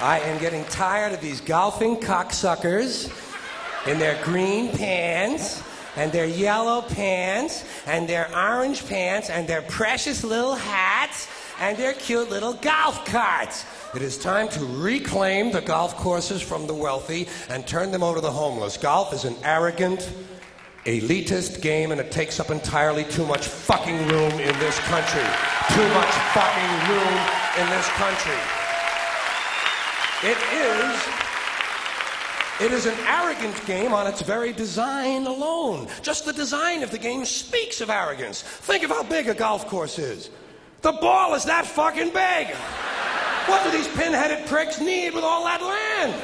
I 0.00 0.20
am 0.20 0.38
getting 0.38 0.64
tired 0.66 1.12
of 1.12 1.20
these 1.20 1.40
golfing 1.40 1.96
cocksuckers 1.96 3.12
in 3.86 3.98
their 3.98 4.22
green 4.22 4.70
pants 4.70 5.62
and 5.96 6.12
their 6.12 6.26
yellow 6.26 6.82
pants 6.82 7.64
and 7.86 8.08
their 8.08 8.30
orange 8.36 8.86
pants 8.86 9.28
and 9.28 9.48
their 9.48 9.62
precious 9.62 10.22
little 10.22 10.54
hats 10.54 11.26
and 11.60 11.76
their 11.76 11.92
cute 11.92 12.30
little 12.30 12.54
golf 12.54 13.04
carts. 13.04 13.64
It 13.94 14.02
is 14.02 14.18
time 14.18 14.48
to 14.50 14.64
reclaim 14.64 15.52
the 15.52 15.60
golf 15.60 15.96
courses 15.96 16.42
from 16.42 16.66
the 16.66 16.74
wealthy 16.74 17.28
and 17.48 17.66
turn 17.66 17.90
them 17.90 18.02
over 18.02 18.16
to 18.16 18.20
the 18.20 18.30
homeless. 18.30 18.76
Golf 18.76 19.12
is 19.12 19.24
an 19.24 19.36
arrogant, 19.42 20.12
elitist 20.84 21.60
game 21.60 21.92
and 21.92 22.00
it 22.00 22.10
takes 22.10 22.40
up 22.40 22.50
entirely 22.50 23.04
too 23.04 23.26
much 23.26 23.46
fucking 23.46 23.98
room 24.08 24.32
in 24.32 24.58
this 24.58 24.78
country. 24.80 25.26
Too 25.74 25.88
much 25.94 26.14
fucking 26.34 26.72
room 26.88 27.14
in 27.58 27.68
this 27.70 27.88
country. 27.90 28.38
It 30.22 30.38
is 30.52 31.08
it 32.60 32.72
is 32.72 32.86
an 32.86 32.98
arrogant 33.06 33.64
game 33.66 33.92
on 33.92 34.08
its 34.08 34.20
very 34.20 34.52
design 34.52 35.28
alone. 35.28 35.86
Just 36.02 36.24
the 36.24 36.32
design 36.32 36.82
of 36.82 36.90
the 36.90 36.98
game 36.98 37.24
speaks 37.24 37.80
of 37.80 37.88
arrogance. 37.88 38.42
Think 38.42 38.82
of 38.82 38.90
how 38.90 39.04
big 39.04 39.28
a 39.28 39.34
golf 39.34 39.68
course 39.68 39.96
is. 39.96 40.30
The 40.82 40.92
ball 40.92 41.34
is 41.34 41.44
that 41.44 41.66
fucking 41.66 42.10
big. 42.10 42.54
What 43.46 43.64
do 43.64 43.70
these 43.70 43.88
pinheaded 43.88 44.46
pricks 44.46 44.80
need 44.80 45.14
with 45.14 45.24
all 45.24 45.44
that 45.44 45.60
land? 45.60 46.14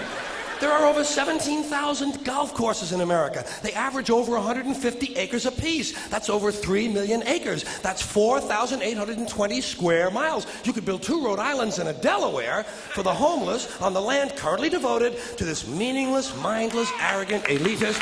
There 0.61 0.71
are 0.71 0.87
over 0.87 1.03
17,000 1.03 2.25
golf 2.25 2.55
courses 2.55 2.93
in 2.93 3.01
America. 3.01 3.45
They 3.63 3.73
average 3.73 4.09
over 4.11 4.33
150 4.33 5.17
acres 5.17 5.47
apiece. 5.47 6.09
That's 6.09 6.31
over 6.31 6.53
3 6.53 6.89
million 6.89 7.27
acres. 7.27 7.65
That's 7.81 8.01
4,820 8.01 9.61
square 9.61 10.11
miles. 10.11 10.47
You 10.65 10.73
could 10.73 10.85
build 10.85 11.03
two 11.03 11.25
Rhode 11.25 11.41
Islands 11.41 11.81
and 11.81 11.89
a 11.89 11.93
Delaware 11.93 12.63
for 12.65 13.03
the 13.03 13.13
homeless 13.13 13.81
on 13.81 13.93
the 13.93 14.01
land 14.01 14.37
currently 14.37 14.69
devoted 14.69 15.19
to 15.37 15.45
this 15.45 15.67
meaningless, 15.67 16.35
mindless, 16.41 16.91
arrogant, 17.01 17.45
elitist, 17.45 17.99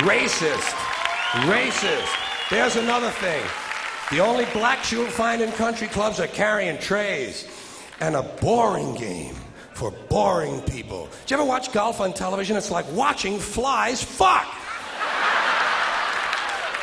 racist, 0.00 0.70
racist. 1.46 2.48
There's 2.50 2.76
another 2.76 3.10
thing. 3.10 3.42
The 4.10 4.18
only 4.18 4.44
blacks 4.46 4.90
you'll 4.90 5.06
find 5.06 5.40
in 5.40 5.52
country 5.52 5.86
clubs 5.86 6.18
are 6.18 6.26
carrying 6.26 6.78
trays 6.78 7.46
and 8.00 8.16
a 8.16 8.22
boring 8.22 8.96
game 8.96 9.36
for 9.72 9.92
boring 10.08 10.60
people. 10.62 11.08
Did 11.22 11.30
you 11.30 11.36
ever 11.36 11.44
watch 11.44 11.70
golf 11.72 12.00
on 12.00 12.12
television? 12.12 12.56
It's 12.56 12.72
like 12.72 12.90
watching 12.92 13.38
flies 13.38 14.02
fuck. 14.02 14.52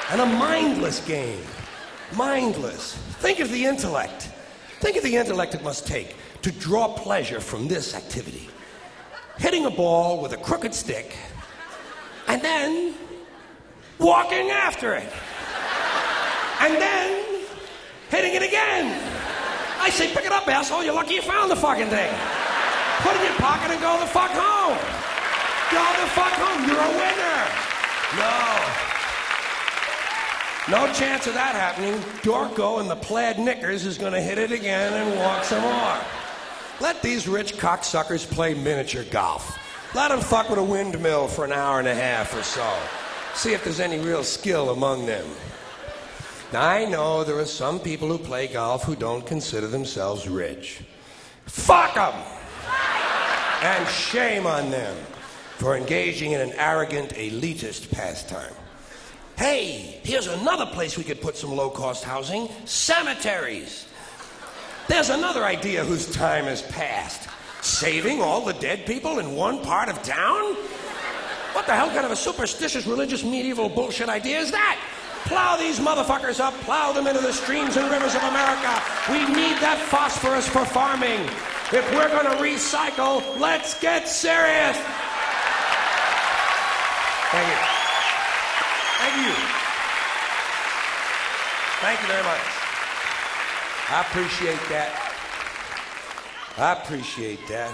and 0.09 0.21
a 0.21 0.25
mindless 0.25 1.05
game. 1.05 1.43
Mindless. 2.15 2.93
Think 3.19 3.41
of 3.41 3.51
the 3.51 3.65
intellect. 3.65 4.29
Think 4.79 4.95
of 4.95 5.03
the 5.03 5.17
intellect 5.17 5.53
it 5.53 5.61
must 5.61 5.85
take 5.85 6.15
to 6.43 6.51
draw 6.51 6.87
pleasure 6.87 7.41
from 7.41 7.67
this 7.67 7.93
activity. 7.93 8.49
Hitting 9.37 9.65
a 9.65 9.71
ball 9.71 10.21
with 10.21 10.31
a 10.31 10.37
crooked 10.37 10.73
stick 10.73 11.13
and 12.29 12.41
then 12.41 12.93
walking 13.99 14.49
after 14.49 14.93
it. 14.93 15.11
And 16.59 16.73
then 16.75 17.45
hitting 18.09 18.33
it 18.33 18.43
again. 18.43 18.97
I 19.79 19.89
say, 19.89 20.13
pick 20.13 20.25
it 20.25 20.31
up, 20.31 20.47
asshole. 20.47 20.83
You're 20.83 20.95
lucky 20.95 21.15
you 21.15 21.21
found 21.21 21.51
the 21.51 21.55
fucking 21.55 21.87
thing. 21.87 22.13
Put 22.99 23.15
it 23.15 23.21
in 23.21 23.27
your 23.27 23.39
pocket 23.39 23.71
and 23.71 23.79
go 23.79 23.99
the 23.99 24.07
fuck 24.07 24.31
home. 24.31 24.77
Go 25.71 25.83
the 26.01 26.09
fuck 26.11 26.33
home. 26.33 26.67
You're 26.67 26.81
a 26.81 26.93
winner. 26.97 27.47
No. 28.17 28.87
No 30.69 30.91
chance 30.93 31.27
of 31.27 31.33
that 31.35 31.55
happening. 31.55 31.93
Dorco 32.23 32.81
in 32.81 32.87
the 32.87 32.95
plaid 32.95 33.39
knickers 33.39 33.85
is 33.85 33.97
going 33.97 34.13
to 34.13 34.21
hit 34.21 34.37
it 34.37 34.51
again 34.51 34.93
and 34.93 35.17
walk 35.19 35.43
some 35.43 35.61
more. 35.61 35.97
Let 36.81 37.01
these 37.01 37.27
rich 37.27 37.53
cocksuckers 37.53 38.29
play 38.29 38.53
miniature 38.53 39.05
golf. 39.05 39.57
Let 39.95 40.09
them 40.09 40.19
fuck 40.19 40.49
with 40.49 40.59
a 40.59 40.63
windmill 40.63 41.27
for 41.27 41.45
an 41.45 41.51
hour 41.53 41.79
and 41.79 41.87
a 41.87 41.95
half 41.95 42.35
or 42.35 42.43
so. 42.43 42.77
See 43.33 43.53
if 43.53 43.63
there's 43.63 43.79
any 43.79 43.99
real 43.99 44.23
skill 44.23 44.71
among 44.71 45.05
them. 45.05 45.25
Now, 46.53 46.65
I 46.65 46.85
know 46.85 47.25
there 47.25 47.37
are 47.39 47.45
some 47.45 47.77
people 47.77 48.07
who 48.07 48.17
play 48.17 48.47
golf 48.47 48.83
who 48.83 48.95
don't 48.95 49.25
consider 49.25 49.67
themselves 49.67 50.29
rich. 50.29 50.81
Fuck 51.45 51.95
them! 51.95 52.13
And 53.63 53.87
shame 53.89 54.47
on 54.47 54.71
them 54.71 54.95
for 55.57 55.75
engaging 55.75 56.31
in 56.31 56.39
an 56.39 56.53
arrogant, 56.53 57.09
elitist 57.15 57.91
pastime. 57.91 58.53
Hey, 59.37 59.99
here's 60.03 60.27
another 60.27 60.65
place 60.67 60.97
we 60.97 61.03
could 61.03 61.19
put 61.19 61.35
some 61.35 61.53
low 61.53 61.69
cost 61.69 62.05
housing 62.05 62.47
cemeteries. 62.63 63.87
There's 64.87 65.09
another 65.09 65.43
idea 65.43 65.83
whose 65.83 66.09
time 66.09 66.45
has 66.45 66.61
passed. 66.61 67.27
Saving 67.61 68.21
all 68.21 68.45
the 68.45 68.53
dead 68.53 68.85
people 68.85 69.19
in 69.19 69.35
one 69.35 69.61
part 69.63 69.89
of 69.89 70.01
town? 70.01 70.55
What 71.53 71.65
the 71.65 71.73
hell 71.73 71.89
kind 71.89 72.05
of 72.05 72.11
a 72.11 72.15
superstitious, 72.15 72.87
religious, 72.87 73.23
medieval 73.23 73.67
bullshit 73.67 74.07
idea 74.07 74.39
is 74.39 74.51
that? 74.51 74.79
Plow 75.27 75.57
these 75.57 75.79
motherfuckers 75.79 76.39
up, 76.39 76.53
plow 76.61 76.93
them 76.93 77.05
into 77.05 77.19
the 77.19 77.33
streams 77.33 77.75
and 77.75 77.91
rivers 77.91 78.15
of 78.15 78.23
America. 78.23 78.81
We 79.11 79.27
need 79.35 79.59
that 79.59 79.77
phosphorus 79.91 80.47
for 80.47 80.63
farming. 80.63 81.19
If 81.73 81.83
we're 81.93 82.07
going 82.07 82.25
to 82.25 82.37
recycle, 82.41 83.21
let's 83.37 83.77
get 83.81 84.07
serious. 84.07 84.77
Thank 87.27 87.47
you. 87.51 87.59
Thank 89.03 89.15
you. 89.27 89.33
Thank 91.83 92.01
you 92.01 92.07
very 92.07 92.23
much. 92.23 92.39
I 93.89 94.01
appreciate 94.07 94.63
that. 94.69 95.07
I 96.57 96.71
appreciate 96.81 97.45
that. 97.49 97.71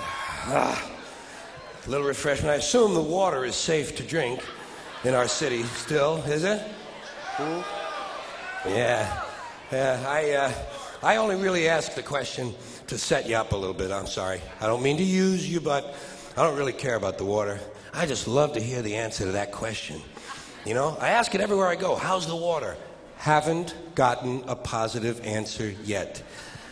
Ah, 0.48 0.92
a 1.86 1.90
little 1.90 2.08
refreshment. 2.08 2.50
I 2.50 2.56
assume 2.56 2.96
the 2.96 3.00
water 3.00 3.46
is 3.46 3.56
safe 3.56 3.96
to 3.98 4.04
drink 4.04 4.44
in 5.04 5.14
our 5.14 5.28
city 5.28 5.64
still, 5.64 6.18
is 6.26 6.44
it? 6.44 6.62
Hmm? 7.36 8.70
Yeah. 8.70 9.24
Yeah, 9.72 10.06
I, 10.08 10.32
uh, 10.34 10.54
I 11.02 11.16
only 11.16 11.36
really 11.36 11.68
asked 11.68 11.96
the 11.96 12.04
question 12.04 12.54
to 12.86 12.98
set 13.00 13.28
you 13.28 13.36
up 13.36 13.54
a 13.54 13.56
little 13.56 13.74
bit. 13.74 13.92
I'm 13.92 14.06
sorry. 14.06 14.40
I 14.62 14.68
don't 14.68 14.84
mean 14.84 14.98
to 14.98 15.04
use 15.04 15.50
you, 15.50 15.60
but 15.60 15.96
I 16.38 16.44
don't 16.44 16.56
really 16.56 16.74
care 16.74 16.94
about 16.94 17.18
the 17.18 17.26
water. 17.26 17.60
I 17.92 18.06
just 18.06 18.28
love 18.28 18.54
to 18.54 18.60
hear 18.60 18.84
the 18.84 18.98
answer 18.98 19.26
to 19.26 19.32
that 19.32 19.52
question. 19.52 20.00
You 20.64 20.76
know, 20.76 20.96
I 21.02 21.10
ask 21.10 21.34
it 21.34 21.42
everywhere 21.42 21.66
I 21.66 21.76
go. 21.76 21.96
How's 21.96 22.28
the 22.28 22.36
water? 22.36 22.78
Haven't 23.18 23.74
gotten 23.96 24.44
a 24.48 24.56
positive 24.56 25.20
answer 25.26 25.74
yet. 25.84 26.22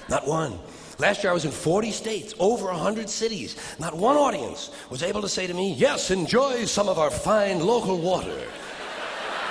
Not 0.10 0.28
one. 0.28 0.60
Last 1.00 1.24
year 1.24 1.32
I 1.32 1.34
was 1.34 1.46
in 1.46 1.52
40 1.52 1.90
states, 1.92 2.36
over 2.38 2.68
100 2.68 3.10
cities. 3.10 3.56
Not 3.80 3.98
one 3.98 4.16
audience 4.16 4.70
was 4.92 5.02
able 5.02 5.22
to 5.22 5.30
say 5.30 5.48
to 5.48 5.54
me, 5.56 5.74
Yes, 5.74 6.12
enjoy 6.12 6.66
some 6.66 6.88
of 6.88 7.00
our 7.00 7.10
fine 7.10 7.66
local 7.66 7.98
water. 7.98 8.44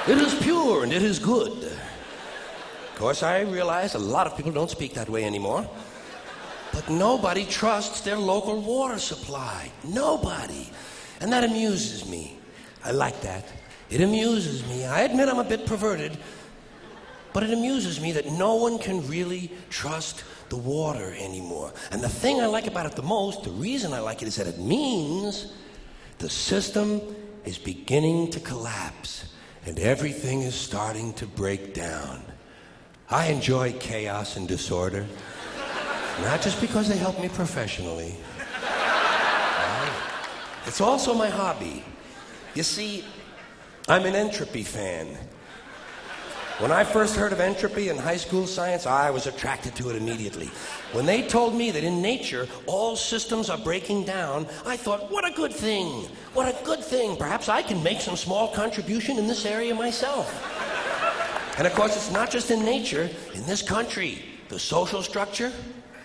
It 0.08 0.16
is 0.16 0.34
pure 0.42 0.82
and 0.82 0.92
it 0.92 1.02
is 1.02 1.18
good. 1.18 1.62
Of 1.62 2.94
course, 2.96 3.22
I 3.22 3.40
realize 3.40 3.94
a 3.94 3.98
lot 3.98 4.26
of 4.26 4.34
people 4.34 4.50
don't 4.50 4.70
speak 4.70 4.94
that 4.94 5.10
way 5.10 5.24
anymore. 5.24 5.68
But 6.72 6.88
nobody 6.88 7.44
trusts 7.44 8.00
their 8.00 8.16
local 8.16 8.62
water 8.62 8.98
supply. 8.98 9.70
Nobody. 9.84 10.70
And 11.20 11.30
that 11.32 11.44
amuses 11.44 12.08
me. 12.08 12.38
I 12.82 12.92
like 12.92 13.20
that. 13.20 13.44
It 13.90 14.00
amuses 14.00 14.66
me. 14.68 14.86
I 14.86 15.02
admit 15.02 15.28
I'm 15.28 15.38
a 15.38 15.44
bit 15.44 15.66
perverted, 15.66 16.16
but 17.34 17.42
it 17.42 17.50
amuses 17.50 18.00
me 18.00 18.12
that 18.12 18.26
no 18.26 18.54
one 18.54 18.78
can 18.78 19.06
really 19.06 19.52
trust 19.68 20.24
the 20.48 20.56
water 20.56 21.14
anymore. 21.18 21.74
And 21.90 22.00
the 22.00 22.08
thing 22.08 22.40
I 22.40 22.46
like 22.46 22.66
about 22.66 22.86
it 22.86 22.92
the 22.92 23.02
most, 23.02 23.42
the 23.42 23.50
reason 23.50 23.92
I 23.92 24.00
like 24.00 24.22
it, 24.22 24.28
is 24.28 24.36
that 24.36 24.46
it 24.46 24.58
means 24.58 25.52
the 26.18 26.30
system 26.30 27.02
is 27.44 27.58
beginning 27.58 28.30
to 28.30 28.40
collapse 28.40 29.24
and 29.66 29.78
everything 29.78 30.42
is 30.42 30.54
starting 30.54 31.12
to 31.14 31.26
break 31.26 31.74
down. 31.74 32.22
I 33.10 33.26
enjoy 33.26 33.72
chaos 33.74 34.36
and 34.36 34.46
disorder, 34.46 35.06
not 36.22 36.42
just 36.42 36.60
because 36.60 36.88
they 36.88 36.96
help 36.96 37.20
me 37.20 37.28
professionally. 37.28 38.16
It's 40.66 40.80
also 40.80 41.14
my 41.14 41.28
hobby. 41.28 41.82
You 42.54 42.62
see, 42.62 43.04
I'm 43.88 44.04
an 44.04 44.14
entropy 44.14 44.62
fan. 44.62 45.18
When 46.60 46.72
I 46.72 46.84
first 46.84 47.16
heard 47.16 47.32
of 47.32 47.40
entropy 47.40 47.88
in 47.88 47.96
high 47.96 48.18
school 48.18 48.46
science, 48.46 48.84
I 48.84 49.08
was 49.08 49.26
attracted 49.26 49.74
to 49.76 49.88
it 49.88 49.96
immediately. 49.96 50.50
When 50.92 51.06
they 51.06 51.22
told 51.26 51.54
me 51.54 51.70
that 51.70 51.84
in 51.84 52.02
nature 52.02 52.46
all 52.66 52.96
systems 52.96 53.48
are 53.48 53.56
breaking 53.56 54.04
down, 54.04 54.46
I 54.66 54.76
thought, 54.76 55.10
what 55.10 55.26
a 55.26 55.34
good 55.34 55.54
thing! 55.54 56.06
What 56.34 56.54
a 56.54 56.64
good 56.66 56.84
thing! 56.84 57.16
Perhaps 57.16 57.48
I 57.48 57.62
can 57.62 57.82
make 57.82 58.02
some 58.02 58.14
small 58.14 58.48
contribution 58.48 59.16
in 59.16 59.26
this 59.26 59.46
area 59.46 59.74
myself. 59.74 60.28
And 61.56 61.66
of 61.66 61.72
course, 61.72 61.96
it's 61.96 62.12
not 62.12 62.30
just 62.30 62.50
in 62.50 62.62
nature, 62.62 63.08
in 63.32 63.46
this 63.46 63.62
country. 63.62 64.22
The 64.50 64.58
social 64.58 65.02
structure, 65.02 65.50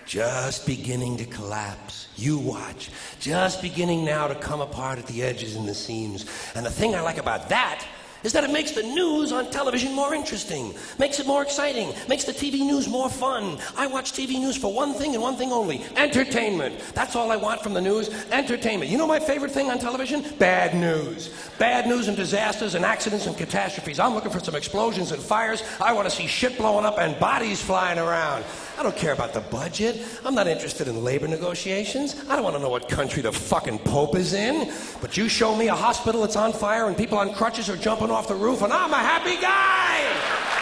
just 0.06 0.66
beginning 0.66 1.18
to 1.18 1.26
collapse. 1.26 2.08
You 2.16 2.38
watch. 2.38 2.92
Just 3.20 3.62
beginning 3.62 4.06
now 4.06 4.30
to 4.30 4.36
come 4.36 4.62
apart 4.62 5.00
at 5.00 5.08
the 5.08 5.22
edges 5.22 5.58
and 5.58 5.68
the 5.68 5.76
seams. 5.76 6.26
And 6.56 6.66
the 6.66 6.72
thing 6.72 6.96
I 6.96 7.02
like 7.02 7.18
about 7.18 7.50
that 7.50 7.86
is 8.26 8.34
that 8.34 8.44
it 8.44 8.52
makes 8.52 8.72
the 8.72 8.82
news 8.82 9.32
on 9.32 9.52
television 9.52 9.94
more 9.94 10.16
interesting, 10.16 10.74
makes 10.98 11.20
it 11.20 11.28
more 11.28 11.44
exciting, 11.44 11.94
makes 12.10 12.24
the 12.24 12.32
TV 12.32 12.66
news 12.66 12.90
more 12.90 13.08
fun. 13.08 13.60
I 13.78 13.86
watch 13.86 14.14
TV 14.14 14.40
news 14.40 14.58
for 14.58 14.74
one 14.74 14.96
thing 14.96 15.14
and 15.14 15.22
one 15.22 15.36
thing 15.36 15.52
only 15.52 15.86
entertainment. 15.96 16.80
That's 16.96 17.16
all 17.16 17.32
I 17.32 17.36
want 17.36 17.62
from 17.62 17.76
the 17.76 17.82
news 17.82 18.10
entertainment. 18.32 18.90
You 18.90 18.98
know 18.98 19.06
my 19.06 19.20
favorite 19.20 19.52
thing 19.52 19.70
on 19.70 19.78
television? 19.78 20.26
Bad 20.40 20.74
news. 20.74 21.30
Bad 21.60 21.88
news 21.88 22.08
and 22.08 22.18
disasters 22.18 22.74
and 22.74 22.84
accidents 22.84 23.28
and 23.28 23.38
catastrophes. 23.38 24.00
I'm 24.00 24.16
looking 24.16 24.32
for 24.32 24.40
some 24.40 24.56
explosions 24.56 25.12
and 25.12 25.22
fires. 25.22 25.62
I 25.80 25.94
want 25.94 26.10
to 26.10 26.16
see 26.16 26.26
shit 26.26 26.58
blowing 26.58 26.84
up 26.84 26.98
and 26.98 27.20
bodies 27.20 27.62
flying 27.62 28.00
around. 28.00 28.44
I 28.78 28.84
don't 28.84 28.96
care 28.96 29.14
about 29.14 29.34
the 29.34 29.40
budget. 29.40 30.06
I'm 30.26 30.36
not 30.36 30.48
interested 30.48 30.88
in 30.88 31.04
labor 31.04 31.28
negotiations. 31.28 32.16
I 32.30 32.36
don't 32.36 32.44
want 32.44 32.56
to 32.56 32.62
know 32.62 32.70
what 32.70 32.90
country 32.90 33.22
the 33.22 33.32
fucking 33.32 33.80
Pope 33.80 34.16
is 34.16 34.34
in. 34.34 34.74
But 35.02 35.16
you 35.16 35.30
show 35.30 35.56
me 35.56 35.70
a 35.70 35.76
hospital 35.76 36.22
that's 36.22 36.36
on 36.36 36.52
fire 36.52 36.88
and 36.88 36.98
people 36.98 37.18
on 37.18 37.34
crutches 37.34 37.70
are 37.70 37.78
jumping 37.78 38.12
off 38.12 38.28
the 38.28 38.36
roof, 38.36 38.62
and 38.62 38.74
I'm 38.74 38.92
a 38.92 38.98
happy 38.98 39.40
guy. 39.42 40.55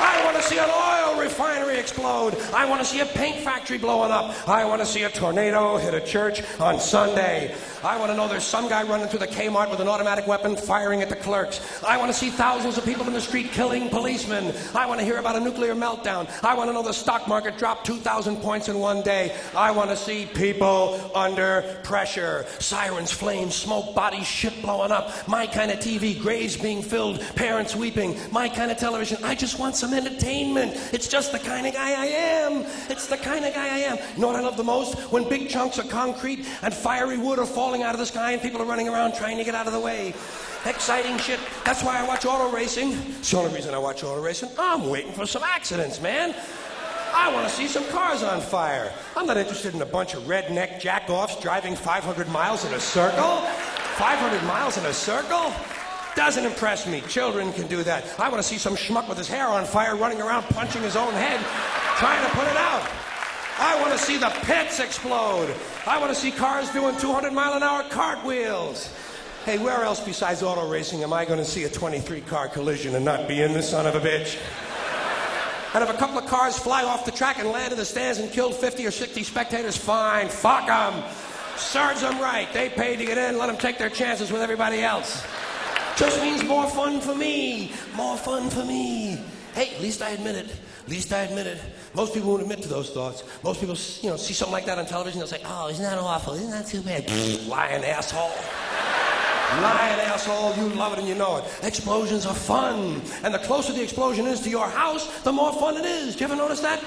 I 0.00 0.24
want 0.24 0.36
to 0.36 0.42
see 0.42 0.58
an 0.58 0.70
oil 0.70 1.20
refinery 1.20 1.78
explode. 1.78 2.34
I 2.54 2.64
want 2.64 2.80
to 2.80 2.86
see 2.86 3.00
a 3.00 3.06
paint 3.06 3.44
factory 3.44 3.76
blowing 3.76 4.10
up. 4.10 4.48
I 4.48 4.64
want 4.64 4.80
to 4.80 4.86
see 4.86 5.02
a 5.02 5.10
tornado 5.10 5.76
hit 5.76 5.92
a 5.92 6.00
church 6.00 6.42
on 6.58 6.80
Sunday. 6.80 7.54
I 7.84 7.98
want 7.98 8.10
to 8.10 8.16
know 8.16 8.28
there's 8.28 8.44
some 8.44 8.68
guy 8.68 8.82
running 8.82 9.08
through 9.08 9.20
the 9.20 9.26
Kmart 9.26 9.70
with 9.70 9.80
an 9.80 9.88
automatic 9.88 10.26
weapon 10.26 10.56
firing 10.56 11.02
at 11.02 11.08
the 11.08 11.16
clerks. 11.16 11.82
I 11.82 11.96
want 11.96 12.12
to 12.12 12.18
see 12.18 12.30
thousands 12.30 12.76
of 12.78 12.84
people 12.84 13.06
in 13.06 13.12
the 13.12 13.20
street 13.20 13.52
killing 13.52 13.88
policemen. 13.88 14.54
I 14.74 14.86
want 14.86 15.00
to 15.00 15.06
hear 15.06 15.18
about 15.18 15.36
a 15.36 15.40
nuclear 15.40 15.74
meltdown. 15.74 16.28
I 16.42 16.54
want 16.54 16.68
to 16.68 16.74
know 16.74 16.82
the 16.82 16.92
stock 16.92 17.28
market 17.28 17.56
dropped 17.58 17.86
2,000 17.86 18.36
points 18.36 18.68
in 18.68 18.78
one 18.78 19.02
day. 19.02 19.34
I 19.54 19.70
want 19.70 19.90
to 19.90 19.96
see 19.96 20.26
people 20.26 21.10
under 21.14 21.78
pressure. 21.82 22.46
Sirens, 22.58 23.12
flames, 23.12 23.54
smoke, 23.54 23.94
bodies, 23.94 24.26
shit 24.26 24.60
blowing 24.62 24.92
up. 24.92 25.28
My 25.28 25.46
kind 25.46 25.70
of 25.70 25.78
TV, 25.78 26.20
graves 26.20 26.56
being 26.56 26.82
filled, 26.82 27.20
parents 27.34 27.74
weeping. 27.74 28.16
My 28.30 28.48
kind 28.48 28.70
of 28.70 28.76
television. 28.76 29.22
I 29.24 29.34
just 29.34 29.58
want 29.58 29.76
some 29.76 29.89
some 29.90 30.06
entertainment. 30.06 30.72
It's 30.92 31.08
just 31.08 31.32
the 31.32 31.38
kind 31.38 31.66
of 31.66 31.74
guy 31.74 32.00
I 32.00 32.06
am. 32.06 32.64
It's 32.88 33.06
the 33.06 33.16
kind 33.16 33.44
of 33.44 33.54
guy 33.54 33.66
I 33.66 33.78
am. 33.80 33.98
You 34.14 34.20
know 34.20 34.28
what 34.28 34.36
I 34.36 34.40
love 34.40 34.56
the 34.56 34.64
most? 34.64 34.98
When 35.12 35.28
big 35.28 35.48
chunks 35.48 35.78
of 35.78 35.88
concrete 35.88 36.46
and 36.62 36.72
fiery 36.72 37.18
wood 37.18 37.38
are 37.38 37.46
falling 37.46 37.82
out 37.82 37.94
of 37.94 37.98
the 37.98 38.06
sky 38.06 38.32
and 38.32 38.42
people 38.42 38.62
are 38.62 38.66
running 38.66 38.88
around 38.88 39.14
trying 39.14 39.36
to 39.38 39.44
get 39.44 39.54
out 39.54 39.66
of 39.66 39.72
the 39.72 39.80
way. 39.80 40.14
Exciting 40.66 41.18
shit. 41.18 41.40
That's 41.64 41.82
why 41.82 41.98
I 41.98 42.06
watch 42.06 42.24
auto 42.24 42.54
racing. 42.54 42.92
It's 42.92 43.30
the 43.30 43.38
only 43.38 43.54
reason 43.54 43.74
I 43.74 43.78
watch 43.78 44.04
auto 44.04 44.22
racing. 44.22 44.50
I'm 44.58 44.88
waiting 44.88 45.12
for 45.12 45.26
some 45.26 45.42
accidents, 45.42 46.00
man. 46.00 46.34
I 47.12 47.32
want 47.34 47.48
to 47.48 47.54
see 47.54 47.66
some 47.66 47.84
cars 47.88 48.22
on 48.22 48.40
fire. 48.40 48.92
I'm 49.16 49.26
not 49.26 49.36
interested 49.36 49.74
in 49.74 49.82
a 49.82 49.86
bunch 49.86 50.14
of 50.14 50.22
redneck 50.24 50.80
jackoffs 50.80 51.40
driving 51.42 51.74
500 51.74 52.28
miles 52.28 52.64
in 52.64 52.72
a 52.74 52.80
circle. 52.80 53.40
500 53.96 54.46
miles 54.46 54.78
in 54.78 54.86
a 54.86 54.92
circle? 54.92 55.52
Doesn't 56.16 56.44
impress 56.44 56.86
me. 56.86 57.02
Children 57.02 57.52
can 57.52 57.66
do 57.68 57.82
that. 57.84 58.18
I 58.18 58.28
want 58.28 58.42
to 58.42 58.48
see 58.48 58.58
some 58.58 58.74
schmuck 58.74 59.08
with 59.08 59.18
his 59.18 59.28
hair 59.28 59.46
on 59.46 59.64
fire 59.64 59.96
running 59.96 60.20
around 60.20 60.42
punching 60.44 60.82
his 60.82 60.96
own 60.96 61.12
head, 61.12 61.40
trying 61.98 62.22
to 62.24 62.30
put 62.36 62.46
it 62.46 62.56
out. 62.56 62.88
I 63.58 63.80
want 63.80 63.92
to 63.92 63.98
see 63.98 64.16
the 64.16 64.30
pits 64.42 64.80
explode. 64.80 65.54
I 65.86 65.98
want 65.98 66.12
to 66.12 66.18
see 66.18 66.30
cars 66.30 66.70
doing 66.70 66.96
200 66.96 67.32
mile 67.32 67.52
an 67.52 67.62
hour 67.62 67.84
cartwheels. 67.90 68.92
Hey, 69.44 69.58
where 69.58 69.84
else 69.84 70.00
besides 70.00 70.42
auto 70.42 70.68
racing 70.68 71.02
am 71.02 71.12
I 71.12 71.24
going 71.24 71.38
to 71.38 71.44
see 71.44 71.64
a 71.64 71.68
23 71.68 72.22
car 72.22 72.48
collision 72.48 72.94
and 72.94 73.04
not 73.04 73.28
be 73.28 73.42
in 73.42 73.52
the 73.52 73.62
son 73.62 73.86
of 73.86 73.94
a 73.94 74.00
bitch? 74.00 74.38
And 75.72 75.84
if 75.84 75.90
a 75.90 75.94
couple 75.94 76.18
of 76.18 76.26
cars 76.26 76.58
fly 76.58 76.82
off 76.82 77.04
the 77.04 77.12
track 77.12 77.38
and 77.38 77.48
land 77.48 77.72
in 77.72 77.78
the 77.78 77.84
stands 77.84 78.18
and 78.18 78.30
kill 78.32 78.50
50 78.50 78.84
or 78.86 78.90
60 78.90 79.22
spectators, 79.22 79.76
fine, 79.76 80.28
fuck 80.28 80.66
them. 80.66 81.04
Serves 81.56 82.00
them 82.00 82.18
right. 82.18 82.52
They 82.52 82.68
paid 82.68 82.98
to 82.98 83.04
get 83.04 83.18
in, 83.18 83.38
let 83.38 83.46
them 83.46 83.56
take 83.56 83.78
their 83.78 83.90
chances 83.90 84.32
with 84.32 84.42
everybody 84.42 84.82
else. 84.82 85.22
Just 86.00 86.22
means 86.22 86.42
more 86.44 86.66
fun 86.66 86.98
for 86.98 87.14
me. 87.14 87.72
More 87.94 88.16
fun 88.16 88.48
for 88.48 88.64
me. 88.64 89.20
Hey, 89.52 89.74
at 89.74 89.82
least 89.82 90.00
I 90.00 90.12
admit 90.12 90.34
it. 90.34 90.50
At 90.84 90.88
least 90.88 91.12
I 91.12 91.24
admit 91.24 91.46
it. 91.46 91.60
Most 91.94 92.14
people 92.14 92.30
won't 92.30 92.40
admit 92.40 92.62
to 92.62 92.68
those 92.68 92.88
thoughts. 92.88 93.22
Most 93.44 93.60
people, 93.60 93.76
you 94.00 94.08
know, 94.08 94.16
see 94.16 94.32
something 94.32 94.54
like 94.54 94.64
that 94.64 94.78
on 94.78 94.86
television, 94.86 95.18
they'll 95.18 95.28
say, 95.28 95.42
"Oh, 95.44 95.68
isn't 95.68 95.84
that 95.84 95.98
awful? 95.98 96.32
Isn't 96.32 96.52
that 96.52 96.66
too 96.66 96.80
bad?" 96.80 97.04
Lying 97.46 97.84
asshole. 97.84 98.32
Lying 99.60 100.00
asshole, 100.00 100.56
you 100.56 100.70
love 100.70 100.94
it 100.94 101.00
and 101.00 101.06
you 101.06 101.16
know 101.16 101.36
it. 101.36 101.44
Explosions 101.62 102.24
are 102.24 102.34
fun. 102.34 103.02
And 103.22 103.34
the 103.34 103.38
closer 103.40 103.74
the 103.74 103.82
explosion 103.82 104.26
is 104.26 104.40
to 104.40 104.48
your 104.48 104.68
house, 104.68 105.06
the 105.20 105.32
more 105.32 105.52
fun 105.52 105.76
it 105.76 105.84
is. 105.84 106.14
Do 106.14 106.20
you 106.20 106.26
ever 106.28 106.36
notice 106.36 106.60
that? 106.60 106.82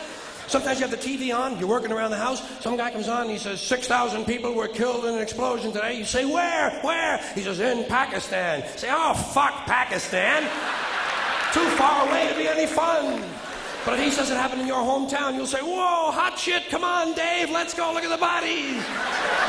Sometimes 0.47 0.79
you 0.79 0.87
have 0.87 0.91
the 0.91 0.97
TV 0.97 1.35
on, 1.35 1.57
you're 1.57 1.67
working 1.67 1.91
around 1.91 2.11
the 2.11 2.17
house, 2.17 2.41
some 2.61 2.77
guy 2.77 2.91
comes 2.91 3.07
on, 3.07 3.29
he 3.29 3.37
says, 3.37 3.61
6,000 3.61 4.25
people 4.25 4.53
were 4.53 4.67
killed 4.67 5.05
in 5.05 5.15
an 5.15 5.21
explosion 5.21 5.71
today. 5.71 5.97
You 5.97 6.05
say, 6.05 6.25
Where? 6.25 6.71
Where? 6.81 7.17
He 7.35 7.41
says, 7.41 7.59
In 7.59 7.85
Pakistan. 7.85 8.61
You 8.61 8.77
say, 8.77 8.89
Oh, 8.91 9.13
fuck 9.13 9.65
Pakistan. 9.65 10.43
Too 11.53 11.67
far 11.77 12.07
away 12.07 12.27
to 12.29 12.35
be 12.35 12.47
any 12.47 12.67
fun. 12.67 13.23
But 13.85 13.99
if 13.99 14.05
he 14.05 14.11
says 14.11 14.31
it 14.31 14.37
happened 14.37 14.61
in 14.61 14.67
your 14.67 14.81
hometown, 14.81 15.35
you'll 15.35 15.47
say, 15.47 15.61
Whoa, 15.61 16.11
hot 16.11 16.37
shit, 16.37 16.69
come 16.69 16.83
on, 16.83 17.13
Dave, 17.13 17.49
let's 17.49 17.73
go 17.73 17.91
look 17.93 18.03
at 18.03 18.09
the 18.09 18.17
bodies. 18.17 18.83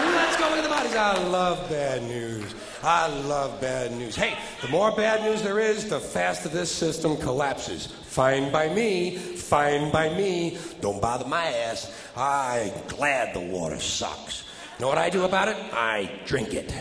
Let's 0.04 0.36
go 0.36 0.48
look 0.48 0.58
at 0.58 0.64
the 0.64 0.68
bodies. 0.68 0.94
I 0.94 1.22
love 1.28 1.68
bad 1.70 2.02
news. 2.02 2.54
I 2.84 3.06
love 3.06 3.60
bad 3.60 3.92
news. 3.92 4.14
Hey, 4.14 4.36
the 4.62 4.68
more 4.68 4.92
bad 4.92 5.22
news 5.22 5.42
there 5.42 5.58
is, 5.58 5.88
the 5.88 5.98
faster 5.98 6.48
this 6.48 6.70
system 6.70 7.16
collapses. 7.16 7.86
Fine 7.86 8.52
by 8.52 8.68
me, 8.68 9.16
fine 9.16 9.90
by 9.90 10.10
me. 10.10 10.58
Don't 10.80 11.00
bother 11.00 11.26
my 11.26 11.46
ass. 11.46 11.92
I'm 12.16 12.72
glad 12.88 13.34
the 13.34 13.40
water 13.40 13.80
sucks. 13.80 14.44
Know 14.78 14.88
what 14.88 14.98
I 14.98 15.10
do 15.10 15.24
about 15.24 15.48
it? 15.48 15.56
I 15.72 16.10
drink 16.26 16.52
it. 16.54 16.72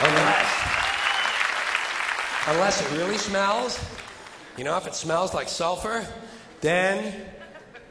Unless, 0.00 0.68
unless 2.48 2.82
it 2.82 2.96
really 2.96 3.18
smells 3.18 3.78
you 4.56 4.64
know, 4.64 4.76
if 4.76 4.86
it 4.86 4.94
smells 4.94 5.32
like 5.32 5.48
sulfur, 5.48 6.06
then 6.60 7.24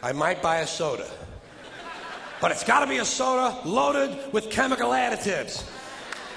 I 0.04 0.12
might 0.12 0.44
buy 0.44 0.58
a 0.58 0.68
soda. 0.68 1.10
But 2.40 2.52
it's 2.52 2.64
got 2.64 2.82
to 2.82 2.88
be 2.88 2.98
a 2.98 3.06
soda 3.06 3.58
loaded 3.68 4.32
with 4.32 4.52
chemical 4.52 4.90
additives. 4.92 5.68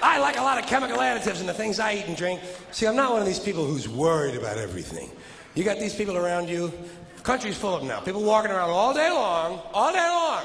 I 0.05 0.19
like 0.19 0.37
a 0.37 0.43
lot 0.43 0.59
of 0.59 0.67
chemical 0.67 0.99
additives 0.99 1.41
in 1.41 1.47
the 1.47 1.53
things 1.53 1.79
I 1.79 1.95
eat 1.95 2.05
and 2.05 2.15
drink. 2.15 2.39
See, 2.71 2.85
I'm 2.85 2.95
not 2.95 3.11
one 3.11 3.21
of 3.21 3.27
these 3.27 3.39
people 3.39 3.65
who's 3.65 3.89
worried 3.89 4.35
about 4.35 4.59
everything. 4.59 5.09
You 5.55 5.63
got 5.63 5.79
these 5.79 5.95
people 5.95 6.15
around 6.15 6.47
you, 6.47 6.71
the 7.15 7.23
country's 7.23 7.57
full 7.57 7.73
of 7.73 7.81
them 7.81 7.87
now. 7.87 8.01
People 8.01 8.21
walking 8.21 8.51
around 8.51 8.69
all 8.69 8.93
day 8.93 9.09
long, 9.09 9.59
all 9.73 9.91
day 9.91 9.97
long, 9.97 10.43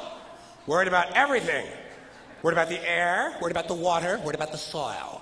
worried 0.66 0.88
about 0.88 1.14
everything. 1.14 1.66
Worried 2.42 2.54
about 2.54 2.70
the 2.70 2.90
air, 2.90 3.36
worried 3.42 3.50
about 3.50 3.68
the 3.68 3.74
water, 3.74 4.18
worried 4.24 4.34
about 4.34 4.50
the 4.50 4.56
soil. 4.56 5.20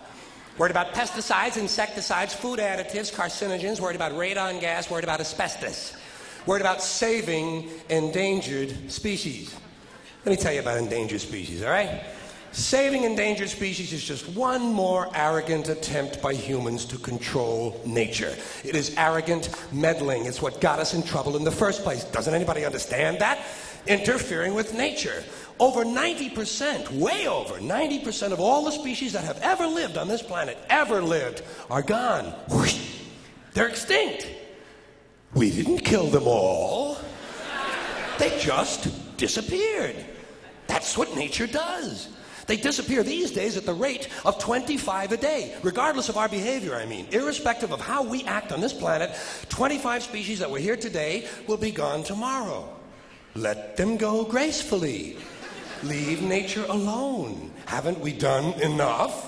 Worried 0.56 0.70
about 0.70 0.94
pesticides, 0.94 1.56
insecticides, 1.56 2.32
food 2.32 2.60
additives, 2.60 3.12
carcinogens, 3.12 3.80
worried 3.80 3.96
about 3.96 4.12
radon 4.12 4.60
gas, 4.60 4.88
worried 4.88 5.02
about 5.02 5.18
asbestos. 5.18 5.96
Worried 6.46 6.60
about 6.60 6.80
saving 6.80 7.70
endangered 7.88 8.92
species. 8.92 9.52
Let 10.24 10.30
me 10.30 10.36
tell 10.36 10.52
you 10.52 10.60
about 10.60 10.78
endangered 10.78 11.20
species, 11.20 11.64
all 11.64 11.70
right? 11.70 12.04
Saving 12.58 13.04
endangered 13.04 13.50
species 13.50 13.92
is 13.92 14.02
just 14.02 14.28
one 14.30 14.60
more 14.60 15.08
arrogant 15.14 15.68
attempt 15.68 16.20
by 16.20 16.34
humans 16.34 16.84
to 16.86 16.98
control 16.98 17.80
nature. 17.86 18.34
It 18.64 18.74
is 18.74 18.96
arrogant 18.96 19.50
meddling. 19.72 20.26
It's 20.26 20.42
what 20.42 20.60
got 20.60 20.80
us 20.80 20.92
in 20.92 21.04
trouble 21.04 21.36
in 21.36 21.44
the 21.44 21.52
first 21.52 21.84
place. 21.84 22.02
Doesn't 22.02 22.34
anybody 22.34 22.64
understand 22.64 23.20
that? 23.20 23.38
Interfering 23.86 24.54
with 24.54 24.74
nature. 24.74 25.22
Over 25.60 25.84
90%, 25.84 26.90
way 26.98 27.28
over 27.28 27.54
90% 27.60 28.32
of 28.32 28.40
all 28.40 28.64
the 28.64 28.72
species 28.72 29.12
that 29.12 29.22
have 29.22 29.38
ever 29.40 29.68
lived 29.68 29.96
on 29.96 30.08
this 30.08 30.20
planet, 30.20 30.58
ever 30.68 31.00
lived, 31.00 31.44
are 31.70 31.82
gone. 31.82 32.34
They're 33.54 33.68
extinct. 33.68 34.28
We 35.32 35.52
didn't 35.52 35.78
kill 35.84 36.08
them 36.08 36.24
all. 36.26 36.98
They 38.18 38.36
just 38.40 39.16
disappeared. 39.16 39.94
That's 40.66 40.98
what 40.98 41.14
nature 41.14 41.46
does. 41.46 42.08
They 42.48 42.56
disappear 42.56 43.02
these 43.02 43.30
days 43.30 43.58
at 43.58 43.66
the 43.66 43.74
rate 43.74 44.08
of 44.24 44.38
25 44.38 45.12
a 45.12 45.16
day, 45.18 45.54
regardless 45.62 46.08
of 46.08 46.16
our 46.16 46.30
behavior, 46.30 46.74
I 46.74 46.86
mean. 46.86 47.06
Irrespective 47.12 47.72
of 47.72 47.80
how 47.80 48.02
we 48.02 48.24
act 48.24 48.52
on 48.52 48.62
this 48.62 48.72
planet, 48.72 49.14
25 49.50 50.02
species 50.02 50.38
that 50.38 50.50
were 50.50 50.58
here 50.58 50.76
today 50.76 51.28
will 51.46 51.58
be 51.58 51.70
gone 51.70 52.02
tomorrow. 52.02 52.66
Let 53.34 53.76
them 53.76 53.98
go 53.98 54.24
gracefully. 54.24 55.18
Leave 55.82 56.22
nature 56.22 56.64
alone. 56.70 57.52
Haven't 57.66 58.00
we 58.00 58.14
done 58.14 58.54
enough? 58.62 59.26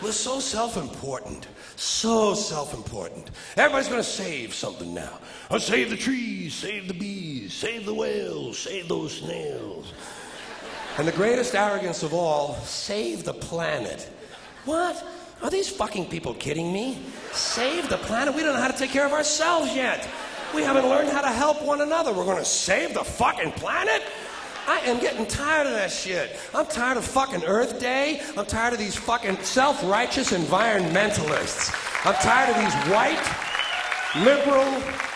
We're 0.00 0.12
so 0.12 0.38
self 0.38 0.76
important. 0.76 1.48
So 1.74 2.34
self 2.34 2.72
important. 2.72 3.32
Everybody's 3.56 3.88
going 3.88 4.00
to 4.00 4.08
save 4.08 4.54
something 4.54 4.94
now. 4.94 5.18
I'll 5.50 5.58
save 5.58 5.90
the 5.90 5.96
trees, 5.96 6.54
save 6.54 6.86
the 6.86 6.94
bees, 6.94 7.52
save 7.52 7.84
the 7.84 7.94
whales, 7.94 8.60
save 8.60 8.86
those 8.86 9.18
snails. 9.18 9.92
And 11.00 11.08
the 11.08 11.12
greatest 11.12 11.54
arrogance 11.54 12.02
of 12.02 12.12
all, 12.12 12.56
save 12.56 13.24
the 13.24 13.32
planet. 13.32 14.06
What? 14.66 15.02
Are 15.42 15.48
these 15.48 15.66
fucking 15.66 16.10
people 16.10 16.34
kidding 16.34 16.74
me? 16.74 16.98
Save 17.32 17.88
the 17.88 17.96
planet? 17.96 18.34
We 18.34 18.42
don't 18.42 18.52
know 18.52 18.60
how 18.60 18.68
to 18.68 18.76
take 18.76 18.90
care 18.90 19.06
of 19.06 19.14
ourselves 19.14 19.74
yet. 19.74 20.06
We 20.54 20.62
haven't 20.62 20.86
learned 20.86 21.08
how 21.08 21.22
to 21.22 21.30
help 21.30 21.62
one 21.62 21.80
another. 21.80 22.12
We're 22.12 22.26
going 22.26 22.36
to 22.36 22.44
save 22.44 22.92
the 22.92 23.02
fucking 23.02 23.52
planet? 23.52 24.02
I 24.68 24.80
am 24.80 25.00
getting 25.00 25.24
tired 25.24 25.68
of 25.68 25.72
that 25.72 25.90
shit. 25.90 26.38
I'm 26.54 26.66
tired 26.66 26.98
of 26.98 27.04
fucking 27.06 27.44
Earth 27.44 27.80
Day. 27.80 28.20
I'm 28.36 28.44
tired 28.44 28.74
of 28.74 28.78
these 28.78 28.94
fucking 28.94 29.38
self 29.38 29.82
righteous 29.84 30.32
environmentalists. 30.32 31.72
I'm 32.04 32.14
tired 32.16 32.50
of 32.50 32.56
these 32.62 32.74
white, 32.92 33.24
liberal, 34.22 35.09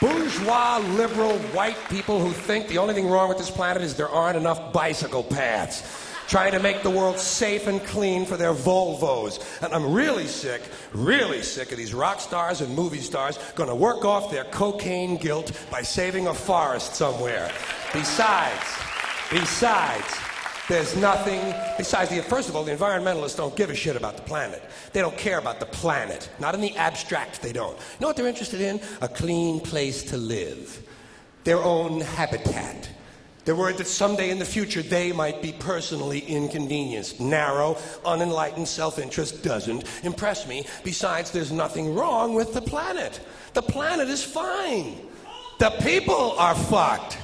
bourgeois, 0.00 0.78
liberal, 0.78 1.38
white 1.52 1.76
people 1.88 2.18
who 2.18 2.32
think 2.32 2.68
the 2.68 2.78
only 2.78 2.94
thing 2.94 3.08
wrong 3.08 3.28
with 3.28 3.38
this 3.38 3.50
planet 3.50 3.82
is 3.82 3.94
there 3.94 4.08
aren't 4.08 4.36
enough 4.36 4.72
bicycle 4.72 5.22
paths 5.22 6.08
trying 6.30 6.52
to 6.52 6.60
make 6.60 6.84
the 6.84 6.90
world 6.90 7.18
safe 7.18 7.66
and 7.66 7.84
clean 7.86 8.24
for 8.24 8.36
their 8.36 8.54
Volvos. 8.54 9.40
And 9.64 9.74
I'm 9.74 9.92
really 9.92 10.28
sick, 10.28 10.62
really 10.92 11.42
sick 11.42 11.72
of 11.72 11.76
these 11.76 11.92
rock 11.92 12.20
stars 12.20 12.60
and 12.60 12.72
movie 12.72 13.00
stars 13.00 13.36
going 13.56 13.68
to 13.68 13.74
work 13.74 14.04
off 14.04 14.30
their 14.30 14.44
cocaine 14.44 15.16
guilt 15.16 15.50
by 15.72 15.82
saving 15.82 16.28
a 16.28 16.34
forest 16.34 16.94
somewhere. 16.94 17.50
Besides, 17.92 18.64
besides, 19.28 20.29
there's 20.70 20.94
nothing 20.94 21.52
besides 21.76 22.10
the 22.10 22.22
first 22.22 22.48
of 22.48 22.54
all 22.54 22.62
the 22.62 22.70
environmentalists 22.70 23.36
don't 23.36 23.56
give 23.56 23.70
a 23.70 23.74
shit 23.74 23.96
about 23.96 24.16
the 24.16 24.22
planet 24.22 24.62
they 24.92 25.00
don't 25.00 25.18
care 25.18 25.38
about 25.38 25.58
the 25.58 25.66
planet 25.66 26.30
not 26.38 26.54
in 26.54 26.60
the 26.60 26.76
abstract 26.76 27.42
they 27.42 27.52
don't 27.52 27.76
you 27.76 28.00
know 28.00 28.06
what 28.06 28.16
they're 28.16 28.28
interested 28.28 28.60
in 28.60 28.80
a 29.00 29.08
clean 29.08 29.58
place 29.58 30.04
to 30.04 30.16
live 30.16 30.80
their 31.42 31.58
own 31.58 32.00
habitat 32.00 32.88
they're 33.44 33.56
worried 33.56 33.78
that 33.78 33.88
someday 33.88 34.30
in 34.30 34.38
the 34.38 34.44
future 34.44 34.80
they 34.80 35.10
might 35.10 35.42
be 35.42 35.52
personally 35.52 36.20
inconvenienced. 36.20 37.20
Narrow, 37.20 37.78
unenlightened 38.04 38.68
self 38.68 38.98
interest 38.98 39.42
doesn't 39.42 39.84
impress 40.04 40.46
me. 40.46 40.66
Besides, 40.84 41.30
there's 41.30 41.50
nothing 41.50 41.94
wrong 41.94 42.34
with 42.34 42.52
the 42.52 42.60
planet. 42.60 43.18
The 43.54 43.62
planet 43.62 44.08
is 44.08 44.22
fine. 44.22 45.00
The 45.58 45.70
people 45.82 46.32
are 46.38 46.54
fucked. 46.54 47.18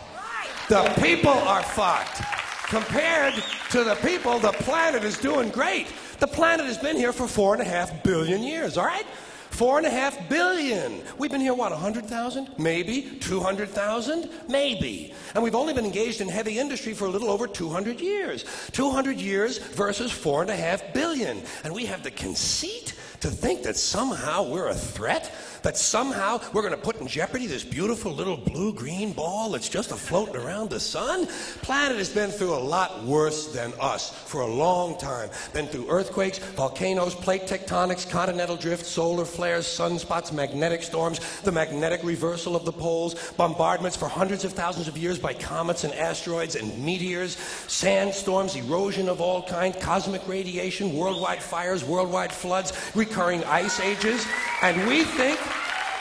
The 0.69 0.91
people 1.01 1.31
are 1.31 1.63
fucked. 1.63 2.23
Compared 2.69 3.35
to 3.71 3.85
the 3.85 3.95
people, 3.97 4.39
the 4.41 4.53
planet 4.53 5.05
is 5.05 5.17
doing 5.19 5.51
great. 5.51 5.87
The 6.19 6.27
planet 6.27 6.67
has 6.67 6.79
been 6.79 6.97
here 6.97 7.13
for 7.13 7.29
four 7.29 7.53
and 7.55 7.63
a 7.63 7.65
half 7.65 8.03
billion 8.03 8.43
years, 8.43 8.77
all 8.77 8.87
right? 8.87 9.07
Four 9.51 9.79
and 9.79 9.87
a 9.87 9.91
half 9.91 10.29
billion. 10.29 11.01
We've 11.17 11.31
been 11.31 11.41
here, 11.41 11.55
what, 11.55 11.71
100,000? 11.71 12.51
Maybe. 12.59 13.19
200,000? 13.21 14.29
Maybe. 14.49 15.15
And 15.35 15.43
we've 15.43 15.55
only 15.55 15.73
been 15.73 15.85
engaged 15.85 16.21
in 16.21 16.29
heavy 16.29 16.59
industry 16.59 16.93
for 16.93 17.07
a 17.07 17.09
little 17.09 17.31
over 17.31 17.47
200 17.47 18.01
years. 18.01 18.45
200 18.73 19.17
years 19.19 19.59
versus 19.59 20.11
four 20.11 20.43
and 20.43 20.51
a 20.51 20.57
half 20.57 20.93
billion. 20.93 21.43
And 21.65 21.73
we 21.73 21.87
have 21.87 22.03
the 22.03 22.11
conceit 22.11 22.95
to 23.21 23.31
think 23.31 23.63
that 23.63 23.77
somehow 23.77 24.43
we're 24.43 24.69
a 24.69 24.75
threat 24.75 25.33
that 25.67 25.77
somehow 25.77 26.41
we're 26.53 26.63
going 26.63 26.73
to 26.73 26.81
put 26.81 27.01
in 27.01 27.09
jeopardy 27.09 27.49
this 27.49 27.65
beautiful 27.65 28.13
little 28.13 28.37
blue 28.37 28.73
green 28.73 29.13
ball 29.13 29.51
that's 29.51 29.69
just 29.69 29.91
a 29.91 29.97
floating 29.97 30.37
around 30.37 30.71
the 30.71 30.79
sun? 30.79 31.27
Planet 31.61 31.99
has 31.99 32.09
been 32.09 32.31
through 32.31 32.55
a 32.55 32.63
lot 32.77 33.03
worse 33.03 33.53
than 33.53 33.73
us 33.81 34.11
for 34.11 34.43
a 34.43 34.47
long 34.47 34.97
time. 34.97 35.29
Been 35.53 35.67
through 35.67 35.91
earthquakes, 35.91 36.39
volcanoes, 36.39 37.17
plate 37.17 37.47
tectonics, 37.49 38.09
continental 38.09 38.55
drift, 38.55 38.87
solar 38.87 39.25
flares, 39.25 39.67
sunspots, 39.67 40.33
magnetic 40.33 40.85
storms, 40.85 41.19
the 41.41 41.51
magnetic 41.51 42.01
reversal 42.05 42.55
of 42.55 42.65
the 42.65 42.73
poles, 42.73 43.33
bombardments 43.33 43.97
for 43.97 44.07
hundreds 44.07 44.45
of 44.45 44.53
thousands 44.53 44.87
of 44.87 44.97
years 44.97 45.19
by 45.19 45.35
comets 45.35 45.83
and 45.83 45.93
asteroids 45.95 46.55
and 46.55 46.79
meteors, 46.79 47.37
sandstorms, 47.67 48.55
erosion 48.55 49.09
of 49.09 49.21
all 49.21 49.43
kind, 49.43 49.75
cosmic 49.81 50.29
radiation, 50.29 50.95
worldwide 50.95 51.43
fires, 51.43 51.85
worldwide 51.85 52.33
floods, 52.33 52.73
recurring 52.95 53.43
ice 53.47 53.81
ages, 53.81 54.25
and 54.63 54.87
we 54.87 55.03
think 55.03 55.41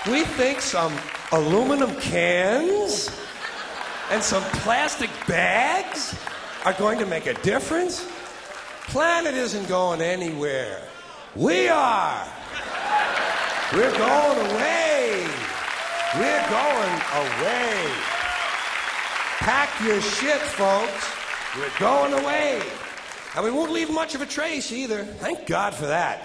we 0.07 0.23
think 0.23 0.61
some 0.61 0.93
aluminum 1.31 1.95
cans 1.95 3.09
and 4.11 4.21
some 4.21 4.43
plastic 4.61 5.09
bags 5.27 6.17
are 6.63 6.73
going 6.73 6.99
to 6.99 7.05
make 7.05 7.25
a 7.25 7.33
difference? 7.35 8.07
Planet 8.87 9.33
isn't 9.33 9.67
going 9.67 10.01
anywhere. 10.01 10.81
We 11.35 11.69
are. 11.69 12.27
We're 13.73 13.97
going 13.97 14.51
away. 14.51 15.27
We're 16.15 16.49
going 16.49 17.01
away. 17.13 17.91
Pack 19.39 19.69
your 19.83 19.99
shit, 20.01 20.39
folks. 20.39 21.11
We're 21.57 21.79
going 21.79 22.13
away. 22.13 22.61
And 23.35 23.43
we 23.43 23.51
won't 23.51 23.71
leave 23.71 23.91
much 23.91 24.15
of 24.15 24.21
a 24.21 24.25
trace 24.25 24.71
either. 24.71 25.03
Thank 25.03 25.45
God 25.47 25.73
for 25.73 25.87
that. 25.87 26.21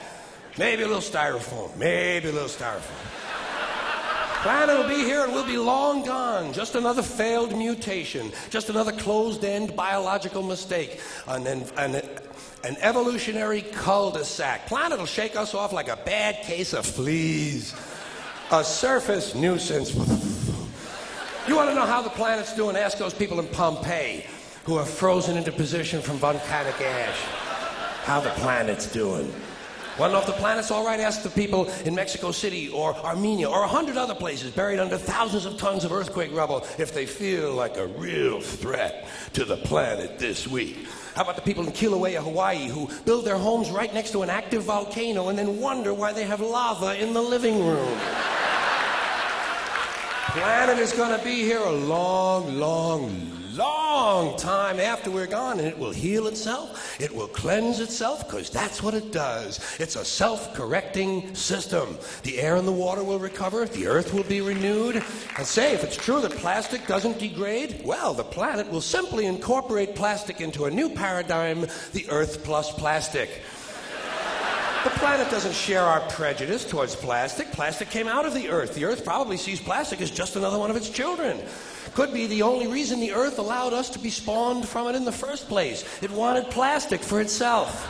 Maybe 0.58 0.82
a 0.82 0.86
little 0.86 1.02
styrofoam. 1.02 1.74
Maybe 1.76 2.28
a 2.28 2.32
little 2.32 2.48
styrofoam. 2.48 3.19
Planet 4.42 4.78
will 4.78 4.88
be 4.88 5.04
here 5.04 5.22
and 5.22 5.34
we'll 5.34 5.44
be 5.44 5.58
long 5.58 6.02
gone. 6.02 6.54
Just 6.54 6.74
another 6.74 7.02
failed 7.02 7.54
mutation. 7.54 8.32
Just 8.48 8.70
another 8.70 8.90
closed 8.90 9.44
end 9.44 9.76
biological 9.76 10.42
mistake. 10.42 10.98
An, 11.26 11.46
an, 11.46 12.00
an 12.64 12.76
evolutionary 12.80 13.60
cul 13.60 14.10
de 14.12 14.24
sac. 14.24 14.66
Planet 14.66 14.98
will 14.98 15.04
shake 15.04 15.36
us 15.36 15.52
off 15.54 15.74
like 15.74 15.88
a 15.88 15.96
bad 16.06 16.42
case 16.42 16.72
of 16.72 16.86
fleas. 16.86 17.74
A 18.50 18.64
surface 18.64 19.34
nuisance. 19.34 19.94
You 21.46 21.54
want 21.54 21.68
to 21.68 21.74
know 21.74 21.84
how 21.84 22.00
the 22.00 22.08
planet's 22.08 22.56
doing? 22.56 22.76
Ask 22.76 22.96
those 22.96 23.12
people 23.12 23.40
in 23.40 23.46
Pompeii 23.48 24.24
who 24.64 24.76
are 24.76 24.86
frozen 24.86 25.36
into 25.36 25.52
position 25.52 26.00
from 26.00 26.16
volcanic 26.16 26.80
ash. 26.80 27.18
How 28.04 28.20
the 28.20 28.30
planet's 28.30 28.90
doing. 28.90 29.30
Want 30.00 30.12
to 30.12 30.14
know 30.14 30.20
if 30.20 30.26
the 30.26 30.32
planet's 30.32 30.70
all 30.70 30.82
right? 30.82 30.98
Ask 30.98 31.22
the 31.22 31.28
people 31.28 31.68
in 31.84 31.94
Mexico 31.94 32.30
City 32.32 32.70
or 32.70 32.96
Armenia 32.96 33.50
or 33.50 33.64
a 33.64 33.68
hundred 33.68 33.98
other 33.98 34.14
places 34.14 34.50
buried 34.50 34.78
under 34.78 34.96
thousands 34.96 35.44
of 35.44 35.58
tons 35.58 35.84
of 35.84 35.92
earthquake 35.92 36.34
rubble 36.34 36.64
if 36.78 36.94
they 36.94 37.04
feel 37.04 37.52
like 37.52 37.76
a 37.76 37.86
real 37.86 38.40
threat 38.40 39.06
to 39.34 39.44
the 39.44 39.58
planet 39.58 40.18
this 40.18 40.48
week. 40.48 40.86
How 41.14 41.24
about 41.24 41.36
the 41.36 41.42
people 41.42 41.66
in 41.66 41.72
Kilauea, 41.72 42.22
Hawaii, 42.22 42.66
who 42.66 42.88
build 43.04 43.26
their 43.26 43.36
homes 43.36 43.68
right 43.68 43.92
next 43.92 44.12
to 44.12 44.22
an 44.22 44.30
active 44.30 44.62
volcano 44.62 45.28
and 45.28 45.38
then 45.38 45.60
wonder 45.60 45.92
why 45.92 46.14
they 46.14 46.24
have 46.24 46.40
lava 46.40 46.98
in 46.98 47.12
the 47.12 47.20
living 47.20 47.62
room? 47.62 47.98
planet 50.32 50.78
is 50.78 50.92
going 50.92 51.14
to 51.14 51.22
be 51.22 51.42
here 51.42 51.60
a 51.60 51.72
long, 51.72 52.58
long, 52.58 53.39
long 53.56 54.36
time 54.36 54.80
after 54.80 55.10
we're 55.10 55.26
gone, 55.26 55.58
and 55.58 55.68
it 55.68 55.78
will 55.78 55.92
heal 55.92 56.26
itself, 56.26 57.00
it 57.00 57.14
will 57.14 57.28
cleanse 57.28 57.80
itself, 57.80 58.26
because 58.26 58.50
that's 58.50 58.82
what 58.82 58.94
it 58.94 59.12
does. 59.12 59.60
It's 59.78 59.96
a 59.96 60.04
self 60.04 60.54
correcting 60.54 61.34
system. 61.34 61.98
The 62.22 62.40
air 62.40 62.56
and 62.56 62.66
the 62.66 62.72
water 62.72 63.04
will 63.04 63.18
recover, 63.18 63.66
the 63.66 63.86
earth 63.86 64.12
will 64.12 64.24
be 64.24 64.40
renewed. 64.40 65.02
And 65.36 65.46
say, 65.46 65.74
if 65.74 65.84
it's 65.84 65.96
true 65.96 66.20
that 66.20 66.32
plastic 66.32 66.86
doesn't 66.86 67.18
degrade, 67.18 67.82
well, 67.84 68.14
the 68.14 68.24
planet 68.24 68.70
will 68.70 68.80
simply 68.80 69.26
incorporate 69.26 69.94
plastic 69.94 70.40
into 70.40 70.64
a 70.64 70.70
new 70.70 70.88
paradigm 70.88 71.66
the 71.92 72.08
earth 72.10 72.44
plus 72.44 72.72
plastic. 72.72 73.30
The 74.82 74.90
planet 74.90 75.30
doesn't 75.30 75.54
share 75.54 75.82
our 75.82 76.00
prejudice 76.08 76.64
towards 76.64 76.96
plastic. 76.96 77.52
Plastic 77.52 77.90
came 77.90 78.08
out 78.08 78.24
of 78.24 78.32
the 78.32 78.48
Earth. 78.48 78.74
The 78.74 78.86
Earth 78.86 79.04
probably 79.04 79.36
sees 79.36 79.60
plastic 79.60 80.00
as 80.00 80.10
just 80.10 80.36
another 80.36 80.58
one 80.58 80.70
of 80.70 80.76
its 80.76 80.88
children. 80.88 81.38
Could 81.94 82.12
be 82.12 82.26
the 82.26 82.42
only 82.42 82.66
reason 82.66 83.00
the 83.00 83.12
Earth 83.12 83.38
allowed 83.38 83.72
us 83.72 83.90
to 83.90 83.98
be 83.98 84.10
spawned 84.10 84.68
from 84.68 84.88
it 84.88 84.94
in 84.94 85.04
the 85.04 85.12
first 85.12 85.48
place. 85.48 85.84
It 86.02 86.10
wanted 86.10 86.50
plastic 86.50 87.00
for 87.00 87.20
itself. 87.20 87.88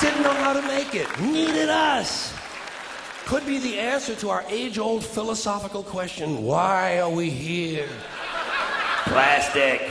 Didn't 0.00 0.22
know 0.22 0.34
how 0.34 0.52
to 0.52 0.62
make 0.62 0.94
it. 0.94 1.08
Needed 1.20 1.68
us. 1.68 2.32
Could 3.26 3.44
be 3.46 3.58
the 3.58 3.78
answer 3.78 4.14
to 4.16 4.30
our 4.30 4.44
age 4.48 4.78
old 4.78 5.04
philosophical 5.04 5.82
question 5.82 6.42
why 6.44 7.00
are 7.00 7.10
we 7.10 7.30
here? 7.30 7.88
Plastic. 9.04 9.90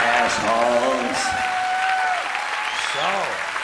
Assholes. 0.00 1.18
So. 2.92 3.54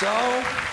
So, 0.00 0.63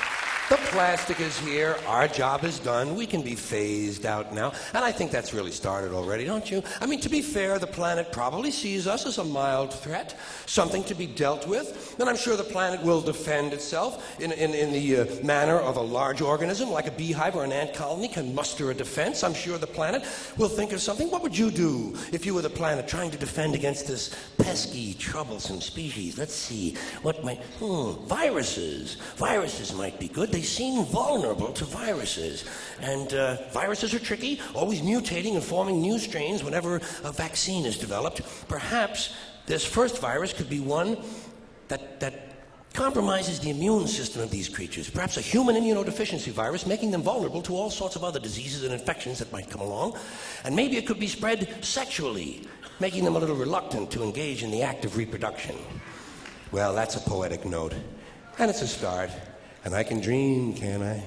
The 0.52 0.58
plastic 0.58 1.22
is 1.22 1.40
here. 1.40 1.78
Our 1.88 2.10
job 2.10 2.44
is 2.44 2.60
done. 2.60 2.98
We 2.98 3.06
can 3.06 3.22
be 3.22 3.36
phased 3.36 4.06
out 4.06 4.34
now. 4.34 4.52
And 4.74 4.84
I 4.84 4.92
think 4.92 5.10
that's 5.10 5.34
really 5.34 5.54
started 5.54 5.94
already, 5.94 6.26
don't 6.26 6.52
you? 6.52 6.62
I 6.82 6.88
mean, 6.88 7.00
to 7.00 7.08
be 7.08 7.22
fair, 7.22 7.58
the 7.58 7.68
planet 7.68 8.12
probably 8.12 8.52
sees 8.52 8.86
us 8.86 9.06
as 9.06 9.18
a 9.18 9.24
mild 9.24 9.74
threat, 9.74 10.20
something 10.48 10.84
to 10.84 10.94
be 10.94 11.08
dealt 11.08 11.48
with. 11.48 11.96
And 12.02 12.10
I'm 12.10 12.18
sure 12.18 12.36
the 12.36 12.44
planet 12.44 12.84
will 12.84 13.00
defend 13.00 13.54
itself 13.54 14.20
in, 14.20 14.34
in, 14.34 14.54
in 14.54 14.74
the 14.74 14.98
uh, 14.98 15.26
manner 15.26 15.56
of 15.56 15.78
a 15.78 15.82
large 15.82 16.20
organism, 16.20 16.70
like 16.70 16.88
a 16.88 16.92
beehive 16.92 17.38
or 17.38 17.46
an 17.46 17.54
ant 17.54 17.74
colony 17.74 18.10
can 18.10 18.36
muster 18.36 18.72
a 18.72 18.74
defense. 18.74 19.24
I'm 19.24 19.34
sure 19.34 19.58
the 19.58 19.68
planet 19.68 20.04
will 20.38 20.50
think 20.50 20.74
of 20.74 20.82
something. 20.82 21.10
What 21.10 21.24
would 21.24 21.38
you 21.38 21.50
do 21.50 21.96
if 22.12 22.26
you 22.26 22.34
were 22.34 22.42
the 22.42 22.50
planet 22.50 22.90
trying 22.90 23.12
to 23.12 23.18
defend 23.18 23.56
against 23.56 23.88
this 23.88 24.14
pesky, 24.38 24.96
troublesome 24.96 25.62
species? 25.62 26.18
Let's 26.18 26.36
see. 26.36 26.76
What 27.04 27.24
might. 27.24 27.40
Hmm, 27.62 28.06
viruses. 28.06 28.96
Viruses 29.16 29.74
might 29.74 29.98
be 29.98 30.10
good. 30.10 30.30
They 30.30 30.41
they 30.42 30.48
seem 30.48 30.84
vulnerable 30.86 31.54
to 31.54 31.66
viruses. 31.66 32.46
And 32.82 33.14
uh, 33.14 33.38
viruses 33.52 33.94
are 33.94 34.00
tricky, 34.00 34.42
always 34.56 34.82
mutating 34.82 35.36
and 35.36 35.44
forming 35.44 35.80
new 35.80 36.00
strains 36.00 36.44
whenever 36.44 36.78
a 37.04 37.12
vaccine 37.12 37.64
is 37.68 37.78
developed. 37.78 38.22
Perhaps 38.48 39.14
this 39.46 39.64
first 39.64 40.02
virus 40.02 40.34
could 40.34 40.50
be 40.50 40.60
one 40.60 40.98
that, 41.68 42.00
that 42.00 42.14
compromises 42.74 43.40
the 43.40 43.52
immune 43.52 43.88
system 43.88 44.24
of 44.24 44.32
these 44.32 44.50
creatures. 44.50 44.90
Perhaps 44.90 45.18
a 45.18 45.22
human 45.22 45.56
immunodeficiency 45.56 46.32
virus, 46.32 46.66
making 46.66 46.90
them 46.90 47.04
vulnerable 47.04 47.44
to 47.44 47.54
all 47.54 47.70
sorts 47.70 47.96
of 47.96 48.04
other 48.04 48.20
diseases 48.20 48.64
and 48.64 48.74
infections 48.74 49.20
that 49.20 49.32
might 49.32 49.48
come 49.48 49.62
along. 49.62 49.96
And 50.44 50.56
maybe 50.56 50.76
it 50.76 50.88
could 50.88 51.00
be 51.00 51.08
spread 51.08 51.64
sexually, 51.64 52.48
making 52.80 53.04
them 53.04 53.16
a 53.16 53.20
little 53.20 53.36
reluctant 53.36 53.92
to 53.92 54.02
engage 54.02 54.42
in 54.42 54.50
the 54.50 54.64
act 54.64 54.86
of 54.86 54.98
reproduction. 54.98 55.56
Well, 56.52 56.74
that's 56.74 56.96
a 56.96 57.02
poetic 57.02 57.46
note. 57.46 57.76
And 58.40 58.50
it's 58.50 58.64
a 58.64 58.68
start. 58.68 59.12
And 59.64 59.76
I 59.76 59.84
can 59.84 60.00
dream, 60.02 60.54
can 60.54 60.82
I? 60.82 61.04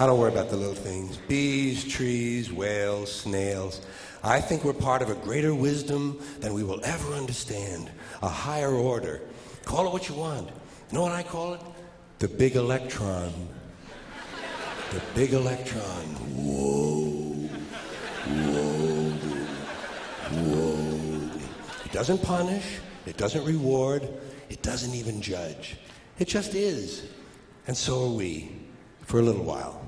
I 0.00 0.06
don't 0.06 0.18
worry 0.20 0.30
about 0.30 0.48
the 0.48 0.56
little 0.56 0.74
things 0.74 1.16
bees, 1.28 1.84
trees, 1.84 2.52
whales, 2.52 3.12
snails. 3.12 3.80
I 4.22 4.40
think 4.40 4.64
we're 4.64 4.72
part 4.72 5.02
of 5.02 5.10
a 5.10 5.14
greater 5.14 5.54
wisdom 5.54 6.20
than 6.40 6.54
we 6.54 6.62
will 6.62 6.80
ever 6.84 7.14
understand, 7.14 7.90
a 8.22 8.28
higher 8.28 8.72
order. 8.72 9.20
Call 9.64 9.86
it 9.86 9.92
what 9.92 10.08
you 10.08 10.14
want. 10.14 10.48
You 10.48 10.98
know 10.98 11.02
what 11.02 11.12
I 11.12 11.22
call 11.22 11.54
it? 11.54 11.60
The 12.20 12.28
big 12.28 12.56
electron. 12.56 13.32
The 14.90 15.02
big 15.14 15.32
electron. 15.32 15.82
Whoa. 15.82 17.48
Whoa. 18.24 19.10
Whoa. 20.30 21.30
It 21.84 21.92
doesn't 21.92 22.22
punish, 22.22 22.78
it 23.06 23.16
doesn't 23.16 23.44
reward, 23.44 24.08
it 24.48 24.62
doesn't 24.62 24.94
even 24.94 25.20
judge. 25.20 25.76
It 26.18 26.28
just 26.28 26.54
is. 26.54 27.04
And 27.68 27.76
so 27.76 28.06
are 28.06 28.14
we 28.14 28.50
for 29.02 29.20
a 29.20 29.22
little 29.22 29.44
while. 29.44 29.78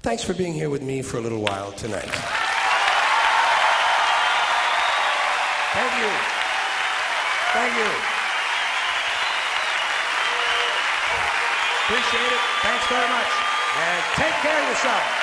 Thanks 0.00 0.24
for 0.24 0.34
being 0.34 0.52
here 0.52 0.68
with 0.68 0.82
me 0.82 1.02
for 1.02 1.18
a 1.18 1.20
little 1.20 1.40
while 1.40 1.70
tonight. 1.70 2.10
Thank 5.72 5.92
you. 6.02 6.10
Thank 7.54 7.76
you. 7.78 7.90
Appreciate 11.86 12.32
it. 12.32 12.42
Thanks 12.60 12.86
very 12.86 13.08
much. 13.08 13.30
And 13.78 14.02
take 14.16 14.34
care 14.42 14.60
of 14.60 14.68
yourself. 14.68 15.21